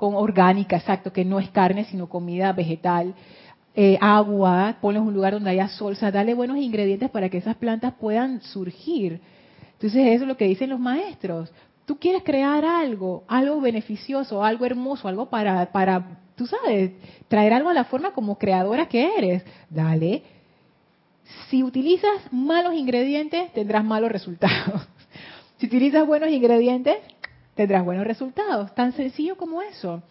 con 0.00 0.14
orgánica, 0.14 0.76
exacto, 0.78 1.12
que 1.12 1.26
no 1.26 1.38
es 1.38 1.50
carne, 1.50 1.84
sino 1.84 2.08
comida 2.08 2.54
vegetal. 2.54 3.14
Eh, 3.74 3.98
agua, 4.00 4.78
ponles 4.80 5.02
un 5.02 5.12
lugar 5.12 5.34
donde 5.34 5.50
haya 5.50 5.68
sol, 5.68 5.94
sea, 5.94 6.10
dale 6.10 6.32
buenos 6.32 6.56
ingredientes 6.56 7.10
para 7.10 7.28
que 7.28 7.36
esas 7.36 7.54
plantas 7.56 7.92
puedan 8.00 8.40
surgir. 8.40 9.20
Entonces 9.74 10.06
eso 10.06 10.24
es 10.24 10.28
lo 10.28 10.38
que 10.38 10.46
dicen 10.46 10.70
los 10.70 10.80
maestros. 10.80 11.52
Tú 11.84 11.98
quieres 11.98 12.22
crear 12.22 12.64
algo, 12.64 13.24
algo 13.28 13.60
beneficioso, 13.60 14.42
algo 14.42 14.64
hermoso, 14.64 15.06
algo 15.06 15.28
para, 15.28 15.70
para 15.70 16.18
tú 16.34 16.46
sabes, 16.46 16.92
traer 17.28 17.52
algo 17.52 17.68
a 17.68 17.74
la 17.74 17.84
forma 17.84 18.12
como 18.12 18.38
creadora 18.38 18.88
que 18.88 19.06
eres. 19.18 19.42
Dale. 19.68 20.22
Si 21.50 21.62
utilizas 21.62 22.32
malos 22.32 22.72
ingredientes, 22.72 23.52
tendrás 23.52 23.84
malos 23.84 24.10
resultados. 24.10 24.88
Si 25.58 25.66
utilizas 25.66 26.06
buenos 26.06 26.30
ingredientes, 26.30 26.96
tendrás 27.60 27.84
buenos 27.84 28.06
resultados. 28.06 28.74
Tan 28.74 28.92
sencillo 28.94 29.36
como 29.36 29.60
eso. 29.60 30.02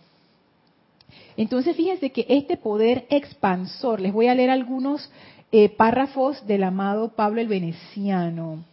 Entonces, 1.36 1.76
fíjense 1.76 2.12
que 2.12 2.28
este 2.30 2.58
poder 2.58 3.08
expansor, 3.10 4.00
les 4.00 4.14
voy 4.14 4.28
a 4.28 4.36
leer 4.36 4.52
algunos 4.52 5.10
eh, 5.52 5.68
párrafos 5.68 6.46
del 6.46 6.64
amado 6.64 7.10
Pablo 7.16 7.42
el 7.42 7.48
Veneciano. 7.48 8.64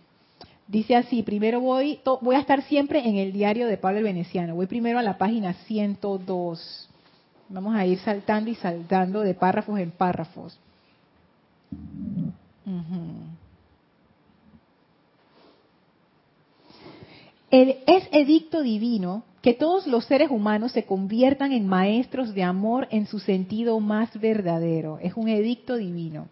Dice 0.68 0.94
así, 0.94 1.22
primero 1.22 1.62
voy, 1.62 2.00
voy 2.20 2.36
a 2.36 2.40
estar 2.40 2.60
siempre 2.64 3.08
en 3.08 3.16
el 3.16 3.32
diario 3.32 3.66
de 3.66 3.78
Pablo 3.78 3.96
el 3.96 4.04
Veneciano. 4.04 4.54
Voy 4.54 4.66
primero 4.66 4.98
a 4.98 5.02
la 5.02 5.16
página 5.16 5.54
102. 5.54 6.90
Vamos 7.48 7.76
a 7.76 7.86
ir 7.86 7.98
saltando 8.00 8.50
y 8.50 8.56
saltando 8.56 9.22
de 9.22 9.32
párrafos 9.32 9.78
en 9.78 9.90
párrafos. 9.90 10.58
Es 17.86 18.08
edicto 18.12 18.62
divino 18.62 19.24
que 19.42 19.54
todos 19.54 19.86
los 19.86 20.04
seres 20.06 20.30
humanos 20.30 20.72
se 20.72 20.84
conviertan 20.84 21.52
en 21.52 21.66
maestros 21.66 22.34
de 22.34 22.42
amor 22.42 22.88
en 22.90 23.06
su 23.06 23.18
sentido 23.18 23.78
más 23.80 24.18
verdadero. 24.18 24.98
Es 25.00 25.14
un 25.14 25.28
edicto 25.28 25.76
divino. 25.76 26.28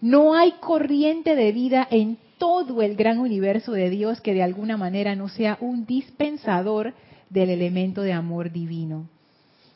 No 0.00 0.34
hay 0.34 0.52
corriente 0.60 1.34
de 1.34 1.52
vida 1.52 1.86
en 1.90 2.16
todo 2.38 2.82
el 2.82 2.94
gran 2.94 3.18
universo 3.18 3.72
de 3.72 3.90
Dios 3.90 4.20
que 4.20 4.34
de 4.34 4.42
alguna 4.42 4.76
manera 4.76 5.16
no 5.16 5.28
sea 5.28 5.58
un 5.60 5.84
dispensador 5.84 6.94
del 7.28 7.50
elemento 7.50 8.02
de 8.02 8.12
amor 8.12 8.52
divino. 8.52 9.08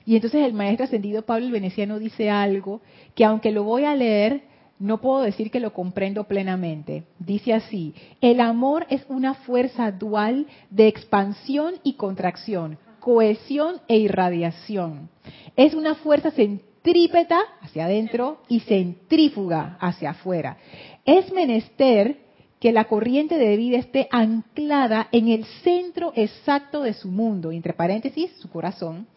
Y 0.06 0.14
entonces 0.14 0.44
el 0.44 0.52
maestro 0.52 0.84
ascendido 0.84 1.22
Pablo 1.22 1.46
el 1.46 1.52
Veneciano 1.52 1.98
dice 1.98 2.30
algo 2.30 2.80
que 3.14 3.24
aunque 3.24 3.50
lo 3.50 3.64
voy 3.64 3.84
a 3.84 3.94
leer, 3.94 4.42
no 4.82 5.00
puedo 5.00 5.22
decir 5.22 5.50
que 5.52 5.60
lo 5.60 5.72
comprendo 5.72 6.24
plenamente. 6.24 7.04
Dice 7.20 7.54
así, 7.54 7.94
el 8.20 8.40
amor 8.40 8.84
es 8.90 9.04
una 9.08 9.34
fuerza 9.34 9.92
dual 9.92 10.46
de 10.70 10.88
expansión 10.88 11.74
y 11.84 11.94
contracción, 11.94 12.78
cohesión 12.98 13.76
e 13.86 13.96
irradiación. 13.98 15.08
Es 15.54 15.74
una 15.74 15.94
fuerza 15.94 16.32
centrípeta 16.32 17.38
hacia 17.60 17.84
adentro 17.84 18.42
y 18.48 18.60
centrífuga 18.60 19.78
hacia 19.80 20.10
afuera. 20.10 20.56
Es 21.04 21.32
menester 21.32 22.18
que 22.62 22.70
la 22.70 22.84
corriente 22.84 23.38
de 23.38 23.56
vida 23.56 23.76
esté 23.76 24.06
anclada 24.12 25.08
en 25.10 25.26
el 25.26 25.44
centro 25.64 26.12
exacto 26.14 26.82
de 26.82 26.92
su 26.92 27.08
mundo, 27.08 27.50
entre 27.50 27.72
paréntesis, 27.72 28.30
su 28.38 28.48
corazón, 28.48 29.08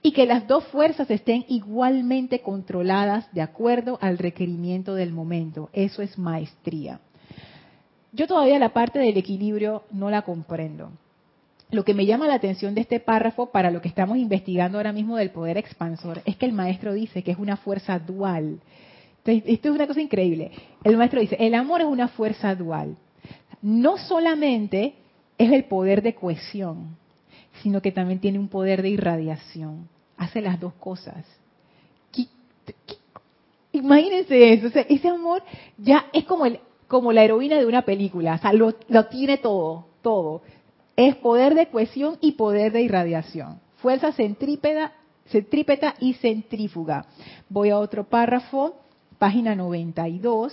y 0.00 0.12
que 0.12 0.24
las 0.24 0.48
dos 0.48 0.64
fuerzas 0.68 1.10
estén 1.10 1.44
igualmente 1.48 2.40
controladas 2.40 3.30
de 3.34 3.42
acuerdo 3.42 3.98
al 4.00 4.16
requerimiento 4.16 4.94
del 4.94 5.12
momento. 5.12 5.68
Eso 5.74 6.00
es 6.00 6.16
maestría. 6.16 7.00
Yo 8.10 8.26
todavía 8.26 8.58
la 8.58 8.72
parte 8.72 9.00
del 9.00 9.18
equilibrio 9.18 9.82
no 9.90 10.08
la 10.08 10.22
comprendo. 10.22 10.90
Lo 11.70 11.84
que 11.84 11.92
me 11.92 12.06
llama 12.06 12.26
la 12.26 12.36
atención 12.36 12.74
de 12.74 12.80
este 12.80 13.00
párrafo 13.00 13.50
para 13.50 13.70
lo 13.70 13.82
que 13.82 13.88
estamos 13.88 14.16
investigando 14.16 14.78
ahora 14.78 14.94
mismo 14.94 15.16
del 15.18 15.28
poder 15.28 15.58
expansor 15.58 16.22
es 16.24 16.36
que 16.36 16.46
el 16.46 16.54
maestro 16.54 16.94
dice 16.94 17.22
que 17.22 17.32
es 17.32 17.38
una 17.38 17.58
fuerza 17.58 17.98
dual. 17.98 18.60
Esto 19.24 19.68
es 19.68 19.74
una 19.74 19.86
cosa 19.86 20.00
increíble. 20.00 20.50
El 20.82 20.96
maestro 20.96 21.20
dice, 21.20 21.36
el 21.38 21.54
amor 21.54 21.80
es 21.80 21.86
una 21.86 22.08
fuerza 22.08 22.54
dual. 22.54 22.96
No 23.62 23.96
solamente 23.96 24.94
es 25.38 25.50
el 25.50 25.64
poder 25.64 26.02
de 26.02 26.14
cohesión, 26.14 26.96
sino 27.62 27.80
que 27.80 27.92
también 27.92 28.20
tiene 28.20 28.38
un 28.38 28.48
poder 28.48 28.82
de 28.82 28.90
irradiación 28.90 29.88
hace 30.16 30.40
las 30.40 30.60
dos 30.60 30.74
cosas. 30.74 31.24
Imagínense 33.72 34.52
eso, 34.52 34.68
ese 34.88 35.08
amor 35.08 35.42
ya 35.76 36.06
es 36.12 36.24
como, 36.24 36.46
el, 36.46 36.60
como 36.86 37.12
la 37.12 37.24
heroína 37.24 37.58
de 37.58 37.66
una 37.66 37.82
película, 37.82 38.34
o 38.34 38.38
sea, 38.38 38.52
lo, 38.52 38.72
tiene 39.08 39.36
todo, 39.38 39.86
todo. 40.00 40.42
Es 40.94 41.16
poder 41.16 41.56
de 41.56 41.66
cohesión 41.66 42.16
y 42.20 42.32
poder 42.32 42.70
de 42.70 42.82
irradiación. 42.82 43.60
Fuerza 43.78 44.12
centrípeta, 44.12 44.92
centrípeta 45.26 45.96
y 45.98 46.14
centrífuga. 46.14 47.06
Voy 47.48 47.70
a 47.70 47.78
otro 47.80 48.04
párrafo, 48.04 48.76
página 49.24 49.54
92. 49.54 50.52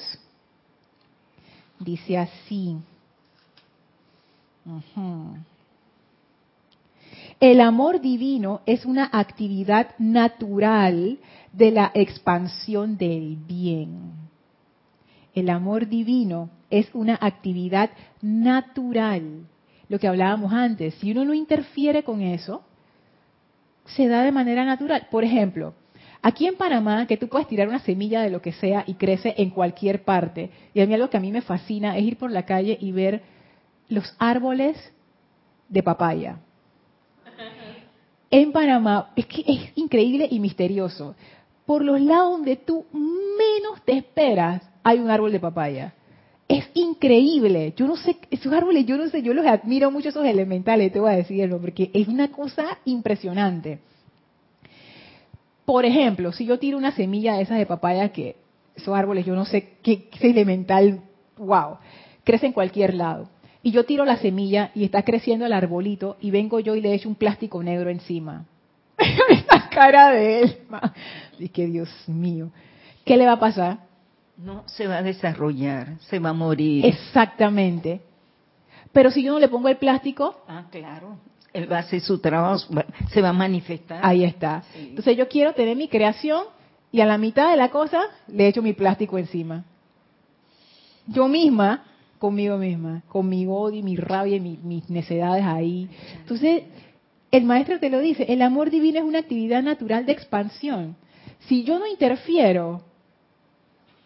Dice 1.78 2.18
así. 2.18 2.78
El 7.42 7.60
amor 7.60 8.00
divino 8.00 8.62
es 8.66 8.86
una 8.86 9.10
actividad 9.12 9.90
natural 10.00 11.20
de 11.52 11.72
la 11.72 11.92
expansión 11.94 12.96
del 12.96 13.36
bien. 13.36 14.14
El 15.36 15.50
amor 15.50 15.90
divino 15.90 16.50
es 16.70 16.90
una 16.94 17.20
actividad 17.20 17.90
natural. 18.22 19.48
Lo 19.90 20.00
que 20.00 20.08
hablábamos 20.08 20.54
antes, 20.54 20.96
si 20.96 21.12
uno 21.12 21.26
no 21.26 21.34
interfiere 21.34 22.06
con 22.06 22.22
eso, 22.22 22.62
se 23.84 24.08
da 24.08 24.24
de 24.24 24.32
manera 24.32 24.64
natural. 24.64 25.10
Por 25.12 25.26
ejemplo, 25.26 25.74
aquí 26.22 26.48
en 26.48 26.56
Panamá, 26.56 27.08
que 27.08 27.18
tú 27.18 27.28
puedes 27.28 27.48
tirar 27.48 27.68
una 27.68 27.80
semilla 27.80 28.22
de 28.22 28.30
lo 28.30 28.42
que 28.42 28.54
sea 28.54 28.84
y 28.88 28.96
crece 28.96 29.34
en 29.38 29.50
cualquier 29.50 30.04
parte. 30.04 30.50
Y 30.74 30.82
a 30.82 30.86
mí 30.88 30.94
algo 30.94 31.10
que 31.10 31.18
a 31.18 31.22
mí 31.22 31.32
me 31.32 31.42
fascina 31.42 31.98
es 31.98 32.04
ir 32.04 32.18
por 32.18 32.32
la 32.32 32.46
calle 32.46 32.78
y 32.80 32.92
ver 32.92 33.22
los 33.90 34.16
árboles 34.20 34.78
de 35.70 35.84
papaya. 35.84 36.40
En 38.30 38.52
Panamá, 38.52 39.12
es 39.16 39.26
que 39.26 39.44
es 39.46 39.72
increíble 39.76 40.28
y 40.30 40.40
misterioso. 40.40 41.16
Por 41.66 41.84
los 41.84 42.00
lados 42.00 42.32
donde 42.32 42.56
tú 42.56 42.86
menos 42.94 43.82
te 43.84 43.94
esperas, 43.98 44.62
hay 44.84 45.00
un 45.00 45.10
árbol 45.10 45.32
de 45.32 45.40
papaya 45.40 45.94
es 46.52 46.70
increíble. 46.74 47.74
Yo 47.78 47.88
no 47.88 47.96
sé, 47.96 48.18
esos 48.30 48.52
árboles, 48.52 48.86
yo 48.86 48.98
no 48.98 49.08
sé, 49.08 49.22
yo 49.22 49.34
los 49.34 49.46
admiro 49.46 49.90
mucho 49.90 50.10
esos 50.10 50.26
elementales, 50.26 50.92
te 50.92 51.00
voy 51.00 51.12
a 51.12 51.16
decirlo, 51.16 51.60
porque 51.60 51.90
es 51.94 52.08
una 52.08 52.30
cosa 52.30 52.78
impresionante. 52.84 53.80
Por 55.72 55.86
ejemplo, 55.86 56.34
si 56.34 56.46
yo 56.46 56.60
tiro 56.60 56.78
una 56.78 56.92
semilla 56.92 57.36
de 57.36 57.44
esas 57.44 57.58
de 57.58 57.66
papaya, 57.66 58.10
que 58.10 58.36
esos 58.76 58.94
árboles, 58.94 59.26
yo 59.26 59.36
no 59.36 59.46
sé 59.46 59.78
qué, 59.82 60.10
elemental, 60.20 61.00
wow, 61.38 61.78
crece 62.26 62.48
en 62.48 62.52
cualquier 62.52 62.94
lado. 62.94 63.30
Y 63.64 63.72
yo 63.72 63.86
tiro 63.86 64.04
la 64.04 64.18
semilla 64.18 64.72
y 64.76 64.84
está 64.84 65.04
creciendo 65.04 65.46
el 65.46 65.54
arbolito 65.54 66.18
y 66.20 66.30
vengo 66.30 66.60
yo 66.60 66.76
y 66.76 66.82
le 66.82 66.94
echo 66.94 67.08
un 67.08 67.16
plástico 67.16 67.64
negro 67.64 67.90
encima. 67.90 68.44
Esta 69.30 69.70
cara 69.70 70.10
de 70.12 70.42
él. 70.42 70.58
Y 71.40 71.48
que 71.48 71.66
Dios 71.68 71.90
mío. 72.06 72.50
¿Qué 73.06 73.16
le 73.16 73.26
va 73.26 73.32
a 73.32 73.40
pasar? 73.40 73.78
No 74.36 74.64
se 74.66 74.88
va 74.88 74.98
a 74.98 75.04
desarrollar, 75.04 76.00
se 76.02 76.20
va 76.20 76.32
a 76.32 76.34
morir. 76.34 76.86
Exactamente. 76.86 78.02
Pero 78.92 79.10
si 79.10 79.24
yo 79.24 79.32
no 79.32 79.40
le 79.40 79.48
pongo 79.48 79.70
el 79.70 79.78
plástico. 79.78 80.44
Ah, 80.50 80.66
claro. 80.70 81.16
Él 81.54 81.72
va 81.72 81.78
a 81.78 81.80
hacer 81.82 82.02
su 82.02 82.20
trabajo, 82.20 82.66
se 83.12 83.22
va 83.22 83.30
a 83.30 83.34
manifestar. 83.34 84.00
Ahí 84.04 84.24
está. 84.24 84.64
Entonces 84.76 85.18
yo 85.18 85.28
quiero 85.28 85.54
tener 85.54 85.76
mi 85.76 85.88
creación 85.88 86.46
y 86.92 87.02
a 87.02 87.06
la 87.06 87.18
mitad 87.18 87.52
de 87.52 87.58
la 87.58 87.70
cosa 87.70 88.02
le 88.28 88.48
echo 88.48 88.62
mi 88.62 88.74
plástico 88.74 89.18
encima. 89.18 89.66
Yo 91.08 91.28
misma, 91.28 91.84
conmigo 92.20 92.58
misma, 92.58 93.04
con 93.10 93.28
mi 93.28 93.46
odio, 93.48 93.84
mi 93.84 93.96
rabia 93.96 94.38
y 94.38 94.40
mis 94.40 94.90
necedades 94.90 95.44
ahí. 95.44 95.90
Entonces, 96.20 96.64
el 97.32 97.44
maestro 97.46 97.80
te 97.80 97.90
lo 97.90 98.00
dice, 98.00 98.26
el 98.28 98.42
amor 98.42 98.70
divino 98.70 99.00
es 99.00 99.06
una 99.06 99.20
actividad 99.20 99.64
natural 99.64 100.06
de 100.06 100.12
expansión. 100.12 100.96
Si 101.48 101.64
yo 101.64 101.80
no 101.80 101.88
interfiero, 101.88 102.82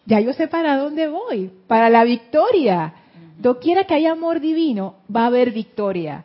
ya 0.05 0.19
yo 0.19 0.33
sé 0.33 0.47
para 0.47 0.77
dónde 0.77 1.07
voy, 1.07 1.51
para 1.67 1.89
la 1.89 2.03
victoria. 2.03 2.93
Doquiera 3.37 3.83
que 3.85 3.95
haya 3.95 4.11
amor 4.11 4.39
divino, 4.39 4.95
va 5.13 5.23
a 5.23 5.27
haber 5.27 5.51
victoria. 5.51 6.23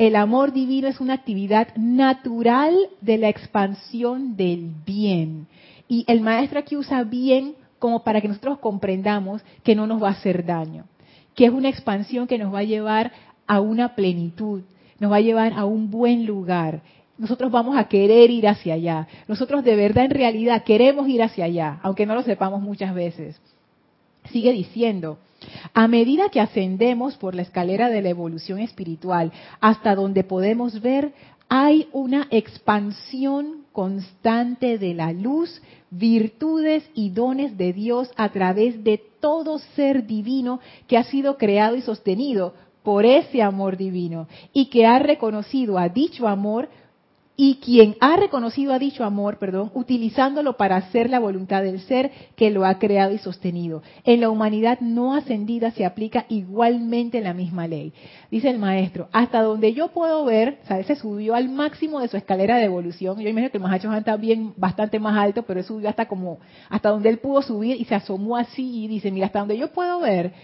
El 0.00 0.16
amor 0.16 0.54
divino 0.54 0.88
es 0.88 0.98
una 0.98 1.12
actividad 1.12 1.76
natural 1.76 2.74
de 3.02 3.18
la 3.18 3.28
expansión 3.28 4.34
del 4.34 4.72
bien. 4.86 5.46
Y 5.88 6.06
el 6.08 6.22
maestro 6.22 6.58
aquí 6.58 6.74
usa 6.74 7.04
bien 7.04 7.54
como 7.78 8.02
para 8.02 8.22
que 8.22 8.28
nosotros 8.28 8.60
comprendamos 8.60 9.42
que 9.62 9.74
no 9.74 9.86
nos 9.86 10.02
va 10.02 10.08
a 10.08 10.12
hacer 10.12 10.46
daño, 10.46 10.86
que 11.34 11.44
es 11.44 11.50
una 11.50 11.68
expansión 11.68 12.26
que 12.26 12.38
nos 12.38 12.50
va 12.50 12.60
a 12.60 12.62
llevar 12.62 13.12
a 13.46 13.60
una 13.60 13.94
plenitud, 13.94 14.62
nos 15.00 15.12
va 15.12 15.16
a 15.16 15.20
llevar 15.20 15.52
a 15.52 15.66
un 15.66 15.90
buen 15.90 16.24
lugar, 16.24 16.80
nosotros 17.18 17.52
vamos 17.52 17.76
a 17.76 17.84
querer 17.84 18.30
ir 18.30 18.48
hacia 18.48 18.72
allá. 18.72 19.06
Nosotros 19.28 19.62
de 19.64 19.76
verdad, 19.76 20.06
en 20.06 20.12
realidad, 20.12 20.64
queremos 20.64 21.06
ir 21.08 21.22
hacia 21.22 21.44
allá, 21.44 21.78
aunque 21.82 22.06
no 22.06 22.14
lo 22.14 22.22
sepamos 22.22 22.62
muchas 22.62 22.94
veces. 22.94 23.38
Sigue 24.32 24.52
diciendo, 24.52 25.18
a 25.74 25.88
medida 25.88 26.28
que 26.28 26.40
ascendemos 26.40 27.16
por 27.16 27.34
la 27.34 27.42
escalera 27.42 27.88
de 27.88 28.02
la 28.02 28.10
evolución 28.10 28.58
espiritual 28.58 29.32
hasta 29.60 29.94
donde 29.94 30.24
podemos 30.24 30.80
ver, 30.80 31.12
hay 31.48 31.88
una 31.92 32.28
expansión 32.30 33.64
constante 33.72 34.78
de 34.78 34.94
la 34.94 35.12
luz, 35.12 35.60
virtudes 35.90 36.88
y 36.94 37.10
dones 37.10 37.56
de 37.58 37.72
Dios 37.72 38.10
a 38.16 38.28
través 38.28 38.84
de 38.84 39.02
todo 39.20 39.58
ser 39.74 40.06
divino 40.06 40.60
que 40.86 40.96
ha 40.96 41.04
sido 41.04 41.36
creado 41.36 41.76
y 41.76 41.82
sostenido 41.82 42.54
por 42.82 43.04
ese 43.04 43.42
amor 43.42 43.76
divino 43.76 44.28
y 44.52 44.66
que 44.66 44.86
ha 44.86 44.98
reconocido 44.98 45.78
a 45.78 45.88
dicho 45.88 46.28
amor 46.28 46.68
y 47.42 47.54
quien 47.54 47.96
ha 48.00 48.16
reconocido 48.16 48.74
a 48.74 48.78
dicho 48.78 49.02
amor, 49.02 49.38
perdón, 49.38 49.70
utilizándolo 49.72 50.58
para 50.58 50.76
hacer 50.76 51.08
la 51.08 51.18
voluntad 51.18 51.62
del 51.62 51.80
ser 51.80 52.10
que 52.36 52.50
lo 52.50 52.66
ha 52.66 52.78
creado 52.78 53.14
y 53.14 53.18
sostenido. 53.18 53.82
En 54.04 54.20
la 54.20 54.28
humanidad 54.28 54.80
no 54.80 55.14
ascendida 55.14 55.70
se 55.70 55.86
aplica 55.86 56.26
igualmente 56.28 57.22
la 57.22 57.32
misma 57.32 57.66
ley. 57.66 57.94
Dice 58.30 58.50
el 58.50 58.58
maestro, 58.58 59.08
hasta 59.10 59.40
donde 59.40 59.72
yo 59.72 59.88
puedo 59.88 60.26
ver, 60.26 60.58
o 60.68 60.82
se 60.82 60.96
subió 60.96 61.34
al 61.34 61.48
máximo 61.48 62.00
de 62.00 62.08
su 62.08 62.18
escalera 62.18 62.58
de 62.58 62.66
evolución. 62.66 63.18
Yo 63.18 63.30
imagino 63.30 63.50
que 63.50 63.56
el 63.56 63.62
Mahacho 63.62 63.90
está 63.94 64.18
bien 64.18 64.52
bastante 64.58 64.98
más 64.98 65.16
alto, 65.16 65.42
pero 65.44 65.60
él 65.60 65.64
subió 65.64 65.88
hasta 65.88 66.06
como 66.08 66.40
hasta 66.68 66.90
donde 66.90 67.08
él 67.08 67.20
pudo 67.20 67.40
subir 67.40 67.80
y 67.80 67.86
se 67.86 67.94
asomó 67.94 68.36
así 68.36 68.84
y 68.84 68.86
dice, 68.86 69.10
mira, 69.10 69.24
hasta 69.24 69.38
donde 69.38 69.56
yo 69.56 69.72
puedo 69.72 70.00
ver, 70.00 70.34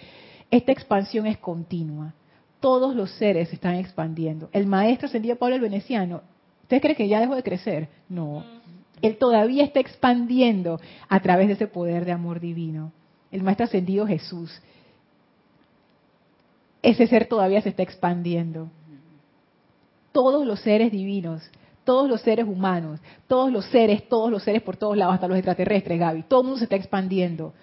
esta 0.49 0.71
expansión 0.71 1.27
es 1.27 1.37
continua. 1.37 2.15
Todos 2.59 2.95
los 2.95 3.11
seres 3.11 3.49
se 3.49 3.55
están 3.55 3.75
expandiendo. 3.75 4.49
El 4.51 4.65
maestro 4.65 5.05
ascendido 5.05 5.35
Pablo 5.35 5.57
el 5.57 5.61
Veneciano 5.61 6.23
¿Usted 6.67 6.81
cree 6.81 6.95
que 6.97 7.07
ya 7.07 7.21
dejó 7.21 7.33
de 7.33 7.43
crecer? 7.43 7.87
No. 8.09 8.43
Él 9.01 9.17
todavía 9.17 9.63
está 9.63 9.79
expandiendo 9.79 10.81
a 11.07 11.21
través 11.21 11.47
de 11.47 11.53
ese 11.53 11.65
poder 11.67 12.03
de 12.03 12.11
amor 12.11 12.41
divino. 12.41 12.91
El 13.31 13.41
Maestro 13.41 13.67
Ascendido 13.67 14.05
Jesús. 14.05 14.61
Ese 16.81 17.07
ser 17.07 17.27
todavía 17.29 17.61
se 17.61 17.69
está 17.69 17.83
expandiendo. 17.83 18.69
Todos 20.11 20.45
los 20.45 20.59
seres 20.59 20.91
divinos, 20.91 21.49
todos 21.85 22.09
los 22.09 22.19
seres 22.19 22.45
humanos, 22.45 22.99
todos 23.27 23.49
los 23.49 23.63
seres, 23.67 24.09
todos 24.09 24.29
los 24.29 24.43
seres 24.43 24.61
por 24.61 24.75
todos 24.75 24.97
lados, 24.97 25.13
hasta 25.13 25.29
los 25.29 25.37
extraterrestres, 25.37 25.97
Gaby, 25.97 26.23
todo 26.23 26.41
el 26.41 26.47
mundo 26.47 26.57
se 26.57 26.65
está 26.65 26.75
expandiendo. 26.75 27.53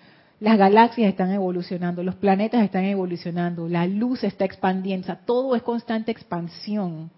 Las 0.41 0.57
galaxias 0.57 1.11
están 1.11 1.31
evolucionando, 1.31 2.03
los 2.03 2.15
planetas 2.15 2.65
están 2.65 2.85
evolucionando, 2.85 3.69
la 3.69 3.87
luz 3.87 4.25
está 4.25 4.47
expandiendo, 4.47 5.05
o 5.05 5.07
sea, 5.09 5.21
todo 5.27 5.55
es 5.55 5.63
constante 5.63 6.11
expansión. 6.11 7.11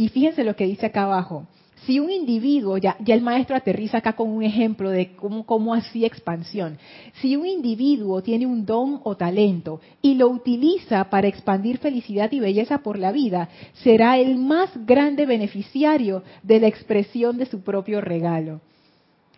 Y 0.00 0.08
fíjense 0.08 0.44
lo 0.44 0.56
que 0.56 0.64
dice 0.64 0.86
acá 0.86 1.02
abajo. 1.02 1.46
Si 1.84 2.00
un 2.00 2.10
individuo, 2.10 2.78
ya, 2.78 2.96
el 3.06 3.20
maestro 3.20 3.54
aterriza 3.54 3.98
acá 3.98 4.14
con 4.14 4.30
un 4.30 4.42
ejemplo 4.42 4.88
de 4.88 5.14
cómo, 5.14 5.44
cómo 5.44 5.76
expansión. 5.76 6.78
Si 7.20 7.36
un 7.36 7.44
individuo 7.44 8.22
tiene 8.22 8.46
un 8.46 8.64
don 8.64 9.02
o 9.04 9.14
talento 9.18 9.82
y 10.00 10.14
lo 10.14 10.28
utiliza 10.30 11.10
para 11.10 11.28
expandir 11.28 11.76
felicidad 11.76 12.32
y 12.32 12.40
belleza 12.40 12.78
por 12.78 12.98
la 12.98 13.12
vida, 13.12 13.50
será 13.74 14.16
el 14.16 14.38
más 14.38 14.70
grande 14.86 15.26
beneficiario 15.26 16.22
de 16.42 16.60
la 16.60 16.68
expresión 16.68 17.36
de 17.36 17.44
su 17.44 17.60
propio 17.60 18.00
regalo. 18.00 18.62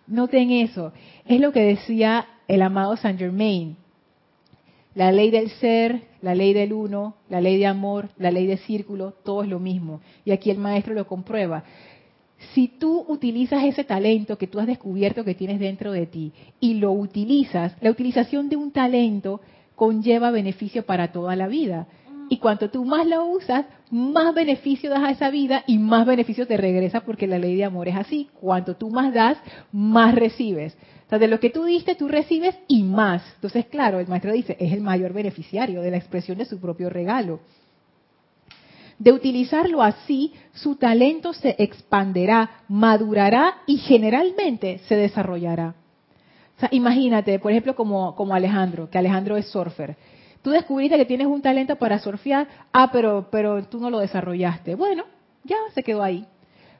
Noten 0.07 0.49
eso. 0.49 0.93
Es 1.25 1.41
lo 1.41 1.51
que 1.51 1.59
decía 1.59 2.25
el 2.47 2.61
amado 2.61 2.95
Saint 2.95 3.19
Germain. 3.19 3.75
La 4.95 5.11
ley 5.11 5.29
del 5.29 5.49
ser, 5.49 6.12
la 6.23 6.33
ley 6.33 6.53
del 6.53 6.71
uno, 6.71 7.15
la 7.29 7.41
ley 7.41 7.57
de 7.57 7.67
amor, 7.67 8.09
la 8.17 8.31
ley 8.31 8.47
de 8.47 8.55
círculo, 8.57 9.13
todo 9.25 9.43
es 9.43 9.49
lo 9.49 9.59
mismo. 9.59 9.99
Y 10.23 10.31
aquí 10.31 10.49
el 10.49 10.57
maestro 10.57 10.93
lo 10.93 11.05
comprueba. 11.05 11.65
Si 12.53 12.69
tú 12.69 13.05
utilizas 13.09 13.65
ese 13.65 13.83
talento 13.83 14.37
que 14.37 14.47
tú 14.47 14.59
has 14.59 14.67
descubierto 14.67 15.25
que 15.25 15.35
tienes 15.35 15.59
dentro 15.59 15.91
de 15.91 16.05
ti 16.05 16.31
y 16.61 16.75
lo 16.75 16.93
utilizas, 16.93 17.75
la 17.81 17.91
utilización 17.91 18.47
de 18.47 18.55
un 18.55 18.71
talento 18.71 19.41
conlleva 19.75 20.31
beneficio 20.31 20.85
para 20.85 21.11
toda 21.11 21.35
la 21.35 21.47
vida. 21.47 21.87
Y 22.29 22.37
cuanto 22.37 22.69
tú 22.69 22.85
más 22.85 23.05
lo 23.05 23.25
usas, 23.25 23.65
más 23.91 24.33
beneficio 24.33 24.89
das 24.89 25.03
a 25.03 25.11
esa 25.11 25.29
vida 25.29 25.65
y 25.67 25.77
más 25.77 26.05
beneficio 26.05 26.47
te 26.47 26.55
regresa 26.55 27.01
porque 27.01 27.27
la 27.27 27.37
ley 27.37 27.57
de 27.57 27.65
amor 27.65 27.89
es 27.89 27.97
así. 27.97 28.29
Cuanto 28.39 28.77
tú 28.77 28.89
más 28.89 29.13
das, 29.13 29.37
más 29.73 30.15
recibes 30.15 30.77
de 31.09 31.27
lo 31.27 31.39
que 31.39 31.49
tú 31.49 31.63
diste, 31.65 31.95
tú 31.95 32.07
recibes 32.07 32.55
y 32.67 32.83
más. 32.83 33.23
Entonces, 33.35 33.67
claro, 33.67 33.99
el 33.99 34.07
maestro 34.07 34.31
dice, 34.33 34.57
es 34.59 34.73
el 34.73 34.81
mayor 34.81 35.13
beneficiario 35.13 35.81
de 35.81 35.91
la 35.91 35.97
expresión 35.97 36.37
de 36.37 36.45
su 36.45 36.59
propio 36.59 36.89
regalo. 36.89 37.39
De 38.97 39.11
utilizarlo 39.11 39.81
así, 39.81 40.33
su 40.53 40.75
talento 40.75 41.33
se 41.33 41.55
expanderá, 41.59 42.63
madurará 42.67 43.61
y 43.67 43.77
generalmente 43.77 44.79
se 44.87 44.95
desarrollará. 44.95 45.75
O 46.57 46.59
sea, 46.59 46.69
imagínate, 46.71 47.39
por 47.39 47.51
ejemplo, 47.51 47.75
como, 47.75 48.15
como 48.15 48.33
Alejandro, 48.33 48.89
que 48.89 48.97
Alejandro 48.97 49.37
es 49.37 49.47
surfer. 49.47 49.97
Tú 50.41 50.51
descubriste 50.51 50.97
que 50.97 51.05
tienes 51.05 51.27
un 51.27 51.41
talento 51.41 51.77
para 51.77 51.99
surfear, 51.99 52.47
ah, 52.71 52.89
pero, 52.91 53.27
pero 53.31 53.63
tú 53.65 53.79
no 53.79 53.89
lo 53.89 53.99
desarrollaste. 53.99 54.75
Bueno, 54.75 55.05
ya 55.43 55.57
se 55.73 55.83
quedó 55.83 56.03
ahí. 56.03 56.25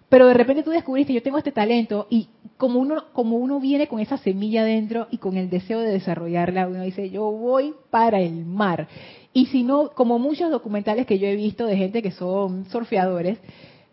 Pero 0.09 0.27
de 0.27 0.33
repente 0.33 0.63
tú 0.63 0.69
descubriste, 0.69 1.13
yo 1.13 1.23
tengo 1.23 1.37
este 1.37 1.51
talento 1.51 2.07
y 2.09 2.29
como 2.57 2.79
uno, 2.79 3.05
como 3.13 3.37
uno 3.37 3.59
viene 3.59 3.87
con 3.87 3.99
esa 3.99 4.17
semilla 4.17 4.63
dentro 4.63 5.07
y 5.11 5.17
con 5.17 5.37
el 5.37 5.49
deseo 5.49 5.79
de 5.79 5.91
desarrollarla, 5.91 6.67
uno 6.67 6.83
dice, 6.83 7.09
yo 7.09 7.31
voy 7.31 7.73
para 7.89 8.21
el 8.21 8.45
mar. 8.45 8.87
Y 9.33 9.47
si 9.47 9.63
no, 9.63 9.89
como 9.89 10.19
muchos 10.19 10.51
documentales 10.51 11.05
que 11.05 11.19
yo 11.19 11.27
he 11.27 11.35
visto 11.35 11.65
de 11.65 11.75
gente 11.75 12.01
que 12.01 12.11
son 12.11 12.65
surfeadores, 12.65 13.39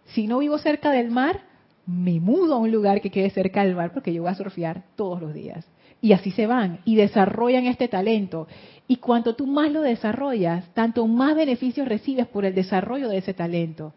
si 0.06 0.26
no 0.26 0.38
vivo 0.38 0.58
cerca 0.58 0.90
del 0.90 1.10
mar, 1.10 1.40
me 1.86 2.20
mudo 2.20 2.54
a 2.54 2.58
un 2.58 2.70
lugar 2.70 3.00
que 3.00 3.10
quede 3.10 3.30
cerca 3.30 3.64
del 3.64 3.74
mar 3.74 3.92
porque 3.92 4.12
yo 4.12 4.22
voy 4.22 4.30
a 4.30 4.34
surfear 4.34 4.84
todos 4.96 5.20
los 5.20 5.32
días. 5.32 5.64
Y 6.02 6.12
así 6.12 6.30
se 6.30 6.46
van 6.46 6.80
y 6.84 6.96
desarrollan 6.96 7.66
este 7.66 7.88
talento. 7.88 8.46
Y 8.86 8.96
cuanto 8.96 9.34
tú 9.34 9.46
más 9.46 9.70
lo 9.70 9.82
desarrollas, 9.82 10.72
tanto 10.74 11.06
más 11.06 11.36
beneficios 11.36 11.88
recibes 11.88 12.26
por 12.26 12.44
el 12.44 12.54
desarrollo 12.54 13.08
de 13.08 13.18
ese 13.18 13.34
talento. 13.34 13.92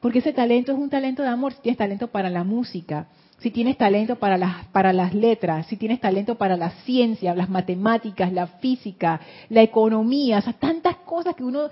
porque 0.00 0.18
ese 0.18 0.32
talento 0.34 0.72
es 0.72 0.78
un 0.78 0.90
talento 0.90 1.22
de 1.22 1.28
amor. 1.28 1.54
Tienes 1.54 1.78
talento 1.78 2.08
para 2.08 2.28
la 2.28 2.44
música, 2.44 3.08
si 3.44 3.50
tienes 3.50 3.76
talento 3.76 4.16
para 4.16 4.38
las, 4.38 4.64
para 4.68 4.94
las 4.94 5.12
letras, 5.12 5.66
si 5.66 5.76
tienes 5.76 6.00
talento 6.00 6.36
para 6.36 6.56
la 6.56 6.70
ciencia, 6.86 7.34
las 7.34 7.50
matemáticas, 7.50 8.32
la 8.32 8.46
física, 8.46 9.20
la 9.50 9.60
economía, 9.60 10.38
o 10.38 10.40
sea, 10.40 10.54
tantas 10.54 10.96
cosas 11.04 11.34
que 11.34 11.44
uno 11.44 11.68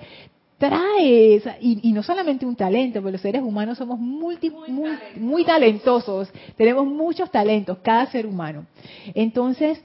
trae, 0.59 1.43
y, 1.63 1.91
no 1.93 2.03
solamente 2.03 2.45
un 2.45 2.57
talento, 2.57 3.01
porque 3.01 3.13
los 3.13 3.23
seres 3.23 3.41
humanos 3.41 3.79
somos 3.79 3.99
multi, 3.99 4.51
muy, 4.51 4.91
muy 5.17 5.45
talentosos, 5.47 6.29
tenemos 6.59 6.85
muchos 6.85 7.31
talentos, 7.31 7.79
cada 7.79 8.05
ser 8.05 8.27
humano. 8.27 8.67
Entonces, 9.15 9.83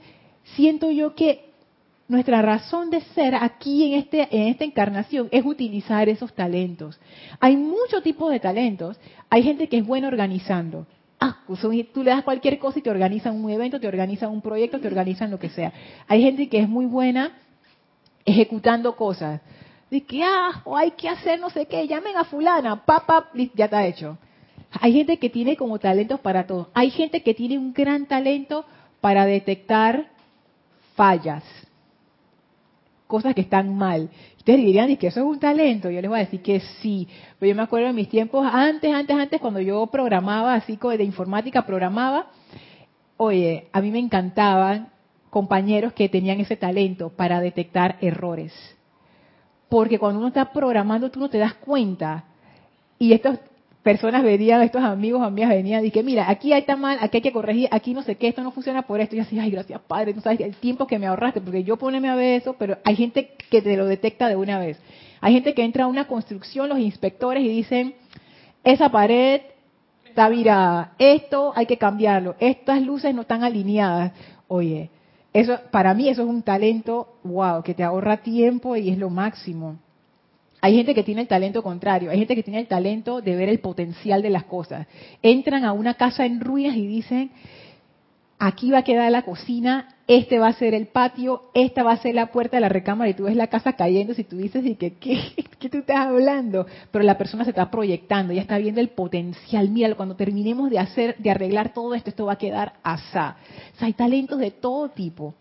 siento 0.56 0.90
yo 0.90 1.14
que 1.14 1.46
nuestra 2.06 2.42
razón 2.42 2.90
de 2.90 3.00
ser 3.14 3.34
aquí 3.34 3.84
en, 3.84 3.98
este, 3.98 4.28
en 4.30 4.48
esta 4.48 4.64
encarnación 4.64 5.28
es 5.30 5.42
utilizar 5.42 6.10
esos 6.10 6.34
talentos. 6.34 7.00
Hay 7.40 7.56
muchos 7.56 8.02
tipos 8.02 8.30
de 8.30 8.40
talentos. 8.40 9.00
Hay 9.30 9.42
gente 9.42 9.70
que 9.70 9.78
es 9.78 9.86
buena 9.86 10.08
organizando. 10.08 10.86
Ah, 11.20 11.38
tú 11.46 12.02
le 12.04 12.10
das 12.10 12.22
cualquier 12.22 12.58
cosa 12.58 12.78
y 12.78 12.82
te 12.82 12.90
organizan 12.90 13.34
un 13.42 13.50
evento, 13.50 13.80
te 13.80 13.88
organizan 13.88 14.30
un 14.30 14.40
proyecto, 14.40 14.80
te 14.80 14.86
organizan 14.86 15.30
lo 15.30 15.38
que 15.38 15.50
sea. 15.50 15.72
Hay 16.06 16.22
gente 16.22 16.48
que 16.48 16.60
es 16.60 16.68
muy 16.68 16.86
buena 16.86 17.32
ejecutando 18.24 18.94
cosas. 18.94 19.40
De 19.90 20.04
que, 20.04 20.22
ah, 20.22 20.62
o 20.64 20.76
hay 20.76 20.92
que 20.92 21.08
hacer 21.08 21.40
no 21.40 21.50
sé 21.50 21.66
qué, 21.66 21.88
llamen 21.88 22.16
a 22.16 22.24
fulana, 22.24 22.84
papá, 22.84 23.30
ya 23.54 23.64
está 23.64 23.86
hecho. 23.86 24.18
Hay 24.80 24.92
gente 24.92 25.18
que 25.18 25.30
tiene 25.30 25.56
como 25.56 25.78
talentos 25.78 26.20
para 26.20 26.46
todo. 26.46 26.70
Hay 26.74 26.90
gente 26.90 27.22
que 27.22 27.34
tiene 27.34 27.58
un 27.58 27.72
gran 27.72 28.06
talento 28.06 28.64
para 29.00 29.24
detectar 29.24 30.08
fallas 30.94 31.42
cosas 33.08 33.34
que 33.34 33.40
están 33.40 33.74
mal. 33.76 34.10
Ustedes 34.36 34.60
dirían, 34.60 34.96
que 34.96 35.08
eso 35.08 35.20
es 35.20 35.26
un 35.26 35.40
talento? 35.40 35.90
Yo 35.90 36.00
les 36.00 36.08
voy 36.08 36.20
a 36.20 36.24
decir 36.24 36.40
que 36.40 36.60
sí. 36.80 37.08
Pero 37.38 37.50
yo 37.50 37.56
me 37.56 37.62
acuerdo 37.62 37.88
en 37.88 37.96
mis 37.96 38.08
tiempos, 38.08 38.46
antes, 38.48 38.94
antes, 38.94 39.16
antes, 39.16 39.40
cuando 39.40 39.60
yo 39.60 39.86
programaba, 39.88 40.54
así 40.54 40.76
como 40.76 40.96
de 40.96 41.02
informática, 41.02 41.66
programaba, 41.66 42.26
oye, 43.16 43.68
a 43.72 43.80
mí 43.80 43.90
me 43.90 43.98
encantaban 43.98 44.90
compañeros 45.30 45.92
que 45.92 46.08
tenían 46.08 46.38
ese 46.40 46.56
talento 46.56 47.10
para 47.10 47.40
detectar 47.40 47.96
errores. 48.00 48.52
Porque 49.68 49.98
cuando 49.98 50.20
uno 50.20 50.28
está 50.28 50.52
programando, 50.52 51.10
tú 51.10 51.18
no 51.18 51.28
te 51.28 51.38
das 51.38 51.54
cuenta. 51.54 52.24
Y 52.98 53.12
estos 53.12 53.38
personas 53.88 54.22
venían, 54.22 54.60
estos 54.60 54.82
amigos, 54.82 55.22
amigas 55.22 55.48
venían, 55.48 55.82
y 55.82 55.90
que 55.90 56.02
mira, 56.02 56.28
aquí 56.28 56.52
hay 56.52 56.60
está 56.60 56.76
mal, 56.76 56.98
aquí 57.00 57.16
hay 57.16 57.22
que 57.22 57.32
corregir, 57.32 57.70
aquí 57.70 57.94
no 57.94 58.02
sé 58.02 58.16
qué, 58.16 58.28
esto 58.28 58.42
no 58.42 58.50
funciona 58.50 58.82
por 58.82 59.00
esto. 59.00 59.16
Y 59.16 59.20
así, 59.20 59.38
ay, 59.38 59.50
gracias 59.50 59.80
Padre, 59.80 60.12
tú 60.12 60.20
sabes 60.20 60.40
el 60.40 60.56
tiempo 60.56 60.86
que 60.86 60.98
me 60.98 61.06
ahorraste, 61.06 61.40
porque 61.40 61.64
yo 61.64 61.78
poneme 61.78 62.10
a 62.10 62.14
ver 62.14 62.42
eso, 62.42 62.54
pero 62.58 62.76
hay 62.84 62.96
gente 62.96 63.30
que 63.48 63.62
te 63.62 63.78
lo 63.78 63.86
detecta 63.86 64.28
de 64.28 64.36
una 64.36 64.58
vez. 64.58 64.78
Hay 65.22 65.32
gente 65.32 65.54
que 65.54 65.64
entra 65.64 65.84
a 65.84 65.86
una 65.86 66.06
construcción, 66.06 66.68
los 66.68 66.78
inspectores, 66.78 67.42
y 67.42 67.48
dicen, 67.48 67.94
esa 68.62 68.90
pared 68.90 69.40
está 70.04 70.28
virada, 70.28 70.92
esto 70.98 71.54
hay 71.56 71.64
que 71.64 71.78
cambiarlo, 71.78 72.36
estas 72.40 72.82
luces 72.82 73.14
no 73.14 73.22
están 73.22 73.42
alineadas. 73.42 74.12
Oye, 74.48 74.90
eso 75.32 75.58
para 75.70 75.94
mí 75.94 76.10
eso 76.10 76.24
es 76.24 76.28
un 76.28 76.42
talento, 76.42 77.16
wow, 77.24 77.62
que 77.62 77.72
te 77.72 77.84
ahorra 77.84 78.18
tiempo 78.18 78.76
y 78.76 78.90
es 78.90 78.98
lo 78.98 79.08
máximo. 79.08 79.78
Hay 80.60 80.74
gente 80.74 80.94
que 80.94 81.04
tiene 81.04 81.20
el 81.20 81.28
talento 81.28 81.62
contrario, 81.62 82.10
hay 82.10 82.18
gente 82.18 82.34
que 82.34 82.42
tiene 82.42 82.60
el 82.60 82.66
talento 82.66 83.20
de 83.20 83.36
ver 83.36 83.48
el 83.48 83.60
potencial 83.60 84.22
de 84.22 84.30
las 84.30 84.44
cosas. 84.44 84.86
Entran 85.22 85.64
a 85.64 85.72
una 85.72 85.94
casa 85.94 86.26
en 86.26 86.40
ruinas 86.40 86.76
y 86.76 86.86
dicen, 86.86 87.30
aquí 88.38 88.70
va 88.70 88.78
a 88.78 88.84
quedar 88.84 89.10
la 89.12 89.22
cocina, 89.22 89.94
este 90.08 90.38
va 90.38 90.48
a 90.48 90.52
ser 90.54 90.74
el 90.74 90.86
patio, 90.86 91.50
esta 91.54 91.82
va 91.82 91.92
a 91.92 91.96
ser 91.98 92.14
la 92.14 92.32
puerta 92.32 92.56
de 92.56 92.60
la 92.62 92.68
recámara 92.68 93.10
y 93.10 93.14
tú 93.14 93.24
ves 93.24 93.36
la 93.36 93.48
casa 93.48 93.74
cayendo 93.74 94.14
si 94.14 94.24
tú 94.24 94.36
dices, 94.36 94.64
¿y 94.64 94.74
que, 94.74 94.94
qué, 94.94 95.20
qué 95.58 95.68
tú 95.68 95.78
estás 95.78 96.08
hablando? 96.08 96.66
Pero 96.90 97.04
la 97.04 97.18
persona 97.18 97.44
se 97.44 97.50
está 97.50 97.70
proyectando, 97.70 98.32
ya 98.32 98.40
está 98.40 98.58
viendo 98.58 98.80
el 98.80 98.88
potencial. 98.88 99.68
Mira, 99.68 99.94
cuando 99.94 100.16
terminemos 100.16 100.70
de 100.70 100.78
hacer, 100.78 101.16
de 101.18 101.30
arreglar 101.30 101.72
todo 101.72 101.94
esto, 101.94 102.10
esto 102.10 102.26
va 102.26 102.32
a 102.32 102.38
quedar 102.38 102.74
asá. 102.82 103.36
O 103.74 103.78
sea, 103.78 103.86
hay 103.86 103.92
talentos 103.92 104.38
de 104.38 104.50
todo 104.50 104.88
tipo. 104.88 105.34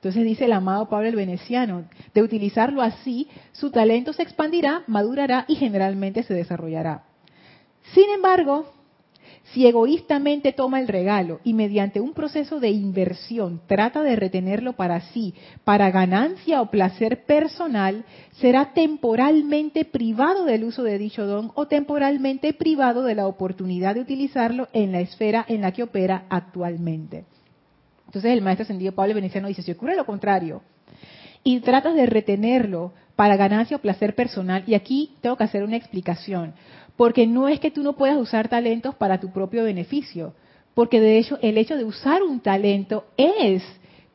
Entonces 0.00 0.24
dice 0.24 0.46
el 0.46 0.54
amado 0.54 0.88
Pablo 0.88 1.08
el 1.08 1.14
Veneciano, 1.16 1.84
de 2.14 2.22
utilizarlo 2.22 2.80
así, 2.80 3.28
su 3.52 3.70
talento 3.70 4.14
se 4.14 4.22
expandirá, 4.22 4.82
madurará 4.86 5.44
y 5.46 5.56
generalmente 5.56 6.22
se 6.22 6.32
desarrollará. 6.32 7.04
Sin 7.92 8.08
embargo, 8.08 8.64
si 9.52 9.66
egoístamente 9.66 10.54
toma 10.54 10.80
el 10.80 10.88
regalo 10.88 11.40
y 11.44 11.52
mediante 11.52 12.00
un 12.00 12.14
proceso 12.14 12.60
de 12.60 12.70
inversión 12.70 13.60
trata 13.66 14.02
de 14.02 14.16
retenerlo 14.16 14.72
para 14.72 15.02
sí, 15.12 15.34
para 15.64 15.90
ganancia 15.90 16.62
o 16.62 16.70
placer 16.70 17.26
personal, 17.26 18.06
será 18.40 18.72
temporalmente 18.72 19.84
privado 19.84 20.46
del 20.46 20.64
uso 20.64 20.82
de 20.82 20.96
dicho 20.96 21.26
don 21.26 21.52
o 21.54 21.66
temporalmente 21.66 22.54
privado 22.54 23.02
de 23.02 23.16
la 23.16 23.26
oportunidad 23.26 23.96
de 23.96 24.00
utilizarlo 24.00 24.68
en 24.72 24.92
la 24.92 25.00
esfera 25.00 25.44
en 25.46 25.60
la 25.60 25.72
que 25.72 25.82
opera 25.82 26.24
actualmente. 26.30 27.26
Entonces 28.10 28.32
el 28.32 28.42
maestro 28.42 28.64
ascendido 28.64 28.90
Pablo 28.90 29.14
Veneciano 29.14 29.46
dice, 29.46 29.62
si 29.62 29.70
ocurre 29.70 29.94
lo 29.94 30.04
contrario, 30.04 30.62
y 31.44 31.60
tratas 31.60 31.94
de 31.94 32.06
retenerlo 32.06 32.92
para 33.14 33.36
ganancia 33.36 33.76
o 33.76 33.80
placer 33.80 34.16
personal, 34.16 34.64
y 34.66 34.74
aquí 34.74 35.14
tengo 35.20 35.36
que 35.36 35.44
hacer 35.44 35.62
una 35.62 35.76
explicación, 35.76 36.54
porque 36.96 37.28
no 37.28 37.46
es 37.46 37.60
que 37.60 37.70
tú 37.70 37.84
no 37.84 37.92
puedas 37.92 38.16
usar 38.16 38.48
talentos 38.48 38.96
para 38.96 39.20
tu 39.20 39.30
propio 39.30 39.62
beneficio, 39.62 40.34
porque 40.74 41.00
de 41.00 41.18
hecho 41.18 41.38
el 41.40 41.56
hecho 41.56 41.76
de 41.76 41.84
usar 41.84 42.24
un 42.24 42.40
talento 42.40 43.04
es 43.16 43.62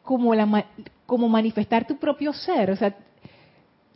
como, 0.03 0.35
la, 0.35 0.65
como 1.05 1.29
manifestar 1.29 1.87
tu 1.87 1.95
propio 1.95 2.33
ser, 2.33 2.71
o 2.71 2.75
sea, 2.75 2.97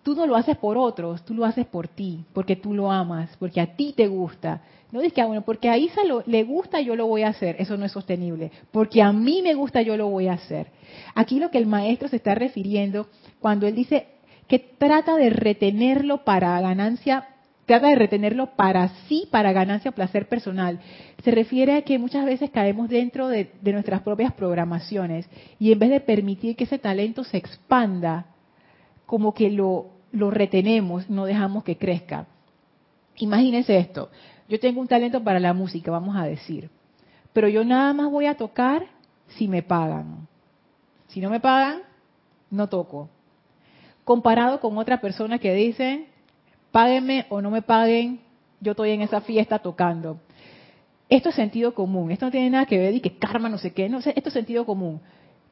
tú 0.01 0.15
no 0.15 0.25
lo 0.25 0.37
haces 0.37 0.55
por 0.55 0.77
otros, 0.77 1.25
tú 1.25 1.33
lo 1.33 1.43
haces 1.43 1.65
por 1.65 1.89
ti, 1.89 2.23
porque 2.31 2.55
tú 2.55 2.73
lo 2.73 2.89
amas, 2.89 3.35
porque 3.37 3.59
a 3.59 3.75
ti 3.75 3.93
te 3.93 4.07
gusta. 4.07 4.61
No 4.91 4.99
dices 5.01 5.13
que, 5.13 5.21
ah, 5.21 5.27
bueno, 5.27 5.43
porque 5.43 5.69
a 5.69 5.77
Isa 5.77 6.01
le 6.25 6.43
gusta, 6.43 6.81
yo 6.81 6.95
lo 6.95 7.05
voy 7.05 7.21
a 7.21 7.29
hacer. 7.29 7.55
Eso 7.59 7.77
no 7.77 7.85
es 7.85 7.91
sostenible. 7.91 8.51
Porque 8.71 9.01
a 9.03 9.13
mí 9.13 9.41
me 9.43 9.53
gusta, 9.53 9.81
yo 9.81 9.95
lo 9.97 10.07
voy 10.07 10.27
a 10.27 10.33
hacer. 10.33 10.67
Aquí 11.13 11.39
lo 11.39 11.51
que 11.51 11.59
el 11.59 11.67
maestro 11.67 12.07
se 12.07 12.15
está 12.15 12.33
refiriendo 12.33 13.07
cuando 13.39 13.67
él 13.67 13.75
dice 13.75 14.07
que 14.47 14.57
trata 14.57 15.15
de 15.15 15.29
retenerlo 15.29 16.23
para 16.23 16.59
ganancia, 16.59 17.27
trata 17.67 17.89
de 17.89 17.95
retenerlo 17.95 18.55
para 18.55 18.87
sí, 19.07 19.27
para 19.29 19.51
ganancia 19.51 19.91
placer 19.91 20.27
personal. 20.27 20.79
Se 21.23 21.29
refiere 21.29 21.75
a 21.75 21.83
que 21.83 21.99
muchas 21.99 22.25
veces 22.25 22.49
caemos 22.49 22.89
dentro 22.89 23.27
de, 23.27 23.51
de 23.61 23.73
nuestras 23.73 24.01
propias 24.01 24.33
programaciones 24.33 25.29
y 25.59 25.71
en 25.71 25.77
vez 25.77 25.91
de 25.91 25.99
permitir 25.99 26.55
que 26.55 26.63
ese 26.63 26.79
talento 26.79 27.23
se 27.23 27.37
expanda, 27.37 28.25
como 29.05 29.35
que 29.35 29.51
lo, 29.51 29.91
lo 30.11 30.31
retenemos, 30.31 31.07
no 31.11 31.25
dejamos 31.25 31.63
que 31.63 31.77
crezca. 31.77 32.25
Imagínense 33.17 33.77
esto 33.77 34.09
yo 34.49 34.59
tengo 34.59 34.81
un 34.81 34.87
talento 34.87 35.23
para 35.23 35.39
la 35.39 35.53
música, 35.53 35.91
vamos 35.91 36.17
a 36.17 36.23
decir, 36.23 36.69
pero 37.31 37.47
yo 37.47 37.63
nada 37.63 37.93
más 37.93 38.09
voy 38.09 38.25
a 38.25 38.35
tocar 38.35 38.87
si 39.27 39.47
me 39.47 39.61
pagan. 39.61 40.27
Si 41.07 41.21
no 41.21 41.29
me 41.29 41.39
pagan, 41.39 41.83
no 42.49 42.67
toco. 42.67 43.09
Comparado 44.03 44.59
con 44.59 44.75
otra 44.79 44.99
persona 44.99 45.37
que 45.37 45.53
dice, 45.53 46.07
páguenme 46.71 47.27
o 47.29 47.41
no 47.41 47.51
me 47.51 47.61
paguen, 47.61 48.21
yo 48.59 48.71
estoy 48.71 48.89
en 48.89 49.03
esa 49.03 49.21
fiesta 49.21 49.59
tocando. 49.59 50.19
Esto 51.09 51.29
es 51.29 51.35
sentido 51.35 51.75
común, 51.75 52.09
esto 52.09 52.25
no 52.25 52.31
tiene 52.31 52.49
nada 52.49 52.65
que 52.65 52.79
ver 52.79 52.95
y 52.95 53.01
que 53.01 53.17
karma 53.17 53.49
no 53.49 53.59
sé 53.59 53.71
qué, 53.71 53.85
esto 53.85 54.29
es 54.29 54.33
sentido 54.33 54.65
común. 54.65 54.99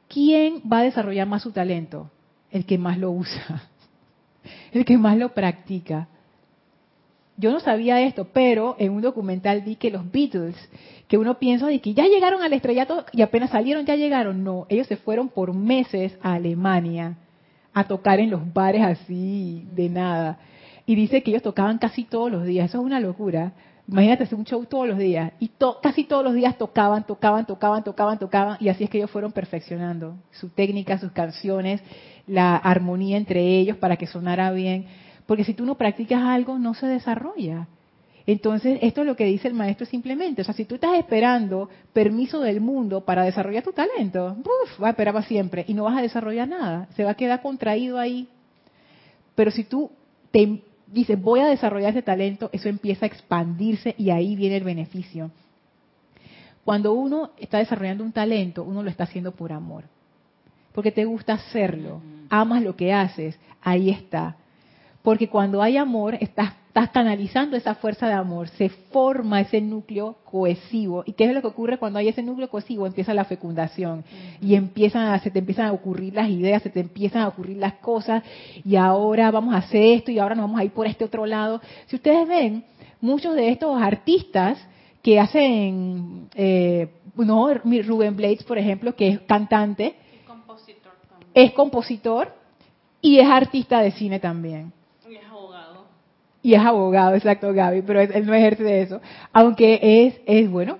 ¿Quién 0.08 0.62
va 0.70 0.80
a 0.80 0.82
desarrollar 0.82 1.28
más 1.28 1.42
su 1.42 1.52
talento? 1.52 2.10
El 2.50 2.64
que 2.64 2.78
más 2.78 2.98
lo 2.98 3.12
usa, 3.12 3.62
el 4.72 4.84
que 4.84 4.98
más 4.98 5.16
lo 5.16 5.34
practica 5.34 6.08
yo 7.38 7.52
no 7.52 7.60
sabía 7.60 8.02
esto, 8.02 8.28
pero 8.32 8.74
en 8.78 8.92
un 8.92 9.00
documental 9.00 9.62
vi 9.62 9.76
que 9.76 9.90
los 9.90 10.10
Beatles, 10.10 10.56
que 11.06 11.16
uno 11.16 11.38
piensa 11.38 11.68
de 11.68 11.80
que 11.80 11.94
ya 11.94 12.04
llegaron 12.06 12.42
al 12.42 12.52
estrellato 12.52 13.06
y 13.12 13.22
apenas 13.22 13.50
salieron 13.50 13.86
ya 13.86 13.94
llegaron, 13.94 14.42
no, 14.42 14.66
ellos 14.68 14.88
se 14.88 14.96
fueron 14.96 15.28
por 15.28 15.54
meses 15.54 16.18
a 16.20 16.34
Alemania 16.34 17.16
a 17.72 17.84
tocar 17.84 18.18
en 18.18 18.30
los 18.30 18.52
bares 18.52 18.82
así 18.82 19.66
de 19.72 19.88
nada. 19.88 20.38
Y 20.84 20.96
dice 20.96 21.22
que 21.22 21.30
ellos 21.30 21.42
tocaban 21.42 21.78
casi 21.78 22.04
todos 22.04 22.30
los 22.30 22.44
días, 22.44 22.70
eso 22.70 22.78
es 22.78 22.84
una 22.84 22.98
locura. 22.98 23.52
Imagínate 23.86 24.24
hacer 24.24 24.36
un 24.36 24.44
show 24.44 24.64
todos 24.66 24.88
los 24.88 24.98
días. 24.98 25.32
Y 25.38 25.50
casi 25.82 26.04
todos 26.04 26.24
los 26.24 26.34
días 26.34 26.58
tocaban, 26.58 27.06
tocaban, 27.06 27.46
tocaban, 27.46 27.84
tocaban, 27.84 28.18
tocaban. 28.18 28.56
Y 28.60 28.68
así 28.68 28.84
es 28.84 28.90
que 28.90 28.98
ellos 28.98 29.10
fueron 29.10 29.32
perfeccionando 29.32 30.16
su 30.30 30.50
técnica, 30.50 30.98
sus 30.98 31.12
canciones, 31.12 31.80
la 32.26 32.56
armonía 32.56 33.16
entre 33.16 33.58
ellos 33.58 33.76
para 33.78 33.96
que 33.96 34.06
sonara 34.06 34.50
bien 34.50 34.86
porque 35.28 35.44
si 35.44 35.52
tú 35.52 35.66
no 35.66 35.74
practicas 35.74 36.22
algo, 36.22 36.58
no 36.58 36.72
se 36.72 36.86
desarrolla. 36.86 37.68
Entonces, 38.26 38.78
esto 38.80 39.02
es 39.02 39.06
lo 39.06 39.14
que 39.14 39.26
dice 39.26 39.46
el 39.46 39.52
maestro 39.52 39.84
simplemente. 39.84 40.40
O 40.40 40.44
sea, 40.44 40.54
si 40.54 40.64
tú 40.64 40.76
estás 40.76 40.98
esperando 40.98 41.68
permiso 41.92 42.40
del 42.40 42.62
mundo 42.62 43.02
para 43.02 43.24
desarrollar 43.24 43.62
tu 43.62 43.72
talento, 43.72 44.38
uf, 44.38 44.82
va 44.82 44.86
a 44.86 44.90
esperar 44.92 45.12
para 45.12 45.26
siempre 45.26 45.66
y 45.68 45.74
no 45.74 45.84
vas 45.84 45.98
a 45.98 46.00
desarrollar 46.00 46.48
nada. 46.48 46.88
Se 46.96 47.04
va 47.04 47.10
a 47.10 47.14
quedar 47.14 47.42
contraído 47.42 47.98
ahí. 47.98 48.26
Pero 49.34 49.50
si 49.50 49.64
tú 49.64 49.90
te 50.30 50.62
dices, 50.86 51.20
voy 51.20 51.40
a 51.40 51.46
desarrollar 51.48 51.90
ese 51.90 52.00
talento, 52.00 52.48
eso 52.50 52.70
empieza 52.70 53.04
a 53.04 53.08
expandirse 53.08 53.94
y 53.98 54.08
ahí 54.08 54.34
viene 54.34 54.56
el 54.56 54.64
beneficio. 54.64 55.30
Cuando 56.64 56.94
uno 56.94 57.32
está 57.36 57.58
desarrollando 57.58 58.02
un 58.02 58.12
talento, 58.12 58.64
uno 58.64 58.82
lo 58.82 58.88
está 58.88 59.04
haciendo 59.04 59.32
por 59.32 59.52
amor. 59.52 59.84
Porque 60.72 60.90
te 60.90 61.04
gusta 61.04 61.34
hacerlo, 61.34 62.00
amas 62.30 62.62
lo 62.62 62.76
que 62.76 62.94
haces, 62.94 63.38
ahí 63.60 63.90
está 63.90 64.36
porque 65.08 65.30
cuando 65.30 65.62
hay 65.62 65.78
amor, 65.78 66.18
estás, 66.20 66.52
estás 66.66 66.90
canalizando 66.90 67.56
esa 67.56 67.74
fuerza 67.76 68.08
de 68.08 68.12
amor, 68.12 68.48
se 68.50 68.68
forma 68.68 69.40
ese 69.40 69.58
núcleo 69.58 70.18
cohesivo. 70.22 71.02
¿Y 71.06 71.14
qué 71.14 71.24
es 71.24 71.32
lo 71.32 71.40
que 71.40 71.46
ocurre 71.46 71.78
cuando 71.78 71.98
hay 71.98 72.08
ese 72.08 72.22
núcleo 72.22 72.50
cohesivo? 72.50 72.86
Empieza 72.86 73.14
la 73.14 73.24
fecundación 73.24 74.04
y 74.42 74.54
empiezan 74.54 75.18
se 75.20 75.30
te 75.30 75.38
empiezan 75.38 75.68
a 75.68 75.72
ocurrir 75.72 76.12
las 76.12 76.28
ideas, 76.28 76.62
se 76.62 76.68
te 76.68 76.80
empiezan 76.80 77.22
a 77.22 77.28
ocurrir 77.28 77.56
las 77.56 77.72
cosas 77.76 78.22
y 78.66 78.76
ahora 78.76 79.30
vamos 79.30 79.54
a 79.54 79.60
hacer 79.60 79.82
esto 79.82 80.10
y 80.10 80.18
ahora 80.18 80.34
nos 80.34 80.42
vamos 80.42 80.60
a 80.60 80.64
ir 80.64 80.72
por 80.72 80.86
este 80.86 81.06
otro 81.06 81.24
lado. 81.24 81.62
Si 81.86 81.96
ustedes 81.96 82.28
ven, 82.28 82.64
muchos 83.00 83.34
de 83.34 83.48
estos 83.48 83.80
artistas 83.80 84.58
que 85.00 85.18
hacen, 85.18 86.28
eh, 86.34 86.88
no, 87.16 87.54
Rubén 87.54 88.14
Blades, 88.14 88.44
por 88.44 88.58
ejemplo, 88.58 88.94
que 88.94 89.08
es 89.08 89.20
cantante, 89.20 89.94
es 91.32 91.52
compositor 91.52 92.34
y 93.00 93.20
es 93.20 93.26
artista 93.26 93.80
de 93.80 93.92
cine 93.92 94.20
también. 94.20 94.76
Y 96.48 96.54
es 96.54 96.62
abogado. 96.62 97.14
Exacto, 97.14 97.52
Gaby, 97.52 97.82
pero 97.82 98.00
él 98.00 98.24
no 98.24 98.32
ejerce 98.32 98.64
de 98.64 98.80
eso. 98.80 99.02
Aunque 99.34 99.80
es, 99.82 100.18
es 100.24 100.50
bueno, 100.50 100.78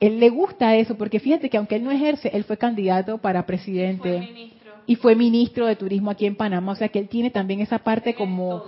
él 0.00 0.18
le 0.18 0.30
gusta 0.30 0.74
eso, 0.74 0.98
porque 0.98 1.20
fíjate 1.20 1.48
que 1.48 1.56
aunque 1.56 1.76
él 1.76 1.84
no 1.84 1.92
ejerce, 1.92 2.28
él 2.34 2.42
fue 2.42 2.56
candidato 2.56 3.18
para 3.18 3.46
presidente. 3.46 4.50
Y 4.84 4.96
fue 4.96 5.14
ministro 5.14 5.66
de 5.66 5.76
turismo 5.76 6.10
aquí 6.10 6.26
en 6.26 6.34
Panamá, 6.34 6.72
o 6.72 6.74
sea 6.74 6.88
que 6.88 6.98
él 6.98 7.08
tiene 7.08 7.30
también 7.30 7.60
esa 7.60 7.78
parte 7.78 8.16
como, 8.16 8.64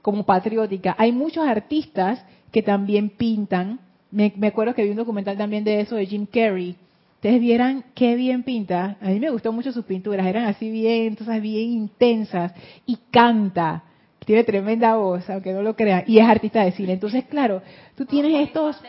como 0.00 0.24
patriótica. 0.24 0.94
Hay 0.96 1.12
muchos 1.12 1.46
artistas 1.46 2.24
que 2.50 2.62
también 2.62 3.10
pintan. 3.10 3.78
Me, 4.10 4.32
me 4.36 4.46
acuerdo 4.46 4.74
que 4.74 4.84
vi 4.84 4.90
un 4.92 4.96
documental 4.96 5.36
también 5.36 5.62
de 5.62 5.80
eso 5.80 5.96
de 5.96 6.06
Jim 6.06 6.24
Carrey, 6.24 6.74
ustedes 7.16 7.38
vieran 7.38 7.84
qué 7.94 8.16
bien 8.16 8.44
pinta. 8.44 8.96
A 9.02 9.08
mí 9.08 9.20
me 9.20 9.28
gustó 9.28 9.52
mucho 9.52 9.72
sus 9.72 9.84
pinturas, 9.84 10.26
eran 10.26 10.46
así 10.46 10.70
bien, 10.70 11.08
entonces 11.08 11.42
bien 11.42 11.68
intensas 11.68 12.54
y 12.86 12.96
canta. 13.10 13.84
Tiene 14.24 14.44
tremenda 14.44 14.96
voz, 14.96 15.28
aunque 15.28 15.52
no 15.52 15.62
lo 15.62 15.74
crean, 15.74 16.04
y 16.06 16.18
es 16.18 16.26
artista 16.26 16.64
de 16.64 16.72
cine. 16.72 16.92
Entonces, 16.92 17.24
claro, 17.24 17.62
tú 17.96 18.04
tienes 18.04 18.48
estos 18.48 18.80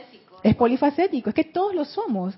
es 0.43 0.55
polifacético, 0.55 1.29
es 1.29 1.35
que 1.35 1.45
todos 1.45 1.73
lo 1.73 1.85
somos. 1.85 2.37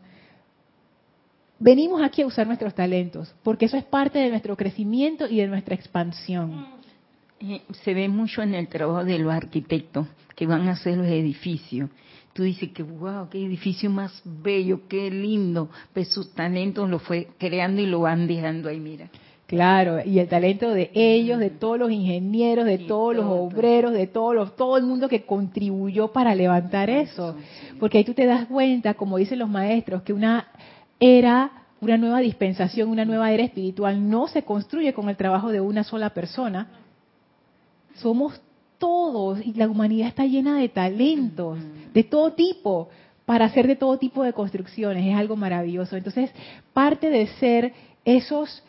Venimos 1.58 2.02
aquí 2.04 2.22
a 2.22 2.28
usar 2.28 2.46
nuestros 2.46 2.76
talentos, 2.76 3.34
porque 3.44 3.66
eso 3.66 3.78
es 3.78 3.84
parte 3.84 4.20
de 4.20 4.30
nuestro 4.30 4.56
crecimiento 4.56 5.28
y 5.28 5.38
de 5.38 5.48
nuestra 5.48 5.74
expansión. 5.74 6.68
Eh, 7.40 7.62
se 7.84 7.94
ve 7.94 8.08
mucho 8.08 8.42
en 8.42 8.54
el 8.54 8.68
trabajo 8.68 9.04
de 9.04 9.20
los 9.20 9.34
arquitectos 9.34 10.08
que 10.36 10.46
van 10.46 10.68
a 10.68 10.74
hacer 10.74 10.98
los 10.98 11.08
edificios 11.08 11.90
tú 12.36 12.44
dices 12.44 12.72
que 12.74 12.84
wow, 12.84 13.30
qué 13.30 13.46
edificio 13.46 13.90
más 13.90 14.22
bello, 14.26 14.82
qué 14.90 15.10
lindo, 15.10 15.70
pues 15.94 16.10
sus 16.10 16.34
talentos 16.34 16.90
lo 16.90 17.00
fue 17.00 17.30
creando 17.40 17.82
y 17.82 17.86
lo 17.86 18.02
van 18.02 18.28
dejando 18.28 18.68
ahí, 18.68 18.78
mira. 18.78 19.10
Claro, 19.48 20.00
y 20.04 20.18
el 20.18 20.28
talento 20.28 20.72
de 20.72 20.90
ellos, 20.96 21.40
de 21.40 21.52
todos 21.52 21.78
los 21.78 21.92
ingenieros, 21.92 22.66
de 22.66 22.80
todos 22.80 23.16
los 23.16 23.26
obreros, 23.26 23.94
de 23.94 24.08
todos 24.08 24.34
los, 24.34 24.56
todo 24.56 24.78
el 24.78 24.86
mundo 24.86 25.08
que 25.08 25.24
contribuyó 25.24 26.08
para 26.08 26.34
levantar 26.34 26.90
eso. 26.90 27.36
Porque 27.80 28.00
ahí 28.00 28.04
tú 28.04 28.16
te 28.16 28.26
das 28.26 28.48
cuenta, 28.48 28.96
como 28.96 29.18
dicen 29.18 29.38
los 29.38 29.50
maestros, 29.50 30.02
que 30.02 30.14
una 30.14 30.48
era, 31.00 31.52
una 31.80 31.98
nueva 31.98 32.20
dispensación, 32.20 32.90
una 32.90 33.06
nueva 33.06 33.32
era 33.32 33.44
espiritual 33.44 34.10
no 34.10 34.28
se 34.28 34.44
construye 34.44 34.94
con 34.94 35.10
el 35.10 35.16
trabajo 35.16 35.52
de 35.52 35.62
una 35.62 35.84
sola 35.84 36.10
persona. 36.10 36.68
Somos 37.96 38.42
todos 38.80 39.46
y 39.46 39.54
la 39.54 39.70
humanidad 39.70 40.08
está 40.08 40.26
llena 40.26 40.58
de 40.58 40.70
talentos 40.70 41.60
de 41.94 42.04
todo 42.04 42.34
tipo 42.34 42.90
para 43.26 43.46
hacer 43.46 43.68
de 43.68 43.76
todo 43.76 43.98
tipo 43.98 44.24
de 44.24 44.34
construcciones. 44.34 45.06
Es 45.06 45.16
algo 45.16 45.36
maravilloso. 45.36 45.96
Entonces, 45.96 46.32
parte 46.74 47.10
de 47.10 47.28
ser 47.40 47.74
esos, 48.06 48.64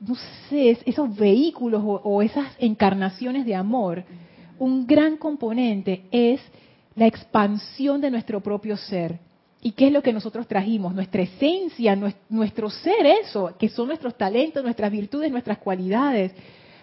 no 0.00 0.14
sé, 0.48 0.78
esos 0.84 1.16
vehículos 1.16 1.82
o, 1.84 2.22
esas 2.22 2.46
encarnaciones 2.58 3.46
de 3.46 3.54
amor, 3.54 4.04
un 4.58 4.86
gran 4.86 5.16
componente 5.16 6.04
es 6.10 6.40
la 6.94 7.06
expansión 7.06 8.00
de 8.00 8.10
nuestro 8.10 8.40
propio 8.40 8.76
ser. 8.76 9.18
¿Y 9.62 9.72
qué 9.72 9.88
es 9.88 9.92
lo 9.92 10.02
que 10.02 10.12
nosotros 10.12 10.46
trajimos? 10.46 10.94
Nuestra 10.94 11.22
esencia, 11.22 11.96
nuestro 12.28 12.70
ser, 12.70 13.06
eso, 13.22 13.54
que 13.58 13.68
son 13.68 13.88
nuestros 13.88 14.16
talentos, 14.16 14.62
nuestras 14.62 14.92
virtudes, 14.92 15.30
nuestras 15.30 15.58
cualidades 15.58 16.32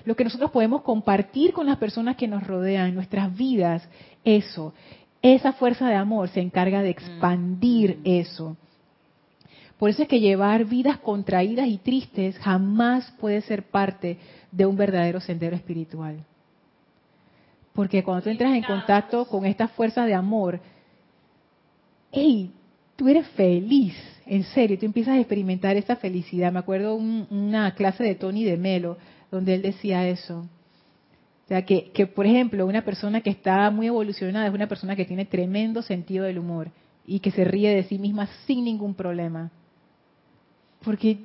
lo 0.06 0.16
que 0.16 0.24
nosotros 0.24 0.52
podemos 0.52 0.82
compartir 0.82 1.54
con 1.54 1.66
las 1.66 1.78
personas 1.78 2.16
que 2.16 2.28
nos 2.28 2.46
rodean, 2.46 2.94
nuestras 2.94 3.36
vidas, 3.36 3.88
eso. 4.24 4.74
Esa 5.22 5.54
fuerza 5.54 5.88
de 5.88 5.96
amor 5.96 6.30
se 6.30 6.42
encarga 6.42 6.82
de 6.82 6.90
expandir 6.90 7.98
mm. 7.98 8.02
eso. 8.06 8.58
Por 9.84 9.90
eso 9.90 10.04
es 10.04 10.08
que 10.08 10.22
llevar 10.22 10.64
vidas 10.64 11.00
contraídas 11.00 11.68
y 11.68 11.78
tristes 11.78 12.38
jamás 12.38 13.12
puede 13.20 13.42
ser 13.42 13.64
parte 13.64 14.18
de 14.50 14.66
un 14.66 14.78
verdadero 14.78 15.20
sendero 15.20 15.58
espiritual. 15.58 16.24
Porque 17.74 18.02
cuando 18.02 18.24
tú 18.24 18.30
entras 18.30 18.56
en 18.56 18.64
contacto 18.64 19.26
con 19.26 19.46
esta 19.46 19.68
fuerza 19.68 20.06
de 20.06 20.14
amor, 20.14 20.62
hey, 22.14 22.54
tú 22.96 23.10
eres 23.10 23.28
feliz, 23.32 23.94
en 24.26 24.44
serio, 24.44 24.80
tú 24.80 24.86
empiezas 24.86 25.16
a 25.16 25.20
experimentar 25.20 25.76
esa 25.76 25.98
felicidad. 25.98 26.54
Me 26.54 26.60
acuerdo 26.60 26.96
una 26.96 27.76
clase 27.76 28.06
de 28.06 28.16
Tony 28.16 28.46
de 28.46 28.56
Melo, 28.56 28.98
donde 29.32 29.54
él 29.54 29.62
decía 29.62 30.08
eso. 30.08 30.48
O 31.44 31.48
sea, 31.50 31.66
que, 31.66 31.92
que, 31.92 32.08
por 32.08 32.26
ejemplo, 32.26 32.66
una 32.66 32.86
persona 32.86 33.20
que 33.20 33.32
está 33.32 33.70
muy 33.70 33.88
evolucionada 33.88 34.48
es 34.48 34.54
una 34.54 34.68
persona 34.68 34.96
que 34.96 35.04
tiene 35.04 35.26
tremendo 35.26 35.82
sentido 35.82 36.24
del 36.24 36.40
humor 36.40 36.72
y 37.06 37.20
que 37.20 37.32
se 37.32 37.44
ríe 37.44 37.76
de 37.76 37.84
sí 37.84 38.00
misma 38.00 38.30
sin 38.48 38.64
ningún 38.64 38.94
problema. 38.94 39.52
Porque, 40.84 41.20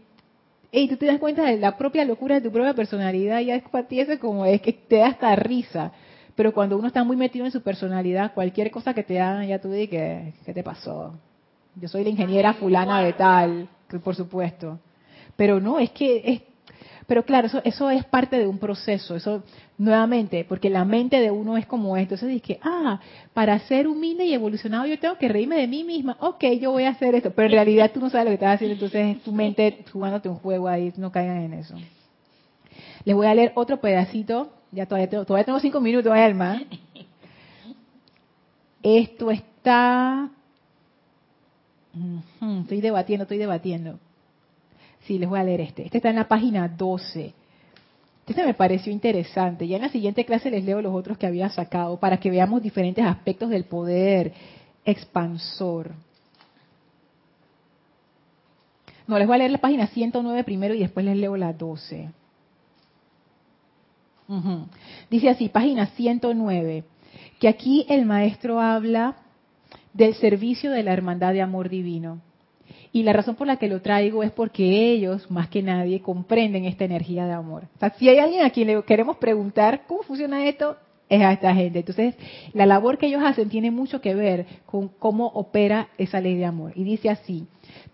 hey, 0.73 0.89
tú 0.89 0.97
te 0.97 1.07
das 1.07 1.19
cuenta 1.19 1.45
de 1.45 1.59
la 1.59 1.77
propia 1.77 2.05
locura 2.05 2.37
de 2.37 2.41
tu 2.43 2.53
propia 2.53 2.75
personalidad, 2.75 3.41
ya 3.41 3.57
es 3.57 3.63
para 3.65 3.87
ti 3.87 4.01
eso 4.01 4.19
como 4.19 4.45
es 4.45 4.61
que 4.61 4.73
te 4.73 4.97
da 4.97 5.09
hasta 5.09 5.35
risa. 5.37 5.93
Pero 6.35 6.53
cuando 6.53 6.79
uno 6.79 6.87
está 6.87 7.03
muy 7.03 7.17
metido 7.17 7.45
en 7.45 7.51
su 7.51 7.63
personalidad, 7.63 8.33
cualquier 8.33 8.71
cosa 8.71 8.95
que 8.95 9.03
te 9.03 9.21
hagan, 9.21 9.49
ya 9.49 9.61
tú 9.61 9.71
dices, 9.71 10.35
¿qué 10.45 10.55
te 10.55 10.63
pasó? 10.63 11.15
Yo 11.75 11.89
soy 11.89 12.05
la 12.05 12.11
ingeniera 12.11 12.55
fulana 12.55 13.01
de 13.01 13.13
tal, 13.13 13.69
por 14.05 14.15
supuesto. 14.15 14.79
Pero 15.37 15.61
no, 15.61 15.79
es 15.79 15.91
que 15.91 16.23
es 16.25 16.43
pero 17.09 17.25
claro, 17.25 17.47
eso, 17.47 17.63
eso 17.65 17.89
es 17.89 18.05
parte 18.05 18.39
de 18.39 18.47
un 18.47 18.59
proceso, 18.59 19.17
eso 19.17 19.43
nuevamente, 19.79 20.45
porque 20.45 20.69
la 20.69 20.85
mente 20.85 21.21
de 21.21 21.31
uno 21.31 21.57
es 21.57 21.65
como 21.65 21.97
esto. 21.97 22.15
Entonces 22.15 22.43
dice, 22.43 22.61
ah, 22.63 23.01
para 23.33 23.59
ser 23.61 23.87
humilde 23.87 24.25
y 24.25 24.35
evolucionado 24.35 24.87
yo 24.87 24.99
tengo 24.99 25.17
que 25.17 25.29
reírme 25.29 25.57
de 25.57 25.69
mí 25.69 25.85
misma. 25.85 26.17
Ok, 26.21 26.45
yo 26.61 26.73
voy 26.73 26.83
a 26.83 26.91
hacer 26.91 27.15
esto. 27.15 27.31
Pero 27.31 27.47
en 27.47 27.53
realidad 27.53 27.93
tú 27.95 28.01
no 28.01 28.11
sabes 28.11 28.27
lo 28.27 28.31
que 28.31 28.35
estás 28.35 28.57
haciendo, 28.57 28.75
entonces 28.75 29.17
es 29.17 29.23
tu 29.23 29.33
mente 29.33 29.85
jugándote 29.93 30.29
un 30.29 30.37
juego 30.37 30.69
ahí, 30.69 30.93
no 30.97 31.13
caigan 31.13 31.39
en 31.39 31.55
eso. 31.55 31.75
Les 33.05 33.15
voy 33.15 33.27
a 33.27 33.35
leer 33.35 33.53
otro 33.55 33.81
pedacito. 33.81 34.53
Ya 34.71 34.85
todavía 34.85 35.09
tengo, 35.09 35.25
todavía 35.25 35.47
tengo 35.47 35.61
cinco 35.61 35.81
minutos, 35.81 36.13
Alma. 36.13 36.61
Esto 38.83 39.31
está... 39.31 40.29
Estoy 42.61 42.81
debatiendo, 42.81 43.23
estoy 43.23 43.39
debatiendo. 43.39 43.99
Sí, 45.01 45.19
les 45.19 45.29
voy 45.29 45.41
a 45.41 45.45
leer 45.45 45.63
este. 45.63 45.85
Este 45.85 45.99
está 45.99 46.11
en 46.11 46.17
la 46.17 46.29
página 46.29 46.69
12. 46.69 47.35
Este 48.29 48.45
me 48.45 48.53
pareció 48.55 48.93
interesante. 48.93 49.67
Ya 49.67 49.77
en 49.77 49.83
la 49.83 49.89
siguiente 49.89 50.25
clase 50.27 50.51
les 50.51 50.65
leo 50.65 50.83
los 50.83 50.95
otros 50.95 51.17
que 51.17 51.27
había 51.27 51.49
sacado 51.49 51.99
para 51.99 52.19
que 52.19 52.31
veamos 52.31 52.63
diferentes 52.63 53.05
aspectos 53.05 53.49
del 53.49 53.65
poder 53.65 54.35
expansor. 54.85 55.93
No, 59.07 59.19
les 59.19 59.27
voy 59.27 59.37
a 59.37 59.39
leer 59.39 59.53
la 59.53 59.59
página 59.59 59.87
109 59.87 60.45
primero 60.45 60.75
y 60.75 60.81
después 60.81 61.07
les 61.07 61.17
leo 61.17 61.37
la 61.39 61.55
12. 61.55 62.11
Dice 65.11 65.31
así, 65.31 65.49
página 65.49 65.87
109, 65.87 66.85
que 67.41 67.49
aquí 67.49 67.87
el 67.89 68.05
maestro 68.05 68.61
habla 68.61 69.17
del 69.95 70.15
servicio 70.17 70.71
de 70.71 70.83
la 70.83 70.93
hermandad 70.93 71.33
de 71.33 71.41
amor 71.41 71.71
divino. 71.71 72.21
Y 72.93 73.03
la 73.03 73.13
razón 73.13 73.35
por 73.35 73.47
la 73.47 73.57
que 73.57 73.69
lo 73.69 73.83
traigo 73.83 74.23
es 74.23 74.31
porque 74.31 74.93
ellos, 74.93 75.31
más 75.31 75.49
que 75.49 75.63
nadie, 75.63 76.01
comprenden 76.01 76.65
esta 76.65 76.85
energía 76.85 77.27
de 77.27 77.33
amor. 77.33 77.65
O 77.77 77.79
sea, 77.79 77.91
si 77.91 78.09
hay 78.09 78.19
alguien 78.19 78.45
a 78.45 78.51
quien 78.51 78.69
le 78.69 78.83
queremos 78.83 79.17
preguntar 79.19 79.83
cómo 79.87 80.03
funciona 80.03 80.47
esto, 80.47 80.77
es 81.09 81.23
a 81.23 81.33
esta 81.33 81.55
gente. 81.55 81.81
Entonces, 81.81 82.15
la 82.53 82.67
labor 82.67 82.99
que 82.99 83.07
ellos 83.07 83.23
hacen 83.25 83.49
tiene 83.49 83.71
mucho 83.71 84.01
que 84.01 84.15
ver 84.15 84.47
con 84.67 84.89
cómo 84.89 85.27
opera 85.27 85.89
esa 85.99 86.21
ley 86.21 86.37
de 86.37 86.45
amor. 86.45 86.73
Y 86.75 86.85
dice 86.85 87.11
así, 87.11 87.47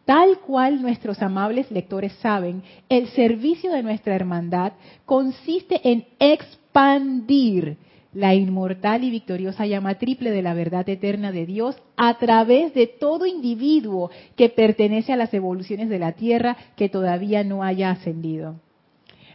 tal 0.05 0.39
cual 0.41 0.83
nuestros 0.83 1.23
amables 1.23 1.71
lectores 1.71 2.13
saben, 2.15 2.63
el 2.89 3.09
servicio 3.09 3.73
de 3.73 3.83
nuestra 3.83 4.15
hermandad 4.15 4.73
consiste 5.07 5.81
en 5.89 6.07
expandir 6.19 7.77
la 8.15 8.35
inmortal 8.35 9.05
y 9.05 9.11
victoriosa 9.11 9.67
llama 9.67 9.97
triple 9.97 10.31
de 10.31 10.43
la 10.43 10.55
verdad 10.55 10.89
eterna 10.89 11.33
de 11.33 11.47
Dios 11.47 11.77
a 11.97 12.17
través 12.19 12.73
de 12.75 12.87
todo 12.87 13.27
individuo 13.27 14.11
que 14.37 14.49
pertenece 14.49 15.13
a 15.13 15.17
las 15.17 15.35
evoluciones 15.35 15.89
de 15.89 15.99
la 15.99 16.13
Tierra 16.13 16.57
que 16.77 16.89
todavía 16.89 17.45
no 17.45 17.63
haya 17.63 17.91
ascendido. 17.91 18.57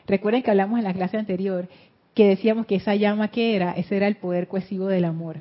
Recuerden 0.07 0.41
que 0.41 0.51
hablamos 0.51 0.79
en 0.79 0.85
la 0.85 0.93
clase 0.93 1.17
anterior 1.17 1.67
que 2.13 2.27
decíamos 2.27 2.65
que 2.65 2.75
esa 2.75 2.95
llama 2.95 3.29
que 3.29 3.55
era, 3.55 3.73
ese 3.73 3.97
era 3.97 4.07
el 4.07 4.15
poder 4.15 4.47
cohesivo 4.47 4.87
del 4.87 5.05
amor. 5.05 5.37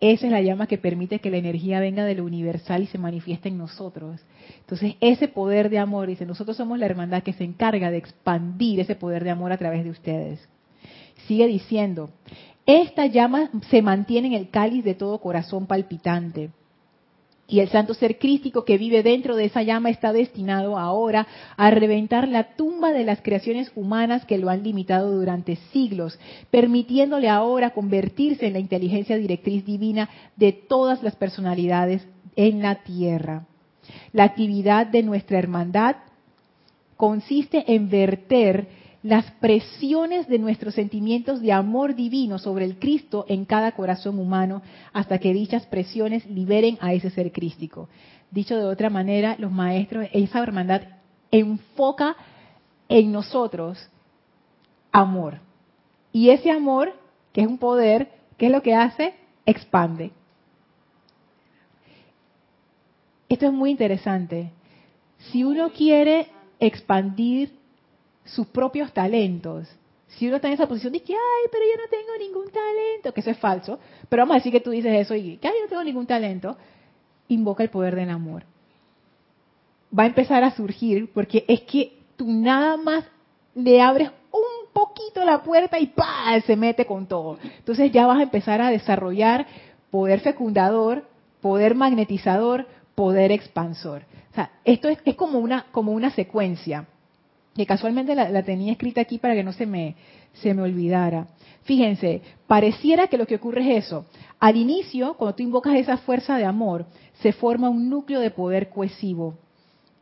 Esa 0.00 0.26
es 0.26 0.32
la 0.32 0.40
llama 0.40 0.66
que 0.66 0.78
permite 0.78 1.18
que 1.18 1.30
la 1.30 1.36
energía 1.36 1.78
venga 1.78 2.04
de 2.04 2.14
lo 2.14 2.24
universal 2.24 2.82
y 2.82 2.86
se 2.86 2.96
manifieste 2.96 3.50
en 3.50 3.58
nosotros. 3.58 4.20
Entonces, 4.60 4.94
ese 5.00 5.28
poder 5.28 5.68
de 5.68 5.78
amor, 5.78 6.08
dice, 6.08 6.24
nosotros 6.24 6.56
somos 6.56 6.78
la 6.78 6.86
hermandad 6.86 7.22
que 7.22 7.34
se 7.34 7.44
encarga 7.44 7.90
de 7.90 7.98
expandir 7.98 8.80
ese 8.80 8.94
poder 8.94 9.24
de 9.24 9.30
amor 9.30 9.52
a 9.52 9.58
través 9.58 9.84
de 9.84 9.90
ustedes. 9.90 10.48
Sigue 11.26 11.46
diciendo, 11.46 12.10
Esta 12.66 13.06
llama 13.06 13.50
se 13.70 13.82
mantiene 13.82 14.28
en 14.28 14.34
el 14.34 14.50
cáliz 14.50 14.84
de 14.84 14.94
todo 14.94 15.18
corazón 15.18 15.66
palpitante. 15.66 16.50
Y 17.50 17.58
el 17.58 17.68
santo 17.68 17.94
ser 17.94 18.18
crístico 18.18 18.64
que 18.64 18.78
vive 18.78 19.02
dentro 19.02 19.34
de 19.34 19.46
esa 19.46 19.62
llama 19.62 19.90
está 19.90 20.12
destinado 20.12 20.78
ahora 20.78 21.26
a 21.56 21.70
reventar 21.72 22.28
la 22.28 22.54
tumba 22.54 22.92
de 22.92 23.02
las 23.02 23.22
creaciones 23.22 23.72
humanas 23.74 24.24
que 24.24 24.38
lo 24.38 24.50
han 24.50 24.62
limitado 24.62 25.10
durante 25.10 25.56
siglos, 25.72 26.16
permitiéndole 26.52 27.28
ahora 27.28 27.70
convertirse 27.70 28.46
en 28.46 28.52
la 28.52 28.60
inteligencia 28.60 29.16
directriz 29.16 29.64
divina 29.64 30.08
de 30.36 30.52
todas 30.52 31.02
las 31.02 31.16
personalidades 31.16 32.06
en 32.36 32.62
la 32.62 32.84
tierra. 32.84 33.46
La 34.12 34.22
actividad 34.24 34.86
de 34.86 35.02
nuestra 35.02 35.38
hermandad 35.40 35.96
consiste 36.96 37.64
en 37.74 37.88
verter 37.90 38.68
las 39.02 39.30
presiones 39.32 40.28
de 40.28 40.38
nuestros 40.38 40.74
sentimientos 40.74 41.40
de 41.40 41.52
amor 41.52 41.94
divino 41.94 42.38
sobre 42.38 42.66
el 42.66 42.78
Cristo 42.78 43.24
en 43.28 43.46
cada 43.46 43.72
corazón 43.72 44.18
humano 44.18 44.62
hasta 44.92 45.18
que 45.18 45.32
dichas 45.32 45.64
presiones 45.66 46.26
liberen 46.26 46.76
a 46.80 46.92
ese 46.92 47.10
ser 47.10 47.32
crístico. 47.32 47.88
Dicho 48.30 48.56
de 48.56 48.64
otra 48.64 48.90
manera, 48.90 49.36
los 49.38 49.50
maestros, 49.50 50.06
esa 50.12 50.42
hermandad 50.42 50.82
enfoca 51.30 52.16
en 52.88 53.10
nosotros 53.10 53.78
amor. 54.92 55.38
Y 56.12 56.30
ese 56.30 56.50
amor, 56.50 56.92
que 57.32 57.40
es 57.40 57.46
un 57.46 57.58
poder, 57.58 58.10
¿qué 58.36 58.46
es 58.46 58.52
lo 58.52 58.62
que 58.62 58.74
hace? 58.74 59.14
Expande. 59.46 60.10
Esto 63.28 63.46
es 63.46 63.52
muy 63.52 63.70
interesante. 63.70 64.50
Si 65.30 65.44
uno 65.44 65.70
quiere 65.70 66.26
expandir 66.58 67.59
sus 68.34 68.46
propios 68.46 68.92
talentos, 68.92 69.68
si 70.08 70.26
uno 70.26 70.36
está 70.36 70.48
en 70.48 70.54
esa 70.54 70.66
posición 70.66 70.92
de 70.92 71.02
que, 71.02 71.12
ay, 71.12 71.48
pero 71.52 71.64
yo 71.64 71.82
no 71.82 71.88
tengo 71.88 72.18
ningún 72.18 72.50
talento, 72.50 73.14
que 73.14 73.20
eso 73.20 73.30
es 73.30 73.38
falso, 73.38 73.78
pero 74.08 74.22
vamos 74.22 74.34
a 74.34 74.38
decir 74.38 74.52
que 74.52 74.60
tú 74.60 74.70
dices 74.70 74.92
eso 74.92 75.14
y 75.14 75.36
que, 75.36 75.48
ay, 75.48 75.54
yo 75.56 75.64
no 75.64 75.68
tengo 75.68 75.84
ningún 75.84 76.06
talento, 76.06 76.56
invoca 77.28 77.62
el 77.62 77.70
poder 77.70 77.94
del 77.94 78.10
amor. 78.10 78.44
Va 79.96 80.04
a 80.04 80.06
empezar 80.06 80.42
a 80.42 80.50
surgir 80.50 81.12
porque 81.12 81.44
es 81.48 81.62
que 81.62 81.98
tú 82.16 82.30
nada 82.30 82.76
más 82.76 83.04
le 83.54 83.80
abres 83.80 84.10
un 84.32 84.72
poquito 84.72 85.24
la 85.24 85.42
puerta 85.42 85.78
y 85.78 85.86
¡pah! 85.86 86.40
se 86.46 86.56
mete 86.56 86.86
con 86.86 87.06
todo. 87.06 87.38
Entonces 87.42 87.90
ya 87.92 88.06
vas 88.06 88.18
a 88.18 88.24
empezar 88.24 88.60
a 88.60 88.70
desarrollar 88.70 89.46
poder 89.90 90.20
fecundador, 90.20 91.04
poder 91.40 91.74
magnetizador, 91.74 92.66
poder 92.94 93.32
expansor. 93.32 94.02
O 94.30 94.34
sea, 94.34 94.50
esto 94.64 94.88
es, 94.88 94.98
como, 95.16 95.38
una, 95.38 95.66
como 95.72 95.92
una 95.92 96.10
secuencia, 96.10 96.86
que 97.54 97.66
casualmente 97.66 98.14
la, 98.14 98.42
tenía 98.42 98.72
escrita 98.72 99.00
aquí 99.00 99.18
para 99.18 99.34
que 99.34 99.44
no 99.44 99.52
se 99.52 99.66
me, 99.66 99.96
se 100.34 100.54
me 100.54 100.62
olvidara. 100.62 101.28
Fíjense, 101.62 102.22
pareciera 102.46 103.08
que 103.08 103.18
lo 103.18 103.26
que 103.26 103.36
ocurre 103.36 103.76
es 103.76 103.86
eso. 103.86 104.06
Al 104.38 104.56
inicio, 104.56 105.14
cuando 105.14 105.36
tú 105.36 105.42
invocas 105.42 105.74
esa 105.74 105.98
fuerza 105.98 106.36
de 106.36 106.44
amor, 106.44 106.86
se 107.20 107.32
forma 107.32 107.68
un 107.68 107.90
núcleo 107.90 108.20
de 108.20 108.30
poder 108.30 108.70
cohesivo. 108.70 109.34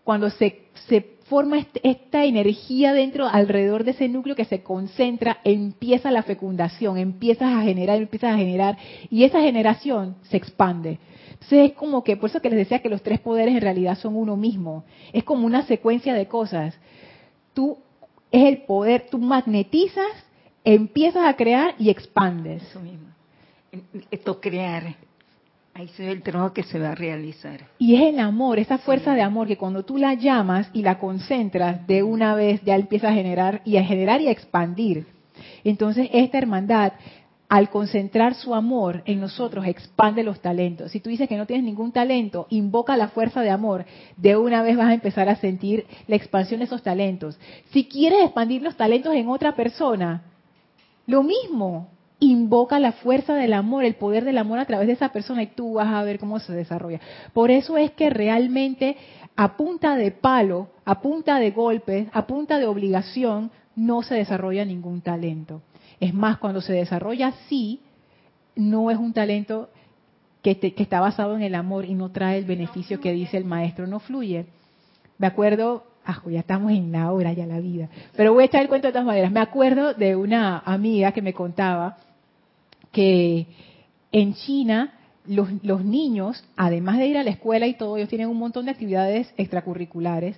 Cuando 0.05 0.31
se, 0.31 0.63
se 0.87 1.19
forma 1.29 1.59
esta 1.83 2.25
energía 2.25 2.93
dentro, 2.93 3.27
alrededor 3.27 3.85
de 3.85 3.91
ese 3.91 4.09
núcleo 4.09 4.37
que 4.37 4.45
se 4.47 4.63
concentra, 4.63 5.39
empieza 5.45 6.11
la 6.11 6.23
fecundación, 6.23 6.97
empiezas 6.97 7.55
a 7.55 7.63
generar, 7.63 7.99
empiezas 7.99 8.35
a 8.35 8.39
generar, 8.39 8.79
y 9.11 9.25
esa 9.25 9.41
generación 9.41 10.17
se 10.23 10.37
expande. 10.37 10.99
Entonces 11.33 11.71
es 11.71 11.73
como 11.75 12.03
que, 12.03 12.17
por 12.17 12.31
eso 12.31 12.41
que 12.41 12.51
les 12.51 12.59
decía 12.59 12.81
que 12.81 12.89
los 12.89 13.03
tres 13.03 13.21
poderes 13.21 13.55
en 13.55 13.61
realidad 13.61 13.97
son 13.99 14.17
uno 14.17 14.37
mismo. 14.37 14.85
Es 15.13 15.25
como 15.25 15.47
una 15.47 15.63
secuencia 15.67 16.15
de 16.15 16.27
cosas. 16.27 16.75
Tú 17.59 17.77
es 18.31 18.45
el 18.47 18.59
poder, 18.59 19.09
tú 19.11 19.19
magnetizas, 19.19 20.13
empiezas 20.63 21.27
a 21.27 21.35
crear 21.35 21.75
y 21.77 21.91
expandes. 21.91 22.63
Eso 22.63 22.79
mismo. 22.79 23.09
Esto 24.13 24.41
crear. 24.41 24.95
Ahí 25.75 25.89
se 25.89 26.07
ve 26.07 26.13
el 26.13 26.23
trabajo 26.23 26.55
que 26.55 26.63
se 26.63 26.79
va 26.79 26.91
a 26.91 26.95
realizar. 26.95 27.67
Y 27.77 27.97
es 27.97 28.15
el 28.15 28.21
amor, 28.21 28.61
esa 28.61 28.79
fuerza 28.79 29.13
de 29.13 29.23
amor 29.23 29.49
que 29.49 29.57
cuando 29.57 29.85
tú 29.85 29.97
la 29.97 30.15
llamas 30.15 30.71
y 30.73 30.83
la 30.83 31.01
concentras 31.01 31.85
de 31.89 32.05
una 32.05 32.37
vez 32.37 32.63
ya 32.63 32.77
empieza 32.77 33.09
a 33.09 33.13
generar 33.13 33.61
y 33.65 33.77
a 33.77 33.83
generar 33.83 34.21
y 34.21 34.29
a 34.29 34.31
expandir. 34.31 35.07
Entonces 35.65 36.09
esta 36.13 36.39
hermandad 36.39 36.93
al 37.49 37.71
concentrar 37.71 38.35
su 38.35 38.55
amor 38.55 39.03
en 39.07 39.21
nosotros, 39.21 39.67
expande 39.67 40.23
los 40.23 40.41
talentos. 40.41 40.93
Si 40.93 41.01
tú 41.01 41.09
dices 41.09 41.29
que 41.29 41.39
no 41.39 41.47
tienes 41.47 41.65
ningún 41.65 41.93
talento, 41.93 42.47
invoca 42.51 42.97
la 42.97 43.09
fuerza 43.09 43.41
de 43.41 43.51
amor. 43.51 43.87
De 44.17 44.37
una 44.37 44.63
vez 44.63 44.77
vas 44.77 44.89
a 44.89 44.95
empezar 44.95 45.29
a 45.31 45.37
sentir 45.37 45.87
la 46.07 46.17
expansión 46.17 46.61
de 46.61 46.67
esos 46.67 46.83
talentos. 46.83 47.39
Si 47.71 47.89
quieres 47.89 48.23
expandir 48.23 48.63
los 48.63 48.77
talentos 48.77 49.15
en 49.15 49.29
otra 49.29 49.57
persona, 49.57 50.25
lo 51.07 51.23
mismo. 51.23 51.89
Invoca 52.21 52.81
la 52.81 52.93
fuerza 52.93 53.35
del 53.35 53.53
amor, 53.53 53.85
el 53.85 53.95
poder 53.95 54.25
del 54.25 54.39
amor 54.39 54.59
a 54.59 54.67
través 54.67 54.89
de 54.89 54.95
esa 54.95 55.11
persona 55.11 55.43
y 55.45 55.47
tú 55.47 55.75
vas 55.75 55.89
a 55.89 56.03
ver 56.03 56.19
cómo 56.19 56.41
se 56.41 56.53
desarrolla. 56.53 57.01
Por 57.33 57.51
eso 57.51 57.79
es 57.79 57.93
que 57.93 58.11
realmente 58.11 58.97
a 59.37 59.57
punta 59.57 59.95
de 59.95 60.11
palo, 60.11 60.69
a 60.85 61.01
punta 61.01 61.39
de 61.39 61.53
golpes, 61.53 62.09
a 62.13 62.27
punta 62.27 62.59
de 62.59 62.67
obligación, 62.67 63.53
no 63.77 64.03
se 64.03 64.17
desarrolla 64.17 64.65
ningún 64.65 65.01
talento. 65.01 65.63
Es 66.01 66.15
más, 66.15 66.39
cuando 66.39 66.61
se 66.61 66.73
desarrolla 66.73 67.29
así, 67.29 67.81
no 68.55 68.91
es 68.91 68.99
un 68.99 69.13
talento 69.13 69.71
que, 70.43 70.75
está 70.77 71.01
basado 71.01 71.37
en 71.37 71.43
el 71.43 71.55
amor 71.55 71.85
y 71.85 71.95
no 71.95 72.11
trae 72.11 72.39
el 72.39 72.45
beneficio 72.45 73.01
que 73.01 73.13
dice 73.13 73.37
el 73.37 73.45
maestro, 73.45 73.87
no 73.87 74.01
fluye. 74.01 74.47
Me 75.19 75.27
acuerdo, 75.27 75.85
ah, 76.05 76.23
ya 76.29 76.41
estamos 76.41 76.73
en 76.73 76.93
la 76.93 77.13
hora, 77.13 77.33
ya 77.33 77.47
la 77.47 77.61
vida, 77.61 77.89
pero 78.17 78.33
voy 78.33 78.45
a 78.45 78.47
echar 78.47 78.63
el 78.63 78.69
cuento 78.69 78.89
de 78.89 78.93
todas 78.93 79.07
maneras. 79.07 79.33
Me 79.33 79.41
acuerdo 79.41 79.95
de 79.95 80.17
una 80.17 80.59
amiga 80.59 81.13
que 81.13 81.23
me 81.23 81.33
contaba 81.33 81.99
que 82.93 83.47
en 84.13 84.35
China 84.35 84.95
los, 85.27 85.49
los, 85.63 85.85
niños, 85.85 86.43
además 86.57 86.99
de 86.99 87.09
ir 87.09 87.19
a 87.19 87.25
la 87.25 87.31
escuela 87.31 87.67
y 87.67 87.75
todo, 87.75 87.97
ellos 87.97 88.09
tienen 88.09 88.29
un 88.29 88.39
montón 88.39 88.65
de 88.65 88.71
actividades 88.71 89.33
extracurriculares. 89.37 90.37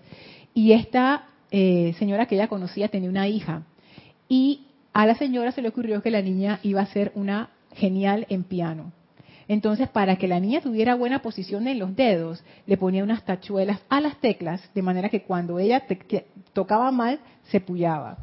Y 0.52 0.72
esta 0.72 1.28
eh, 1.50 1.94
señora 1.98 2.26
que 2.26 2.34
ella 2.34 2.48
conocía 2.48 2.88
tenía 2.88 3.08
una 3.08 3.28
hija. 3.28 3.62
Y 4.28 4.66
a 4.92 5.06
la 5.06 5.14
señora 5.14 5.52
se 5.52 5.62
le 5.62 5.68
ocurrió 5.68 6.02
que 6.02 6.10
la 6.10 6.22
niña 6.22 6.60
iba 6.62 6.80
a 6.80 6.86
ser 6.86 7.12
una 7.14 7.50
genial 7.74 8.26
en 8.28 8.44
piano. 8.44 8.92
Entonces, 9.48 9.88
para 9.88 10.16
que 10.16 10.28
la 10.28 10.38
niña 10.38 10.60
tuviera 10.60 10.94
buena 10.94 11.22
posición 11.22 11.66
en 11.66 11.80
los 11.80 11.96
dedos, 11.96 12.42
le 12.66 12.76
ponía 12.76 13.02
unas 13.02 13.24
tachuelas 13.24 13.80
a 13.88 14.00
las 14.00 14.16
teclas, 14.20 14.62
de 14.74 14.82
manera 14.82 15.08
que 15.08 15.22
cuando 15.22 15.58
ella 15.58 15.84
tocaba 16.52 16.92
mal, 16.92 17.18
se 17.50 17.60
pullaba. 17.60 18.18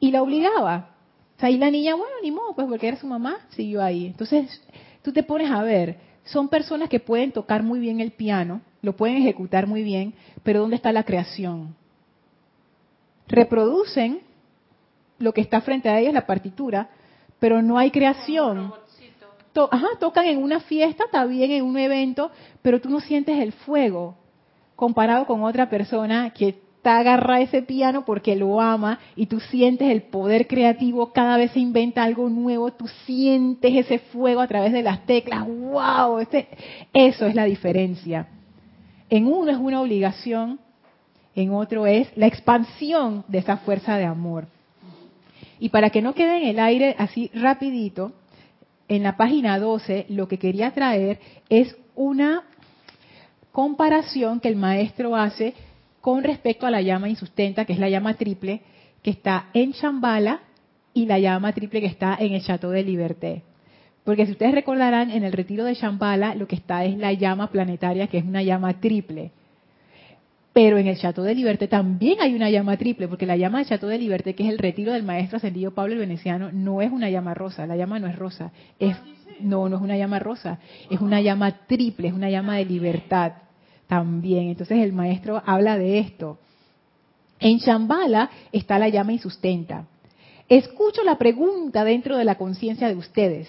Y 0.00 0.10
la 0.10 0.22
obligaba. 0.22 0.94
O 1.36 1.40
sea, 1.40 1.50
y 1.50 1.58
la 1.58 1.70
niña, 1.70 1.94
bueno, 1.94 2.14
ni 2.22 2.30
modo, 2.30 2.54
pues 2.54 2.66
porque 2.68 2.88
era 2.88 2.96
su 2.96 3.06
mamá, 3.06 3.36
siguió 3.50 3.82
ahí. 3.82 4.06
Entonces, 4.06 4.62
tú 5.02 5.12
te 5.12 5.22
pones 5.22 5.50
a 5.50 5.62
ver, 5.62 5.98
son 6.24 6.48
personas 6.48 6.88
que 6.88 7.00
pueden 7.00 7.32
tocar 7.32 7.62
muy 7.62 7.78
bien 7.78 8.00
el 8.00 8.12
piano, 8.12 8.62
lo 8.80 8.96
pueden 8.96 9.18
ejecutar 9.18 9.66
muy 9.66 9.82
bien, 9.82 10.14
pero 10.42 10.60
¿dónde 10.60 10.76
está 10.76 10.90
la 10.90 11.04
creación? 11.04 11.76
Reproducen 13.28 14.20
lo 15.18 15.32
que 15.32 15.40
está 15.40 15.60
frente 15.60 15.88
a 15.88 15.98
ellos, 15.98 16.14
la 16.14 16.26
partitura, 16.26 16.88
pero 17.38 17.62
no 17.62 17.78
hay 17.78 17.90
creación. 17.90 18.72
ajá, 19.70 19.86
tocan 20.00 20.26
en 20.26 20.42
una 20.42 20.60
fiesta, 20.60 21.04
está 21.04 21.24
bien 21.24 21.50
en 21.50 21.64
un 21.64 21.78
evento, 21.78 22.30
pero 22.62 22.80
tú 22.80 22.88
no 22.88 23.00
sientes 23.00 23.38
el 23.40 23.52
fuego 23.52 24.16
comparado 24.76 25.26
con 25.26 25.42
otra 25.44 25.68
persona 25.68 26.30
que 26.30 26.64
te 26.84 26.90
agarra 26.90 27.40
ese 27.40 27.62
piano 27.62 28.04
porque 28.04 28.36
lo 28.36 28.60
ama 28.60 28.98
y 29.16 29.26
tú 29.26 29.40
sientes 29.40 29.88
el 29.88 30.02
poder 30.02 30.46
creativo, 30.46 31.12
cada 31.12 31.38
vez 31.38 31.50
se 31.52 31.60
inventa 31.60 32.02
algo 32.02 32.28
nuevo, 32.28 32.72
tú 32.72 32.86
sientes 33.06 33.74
ese 33.74 33.98
fuego 33.98 34.42
a 34.42 34.48
través 34.48 34.72
de 34.72 34.82
las 34.82 35.06
teclas, 35.06 35.46
wow, 35.46 36.18
este, 36.18 36.46
eso 36.92 37.26
es 37.26 37.34
la 37.34 37.44
diferencia. 37.44 38.28
En 39.08 39.26
uno 39.26 39.50
es 39.50 39.56
una 39.56 39.80
obligación, 39.80 40.60
en 41.34 41.54
otro 41.54 41.86
es 41.86 42.14
la 42.16 42.26
expansión 42.26 43.24
de 43.28 43.38
esa 43.38 43.56
fuerza 43.56 43.96
de 43.96 44.04
amor. 44.04 44.46
Y 45.64 45.70
para 45.70 45.88
que 45.88 46.02
no 46.02 46.14
quede 46.14 46.42
en 46.42 46.44
el 46.46 46.58
aire 46.58 46.94
así 46.98 47.30
rapidito, 47.32 48.12
en 48.86 49.02
la 49.02 49.16
página 49.16 49.58
12 49.58 50.04
lo 50.10 50.28
que 50.28 50.38
quería 50.38 50.72
traer 50.72 51.18
es 51.48 51.74
una 51.94 52.42
comparación 53.50 54.40
que 54.40 54.48
el 54.48 54.56
maestro 54.56 55.16
hace 55.16 55.54
con 56.02 56.22
respecto 56.22 56.66
a 56.66 56.70
la 56.70 56.82
llama 56.82 57.08
insustenta, 57.08 57.64
que 57.64 57.72
es 57.72 57.78
la 57.78 57.88
llama 57.88 58.12
triple, 58.12 58.60
que 59.02 59.08
está 59.08 59.46
en 59.54 59.70
Shambhala 59.70 60.40
y 60.92 61.06
la 61.06 61.18
llama 61.18 61.54
triple 61.54 61.80
que 61.80 61.86
está 61.86 62.14
en 62.20 62.34
el 62.34 62.42
Chateau 62.42 62.70
de 62.70 62.82
Liberté. 62.82 63.42
Porque 64.04 64.26
si 64.26 64.32
ustedes 64.32 64.52
recordarán, 64.52 65.10
en 65.10 65.24
el 65.24 65.32
retiro 65.32 65.64
de 65.64 65.72
Shambhala 65.72 66.34
lo 66.34 66.46
que 66.46 66.56
está 66.56 66.84
es 66.84 66.98
la 66.98 67.14
llama 67.14 67.50
planetaria, 67.50 68.08
que 68.08 68.18
es 68.18 68.24
una 68.26 68.42
llama 68.42 68.80
triple. 68.80 69.30
Pero 70.54 70.78
en 70.78 70.86
el 70.86 70.96
Chateau 70.96 71.24
de 71.24 71.34
Liberté 71.34 71.66
también 71.66 72.20
hay 72.20 72.32
una 72.32 72.48
llama 72.48 72.76
triple, 72.76 73.08
porque 73.08 73.26
la 73.26 73.36
llama 73.36 73.58
del 73.58 73.66
Chateau 73.66 73.90
de 73.90 73.98
Liberté, 73.98 74.36
que 74.36 74.44
es 74.44 74.48
el 74.48 74.58
retiro 74.58 74.92
del 74.92 75.02
maestro 75.02 75.36
ascendido 75.36 75.72
Pablo 75.72 75.94
el 75.94 75.98
Veneciano, 75.98 76.52
no 76.52 76.80
es 76.80 76.92
una 76.92 77.10
llama 77.10 77.34
rosa, 77.34 77.66
la 77.66 77.76
llama 77.76 77.98
no 77.98 78.06
es 78.06 78.16
rosa, 78.16 78.52
no, 79.40 79.68
no 79.68 79.76
es 79.76 79.82
una 79.82 79.96
llama 79.96 80.20
rosa, 80.20 80.60
es 80.88 81.00
una 81.00 81.20
llama 81.20 81.66
triple, 81.66 82.06
es 82.06 82.14
una 82.14 82.30
llama 82.30 82.56
de 82.56 82.66
libertad 82.66 83.32
también. 83.88 84.48
Entonces 84.48 84.78
el 84.78 84.92
maestro 84.92 85.42
habla 85.44 85.76
de 85.76 85.98
esto. 85.98 86.38
En 87.40 87.58
Shambhala 87.58 88.30
está 88.52 88.78
la 88.78 88.88
llama 88.88 89.12
insustenta. 89.12 89.86
Escucho 90.48 91.02
la 91.02 91.18
pregunta 91.18 91.82
dentro 91.82 92.16
de 92.16 92.24
la 92.24 92.36
conciencia 92.36 92.86
de 92.86 92.94
ustedes. 92.94 93.48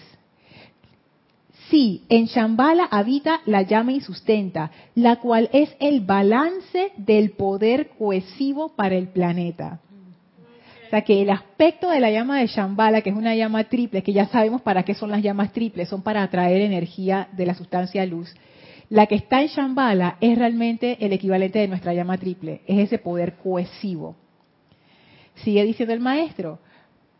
Sí, 1.69 2.03
en 2.09 2.25
Shambhala 2.25 2.85
habita 2.91 3.41
la 3.45 3.63
llama 3.63 3.93
y 3.93 4.01
sustenta, 4.01 4.71
la 4.93 5.15
cual 5.15 5.49
es 5.51 5.75
el 5.79 6.01
balance 6.01 6.91
del 6.97 7.31
poder 7.31 7.89
cohesivo 7.97 8.75
para 8.75 8.95
el 8.95 9.07
planeta. 9.07 9.79
O 10.85 10.89
sea 10.91 11.01
que 11.01 11.23
el 11.23 11.31
aspecto 11.31 11.89
de 11.89 11.99
la 11.99 12.11
llama 12.11 12.39
de 12.39 12.47
Shambhala, 12.47 13.01
que 13.01 13.09
es 13.09 13.15
una 13.15 13.35
llama 13.35 13.63
triple, 13.63 14.03
que 14.03 14.13
ya 14.13 14.27
sabemos 14.27 14.61
para 14.61 14.83
qué 14.83 14.93
son 14.93 15.09
las 15.09 15.23
llamas 15.23 15.51
triples, 15.51 15.89
son 15.89 16.03
para 16.03 16.21
atraer 16.21 16.61
energía 16.61 17.29
de 17.31 17.47
la 17.47 17.55
sustancia 17.55 18.05
luz. 18.05 18.31
La 18.89 19.07
que 19.07 19.15
está 19.15 19.41
en 19.41 19.47
Shambhala 19.47 20.17
es 20.21 20.37
realmente 20.37 21.03
el 21.03 21.13
equivalente 21.13 21.57
de 21.57 21.67
nuestra 21.67 21.95
llama 21.95 22.19
triple, 22.19 22.61
es 22.67 22.77
ese 22.77 22.99
poder 22.99 23.37
cohesivo. 23.37 24.15
Sigue 25.43 25.63
diciendo 25.63 25.93
el 25.93 25.99
maestro, 25.99 26.59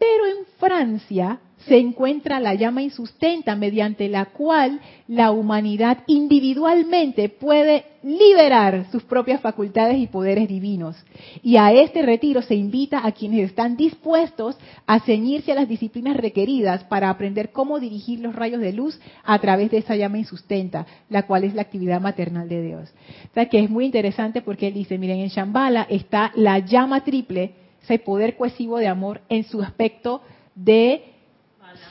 pero 0.06 0.28
en 0.28 0.46
Francia 0.60 1.40
se 1.68 1.80
encuentra 1.80 2.40
la 2.40 2.54
llama 2.54 2.84
insustenta 2.84 3.56
mediante 3.56 4.08
la 4.08 4.26
cual 4.26 4.80
la 5.08 5.32
humanidad 5.32 6.04
individualmente 6.06 7.28
puede 7.30 7.86
liberar 8.04 8.86
sus 8.92 9.02
propias 9.02 9.42
facultades 9.42 9.98
y 9.98 10.06
poderes 10.06 10.48
divinos. 10.48 10.96
Y 11.42 11.58
a 11.58 11.72
este 11.74 12.04
retiro 12.04 12.44
se 12.44 12.54
invita 12.54 13.04
a 13.04 13.14
quienes 13.14 13.50
están 13.50 13.78
dispuestos 13.78 14.56
a 14.86 15.00
ceñirse 15.00 15.54
a 15.54 15.56
las 15.56 15.68
disciplinas 15.68 16.18
requeridas 16.18 16.84
para 16.84 17.10
aprender 17.10 17.52
cómo 17.52 17.80
dirigir 17.80 18.20
los 18.20 18.36
rayos 18.36 18.62
de 18.62 18.74
luz 18.74 19.00
a 19.24 19.40
través 19.40 19.72
de 19.72 19.80
esa 19.80 19.96
llama 19.96 20.20
insustenta, 20.20 20.86
la 21.10 21.24
cual 21.24 21.46
es 21.46 21.56
la 21.56 21.64
actividad 21.64 22.00
maternal 22.00 22.48
de 22.48 22.62
Dios. 22.62 22.94
O 23.32 23.34
sea 23.34 23.50
que 23.50 23.64
es 23.64 23.72
muy 23.72 23.86
interesante 23.86 24.44
porque 24.44 24.68
él 24.68 24.76
dice, 24.76 25.00
miren, 25.00 25.22
en 25.22 25.30
Shambhala 25.30 25.88
está 25.90 26.32
la 26.36 26.60
llama 26.60 27.04
triple, 27.04 27.65
ese 27.86 28.00
poder 28.00 28.36
cohesivo 28.36 28.78
de 28.78 28.88
amor 28.88 29.22
en 29.30 29.44
su 29.44 29.62
aspecto 29.62 30.22
de 30.56 31.14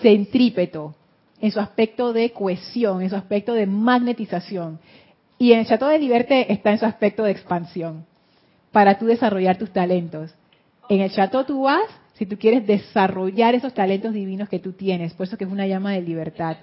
centrípeto, 0.03 0.95
en 1.41 1.53
su 1.53 1.61
aspecto 1.61 2.13
de 2.13 2.33
cohesión, 2.33 3.03
en 3.03 3.11
su 3.11 3.17
aspecto 3.17 3.55
de 3.55 3.67
magnetización. 3.67 4.81
Y 5.39 5.53
en 5.53 5.61
el 5.61 5.67
Chateau 5.67 5.91
de 5.91 5.99
Liberte 5.99 6.53
está 6.53 6.73
en 6.73 6.79
su 6.79 6.87
aspecto 6.87 7.23
de 7.23 7.31
expansión, 7.31 8.07
para 8.73 8.99
tú 8.99 9.07
desarrollar 9.07 9.57
tus 9.57 9.73
talentos. 9.73 10.35
En 10.89 11.01
el 11.01 11.11
Chateau 11.11 11.45
tú 11.45 11.63
vas 11.63 11.89
si 12.15 12.27
tú 12.27 12.39
quieres 12.39 12.67
desarrollar 12.67 13.55
esos 13.55 13.75
talentos 13.75 14.13
divinos 14.13 14.49
que 14.49 14.61
tú 14.61 14.73
tienes, 14.73 15.15
por 15.15 15.27
eso 15.27 15.37
que 15.37 15.45
es 15.45 15.51
una 15.51 15.67
llama 15.67 15.93
de 15.93 16.03
libertad. 16.03 16.57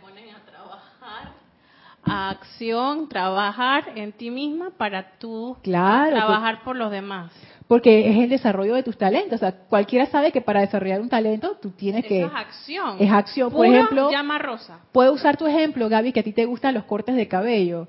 A 2.04 2.30
acción, 2.32 3.08
trabajar 3.10 3.92
en 3.96 4.12
ti 4.12 4.32
misma 4.32 4.72
para 4.72 5.12
tú 5.20 5.56
trabajar 5.62 6.64
por 6.64 6.76
los 6.76 6.90
demás 6.90 7.32
porque 7.72 8.10
es 8.10 8.18
el 8.18 8.28
desarrollo 8.28 8.76
de 8.76 8.84
tus 8.84 8.98
talentos. 8.98 9.36
O 9.36 9.38
sea, 9.38 9.54
cualquiera 9.54 10.06
sabe 10.08 10.34
que 10.34 10.42
para 10.42 10.60
desarrollar 10.60 11.00
un 11.00 11.08
talento 11.08 11.56
tú 11.62 11.70
tienes 11.70 12.04
que... 12.04 12.24
Es 12.24 12.32
acción. 12.36 12.98
Es 13.00 13.10
acción. 13.10 13.50
Por 13.50 13.66
ejemplo, 13.66 14.12
llama 14.12 14.38
rosa. 14.40 14.80
Puedo 14.92 15.14
usar 15.14 15.38
tu 15.38 15.48
ejemplo, 15.48 15.88
Gaby, 15.88 16.12
que 16.12 16.20
a 16.20 16.24
ti 16.24 16.34
te 16.34 16.44
gustan 16.44 16.74
los 16.74 16.84
cortes 16.84 17.16
de 17.16 17.30
cabello. 17.30 17.88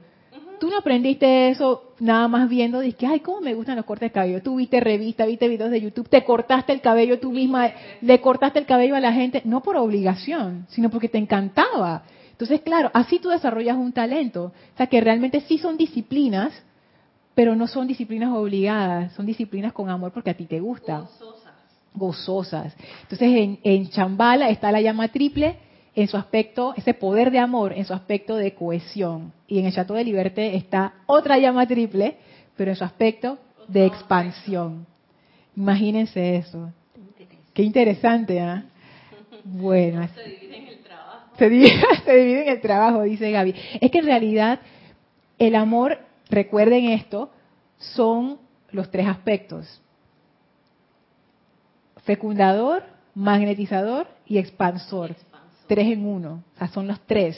Tú 0.60 0.70
no 0.70 0.78
aprendiste 0.78 1.48
eso 1.48 1.94
nada 1.98 2.28
más 2.28 2.48
viendo, 2.48 2.80
que 2.96 3.06
ay, 3.08 3.18
cómo 3.18 3.40
me 3.40 3.54
gustan 3.54 3.74
los 3.74 3.84
cortes 3.84 4.10
de 4.10 4.12
cabello. 4.12 4.40
Tú 4.40 4.54
viste 4.54 4.78
revista, 4.78 5.26
viste 5.26 5.48
videos 5.48 5.72
de 5.72 5.80
YouTube, 5.80 6.08
te 6.08 6.22
cortaste 6.22 6.72
el 6.72 6.80
cabello 6.80 7.18
tú 7.18 7.32
misma, 7.32 7.72
le 8.02 8.20
cortaste 8.20 8.60
el 8.60 8.66
cabello 8.66 8.94
a 8.94 9.00
la 9.00 9.12
gente, 9.12 9.42
no 9.44 9.64
por 9.64 9.76
obligación, 9.76 10.64
sino 10.68 10.90
porque 10.90 11.08
te 11.08 11.18
encantaba. 11.18 12.04
Entonces, 12.30 12.60
claro, 12.60 12.92
así 12.94 13.18
tú 13.18 13.30
desarrollas 13.30 13.76
un 13.76 13.92
talento. 13.92 14.52
O 14.74 14.76
sea, 14.76 14.86
que 14.86 15.00
realmente 15.00 15.40
sí 15.40 15.58
son 15.58 15.76
disciplinas 15.76 16.52
pero 17.34 17.56
no 17.56 17.66
son 17.66 17.86
disciplinas 17.86 18.30
obligadas, 18.32 19.12
son 19.14 19.26
disciplinas 19.26 19.72
con 19.72 19.88
amor 19.88 20.12
porque 20.12 20.30
a 20.30 20.34
ti 20.34 20.46
te 20.46 20.60
gusta. 20.60 21.00
Gozosas. 21.00 21.52
Gozosas. 21.94 22.76
Entonces 23.02 23.28
en, 23.28 23.58
en 23.62 23.88
Chambala 23.90 24.50
está 24.50 24.72
la 24.72 24.80
llama 24.80 25.08
triple 25.08 25.56
en 25.94 26.08
su 26.08 26.16
aspecto, 26.16 26.74
ese 26.76 26.94
poder 26.94 27.30
de 27.30 27.38
amor, 27.38 27.72
en 27.72 27.84
su 27.84 27.92
aspecto 27.92 28.36
de 28.36 28.54
cohesión. 28.54 29.32
Y 29.46 29.58
en 29.58 29.66
el 29.66 29.72
Chateau 29.72 29.96
de 29.96 30.04
Liberté 30.04 30.56
está 30.56 30.94
otra 31.06 31.38
llama 31.38 31.66
triple, 31.66 32.16
pero 32.56 32.70
en 32.70 32.76
su 32.76 32.84
aspecto 32.84 33.38
de 33.68 33.86
expansión. 33.86 34.86
Imagínense 35.56 36.36
eso. 36.36 36.72
Qué 37.52 37.62
interesante, 37.62 38.40
¿ah? 38.40 38.64
Bueno. 39.44 40.06
Se 40.14 40.22
divide 40.22 40.56
en 40.56 40.68
el 40.68 40.78
trabajo. 40.78 41.18
Se 41.36 41.48
divide, 41.48 41.82
se 42.04 42.16
divide 42.16 42.42
en 42.42 42.48
el 42.48 42.60
trabajo, 42.60 43.02
dice 43.02 43.30
Gaby. 43.30 43.54
Es 43.80 43.90
que 43.90 43.98
en 43.98 44.06
realidad 44.06 44.60
el 45.38 45.54
amor 45.56 45.98
Recuerden 46.32 46.86
esto, 46.86 47.30
son 47.76 48.38
los 48.70 48.90
tres 48.90 49.06
aspectos. 49.06 49.82
Fecundador, 52.04 52.84
magnetizador 53.14 54.06
y 54.26 54.38
expansor. 54.38 55.14
Tres 55.66 55.88
en 55.88 56.06
uno. 56.06 56.42
O 56.54 56.58
sea, 56.58 56.68
son 56.68 56.88
los 56.88 56.98
tres. 57.00 57.36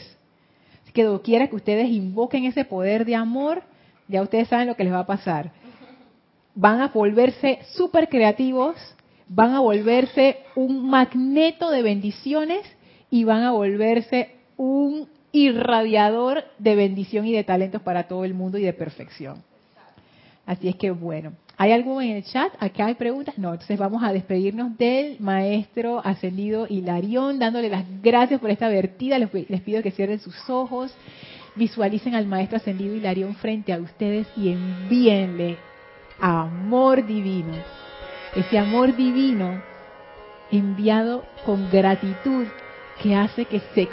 Así 0.80 0.92
que 0.92 1.20
quiera 1.24 1.48
que 1.48 1.56
ustedes 1.56 1.90
invoquen 1.90 2.44
ese 2.44 2.64
poder 2.64 3.04
de 3.04 3.16
amor, 3.16 3.64
ya 4.06 4.22
ustedes 4.22 4.46
saben 4.46 4.68
lo 4.68 4.76
que 4.76 4.84
les 4.84 4.92
va 4.92 5.00
a 5.00 5.06
pasar. 5.06 5.50
Van 6.54 6.80
a 6.80 6.86
volverse 6.86 7.58
súper 7.72 8.08
creativos, 8.08 8.76
van 9.26 9.54
a 9.54 9.60
volverse 9.60 10.38
un 10.54 10.88
magneto 10.88 11.68
de 11.70 11.82
bendiciones 11.82 12.64
y 13.10 13.24
van 13.24 13.42
a 13.42 13.50
volverse 13.50 14.36
un 14.56 15.08
irradiador 15.34 16.44
de 16.60 16.76
bendición 16.76 17.26
y 17.26 17.32
de 17.32 17.42
talentos 17.42 17.82
para 17.82 18.04
todo 18.04 18.24
el 18.24 18.34
mundo 18.34 18.56
y 18.56 18.62
de 18.62 18.72
perfección. 18.72 19.42
Así 20.46 20.68
es 20.68 20.76
que 20.76 20.92
bueno, 20.92 21.32
¿hay 21.56 21.72
algo 21.72 22.00
en 22.00 22.10
el 22.10 22.24
chat? 22.24 22.52
¿Acá 22.60 22.86
hay 22.86 22.94
preguntas? 22.94 23.36
No, 23.36 23.52
entonces 23.52 23.76
vamos 23.76 24.04
a 24.04 24.12
despedirnos 24.12 24.78
del 24.78 25.18
maestro 25.18 26.00
ascendido 26.04 26.66
Hilarión, 26.68 27.40
dándole 27.40 27.68
las 27.68 27.84
gracias 28.00 28.40
por 28.40 28.50
esta 28.50 28.68
vertida. 28.68 29.18
Les, 29.18 29.28
pido 29.62 29.82
que 29.82 29.90
cierren 29.90 30.20
sus 30.20 30.48
ojos, 30.48 30.94
visualicen 31.56 32.14
al 32.14 32.26
maestro 32.26 32.58
ascendido 32.58 32.94
Hilarión 32.94 33.34
frente 33.34 33.72
a 33.72 33.78
ustedes 33.78 34.28
y 34.36 34.52
envíenle 34.52 35.56
amor 36.20 37.04
divino. 37.04 37.54
Ese 38.36 38.56
amor 38.56 38.94
divino 38.94 39.60
enviado 40.52 41.24
con 41.44 41.68
gratitud 41.70 42.46
que 43.02 43.16
hace 43.16 43.46
que 43.46 43.60
se 43.74 43.88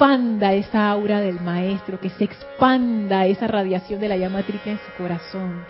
expanda 0.00 0.54
esa 0.54 0.88
aura 0.88 1.20
del 1.20 1.42
maestro, 1.42 2.00
que 2.00 2.08
se 2.08 2.24
expanda 2.24 3.26
esa 3.26 3.46
radiación 3.46 4.00
de 4.00 4.08
la 4.08 4.16
llama 4.16 4.42
triple 4.44 4.72
en 4.72 4.78
su 4.78 4.92
corazón. 4.96 5.62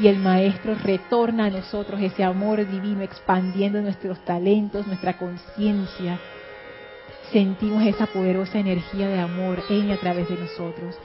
Y 0.00 0.08
el 0.08 0.18
maestro 0.18 0.74
retorna 0.74 1.44
a 1.44 1.50
nosotros 1.50 2.00
ese 2.02 2.24
amor 2.24 2.68
divino, 2.68 3.02
expandiendo 3.02 3.80
nuestros 3.80 4.18
talentos, 4.24 4.88
nuestra 4.88 5.16
conciencia. 5.16 6.18
Sentimos 7.30 7.86
esa 7.86 8.08
poderosa 8.08 8.58
energía 8.58 9.06
de 9.06 9.20
amor 9.20 9.62
en 9.70 9.90
y 9.90 9.92
a 9.92 9.98
través 9.98 10.28
de 10.28 10.36
nosotros. 10.36 10.96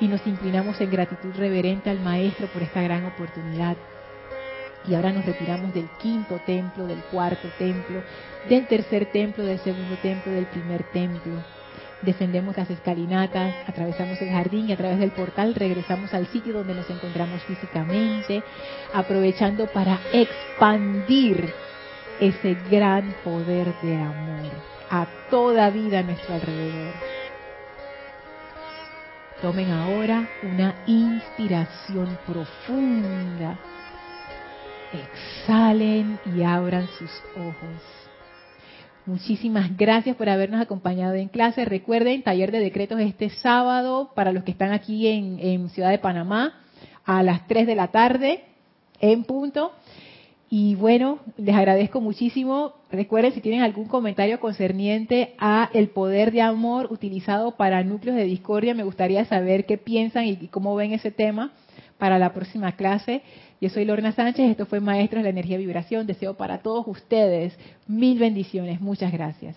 Y 0.00 0.08
nos 0.08 0.26
inclinamos 0.26 0.80
en 0.80 0.90
gratitud 0.90 1.30
reverente 1.36 1.88
al 1.88 2.00
maestro 2.00 2.48
por 2.48 2.62
esta 2.62 2.82
gran 2.82 3.04
oportunidad. 3.04 3.76
Y 4.88 4.94
ahora 4.96 5.12
nos 5.12 5.24
retiramos 5.24 5.72
del 5.72 5.88
quinto 6.02 6.40
templo, 6.44 6.88
del 6.88 6.98
cuarto 7.12 7.46
templo, 7.58 8.02
del 8.48 8.66
tercer 8.66 9.06
templo, 9.12 9.44
del 9.44 9.60
segundo 9.60 9.96
templo, 10.02 10.32
del 10.32 10.46
primer 10.46 10.82
templo 10.90 11.44
descendemos 12.04 12.56
las 12.56 12.70
escalinatas, 12.70 13.54
atravesamos 13.66 14.20
el 14.20 14.30
jardín 14.30 14.68
y 14.68 14.72
a 14.72 14.76
través 14.76 14.98
del 14.98 15.10
portal 15.10 15.54
regresamos 15.54 16.12
al 16.14 16.26
sitio 16.28 16.52
donde 16.52 16.74
nos 16.74 16.88
encontramos 16.90 17.42
físicamente, 17.44 18.42
aprovechando 18.92 19.66
para 19.66 19.98
expandir 20.12 21.52
ese 22.20 22.56
gran 22.70 23.14
poder 23.24 23.74
de 23.82 23.96
amor 23.96 24.52
a 24.90 25.06
toda 25.30 25.70
vida 25.70 26.00
a 26.00 26.02
nuestro 26.02 26.34
alrededor. 26.34 26.94
Tomen 29.42 29.70
ahora 29.70 30.28
una 30.42 30.74
inspiración 30.86 32.18
profunda. 32.26 33.58
Exhalen 34.92 36.18
y 36.24 36.42
abran 36.42 36.86
sus 36.98 37.10
ojos. 37.36 38.03
Muchísimas 39.06 39.76
gracias 39.76 40.16
por 40.16 40.30
habernos 40.30 40.62
acompañado 40.62 41.12
en 41.12 41.28
clase. 41.28 41.66
Recuerden, 41.66 42.22
taller 42.22 42.50
de 42.50 42.58
decretos 42.58 42.98
este 43.00 43.28
sábado 43.28 44.10
para 44.14 44.32
los 44.32 44.44
que 44.44 44.50
están 44.52 44.72
aquí 44.72 45.06
en, 45.06 45.68
Ciudad 45.68 45.90
de 45.90 45.98
Panamá 45.98 46.54
a 47.04 47.22
las 47.22 47.46
3 47.46 47.66
de 47.66 47.74
la 47.74 47.88
tarde 47.88 48.44
en 49.00 49.24
punto. 49.24 49.72
Y 50.48 50.74
bueno, 50.76 51.18
les 51.36 51.54
agradezco 51.54 52.00
muchísimo. 52.00 52.72
Recuerden 52.90 53.34
si 53.34 53.42
tienen 53.42 53.60
algún 53.60 53.88
comentario 53.88 54.40
concerniente 54.40 55.34
a 55.38 55.68
el 55.74 55.90
poder 55.90 56.32
de 56.32 56.40
amor 56.40 56.90
utilizado 56.90 57.56
para 57.56 57.84
núcleos 57.84 58.16
de 58.16 58.24
discordia, 58.24 58.72
me 58.72 58.84
gustaría 58.84 59.26
saber 59.26 59.66
qué 59.66 59.76
piensan 59.76 60.24
y 60.24 60.48
cómo 60.48 60.74
ven 60.76 60.92
ese 60.92 61.10
tema 61.10 61.52
para 61.98 62.18
la 62.18 62.32
próxima 62.32 62.72
clase. 62.72 63.20
Yo 63.64 63.70
soy 63.70 63.86
Lorna 63.86 64.12
Sánchez, 64.12 64.50
esto 64.50 64.66
fue 64.66 64.78
Maestros 64.80 65.20
de 65.20 65.22
la 65.22 65.30
Energía 65.30 65.56
Vibración. 65.56 66.06
Deseo 66.06 66.34
para 66.34 66.58
todos 66.58 66.86
ustedes 66.86 67.58
mil 67.86 68.18
bendiciones. 68.18 68.78
Muchas 68.82 69.10
gracias. 69.10 69.56